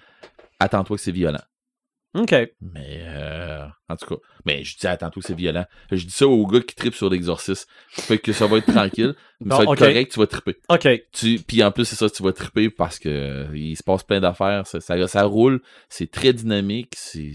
[0.59, 1.43] Attends-toi que c'est violent.
[2.15, 2.31] OK.
[2.61, 5.65] Mais euh, en tout cas, mais je dis attends-toi que c'est violent.
[5.91, 7.67] Je dis ça aux gars qui tripent sur l'exorcisme.
[7.89, 10.57] Fait que ça va être tranquille, mais Bon, ça va être correct, tu vas triper.
[10.69, 10.89] OK.
[11.13, 14.03] Tu puis en plus c'est ça tu vas triper parce que euh, il se passe
[14.03, 17.33] plein d'affaires, ça, ça, ça roule, c'est très dynamique, c'est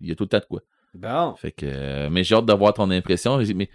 [0.00, 0.60] il y a tout le tas de quoi.
[0.94, 1.34] Bon.
[1.36, 3.38] Fait que, euh, mais j'ai hâte de voir ton impression.
[3.54, 3.70] Mais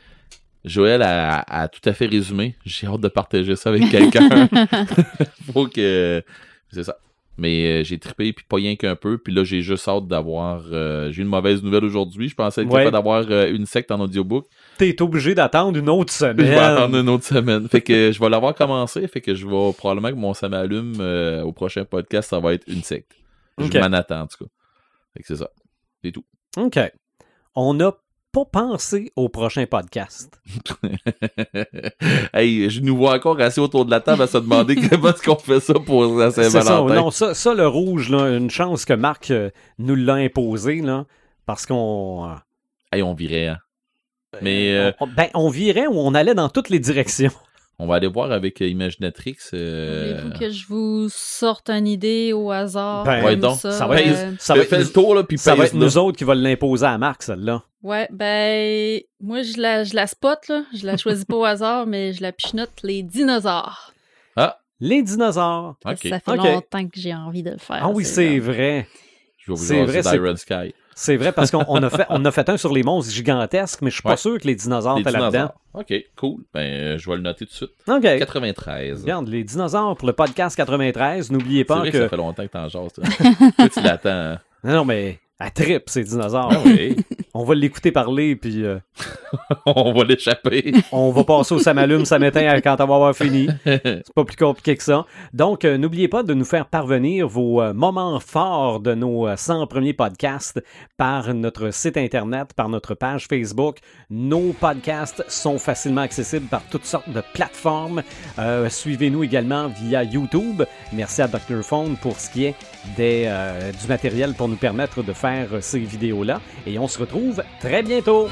[0.64, 2.56] Joël a, a tout à fait résumé.
[2.66, 4.48] J'ai hâte de partager ça avec quelqu'un.
[5.52, 6.24] Faut que.
[6.72, 6.98] C'est ça.
[7.40, 9.20] Mais euh, j'ai trippé, puis pas rien qu'un peu.
[9.20, 10.64] Puis là, j'ai juste hâte d'avoir.
[10.72, 12.30] euh, j'ai une mauvaise nouvelle aujourd'hui.
[12.30, 12.86] Je pensais être Ouais.
[12.86, 14.48] capable d'avoir euh, une secte en audiobook.
[14.80, 16.36] T'es obligé d'attendre une autre Je semaine.
[16.48, 17.68] vais attendre une autre semaine.
[17.70, 19.08] Fait que je vais l'avoir commencé.
[19.08, 22.54] Fait que je vais probablement que mon ça m'allume euh, au prochain podcast, ça va
[22.54, 23.12] être une secte.
[23.60, 24.50] Je m'en attends, en tout cas.
[25.16, 25.50] Fait que c'est ça.
[26.04, 26.26] C'est tout.
[26.58, 26.80] OK.
[27.56, 27.92] On n'a
[28.46, 30.40] pas pensé au prochain podcast.
[32.34, 35.24] hey, je nous vois encore assis autour de la table à se demander comment est-ce
[35.24, 36.32] qu'on fait ça pour la.
[36.32, 36.94] Saint-Valentin.
[36.96, 39.50] Non, ça, ça, le rouge, là, une chance que Marc euh,
[39.80, 41.06] nous l'a imposé, là,
[41.46, 42.30] parce qu'on...
[42.30, 42.36] euh,
[42.92, 43.58] Hey, on virait, hein.
[44.42, 47.32] Mais euh, on, ben, on virait ou on allait dans toutes les directions.
[47.80, 49.38] On va aller voir avec euh, Imaginatrix.
[49.54, 53.04] euh, Voulez-vous que je vous sorte une idée au hasard?
[53.04, 55.38] Ben, Ouais, donc, ça, ça va être- euh, Ça va être, le tour, là, puis
[55.38, 57.64] ça va être nous autres qui va l'imposer à Marc, celle-là.
[57.84, 60.64] Ouais, ben, moi, je la, je la spot, là.
[60.76, 63.94] Je la choisis pas au hasard, mais je la pichenote les dinosaures.
[64.80, 65.76] Les dinosaures.
[65.84, 67.80] Ça fait longtemps que j'ai envie de le faire.
[67.82, 68.88] Ah oui, c'est vrai.
[69.40, 69.86] Je vais vous C'est dire
[70.22, 70.74] vrai, Sky.
[71.00, 73.84] C'est vrai parce qu'on on a, fait, on a fait un sur les monstres gigantesques,
[73.84, 74.18] mais je suis pas Ouais.
[74.18, 75.52] sûr que les dinosaures étaient là-dedans.
[75.76, 76.42] Ok, cool.
[76.56, 77.70] Ben, euh, je vais le noter tout de suite.
[77.88, 78.02] OK.
[78.02, 79.02] 93.
[79.04, 81.30] Regarde, les dinosaures pour le podcast 93.
[81.32, 81.98] N'oubliez C'est pas vrai que...
[81.98, 82.04] que.
[82.06, 83.04] ça fait longtemps que t'en jases, toi.
[83.58, 84.10] Toi, tu l'attends.
[84.10, 84.40] hein.
[84.64, 86.50] Non, non, mais à trip, ces dinosaures.
[86.52, 86.96] Ah oui.
[87.40, 88.80] On va l'écouter parler, puis euh,
[89.66, 90.74] on va l'échapper.
[90.92, 93.48] on va passer au Samalume, ça m'éteint quand on va avoir fini.
[93.66, 95.06] C'est pas plus compliqué que ça.
[95.34, 99.36] Donc, euh, n'oubliez pas de nous faire parvenir vos euh, moments forts de nos euh,
[99.36, 100.64] 100 premiers podcasts
[100.98, 103.78] par notre site Internet, par notre page Facebook.
[104.10, 108.02] Nos podcasts sont facilement accessibles par toutes sortes de plateformes.
[108.70, 110.64] Suivez-nous également via YouTube.
[110.94, 111.62] Merci à Dr.
[111.64, 112.56] Phone pour ce qui est
[112.96, 113.32] des,
[113.80, 116.42] du matériel pour nous permettre de faire ces vidéos-là.
[116.66, 117.00] Et on se
[117.60, 118.28] très bientôt.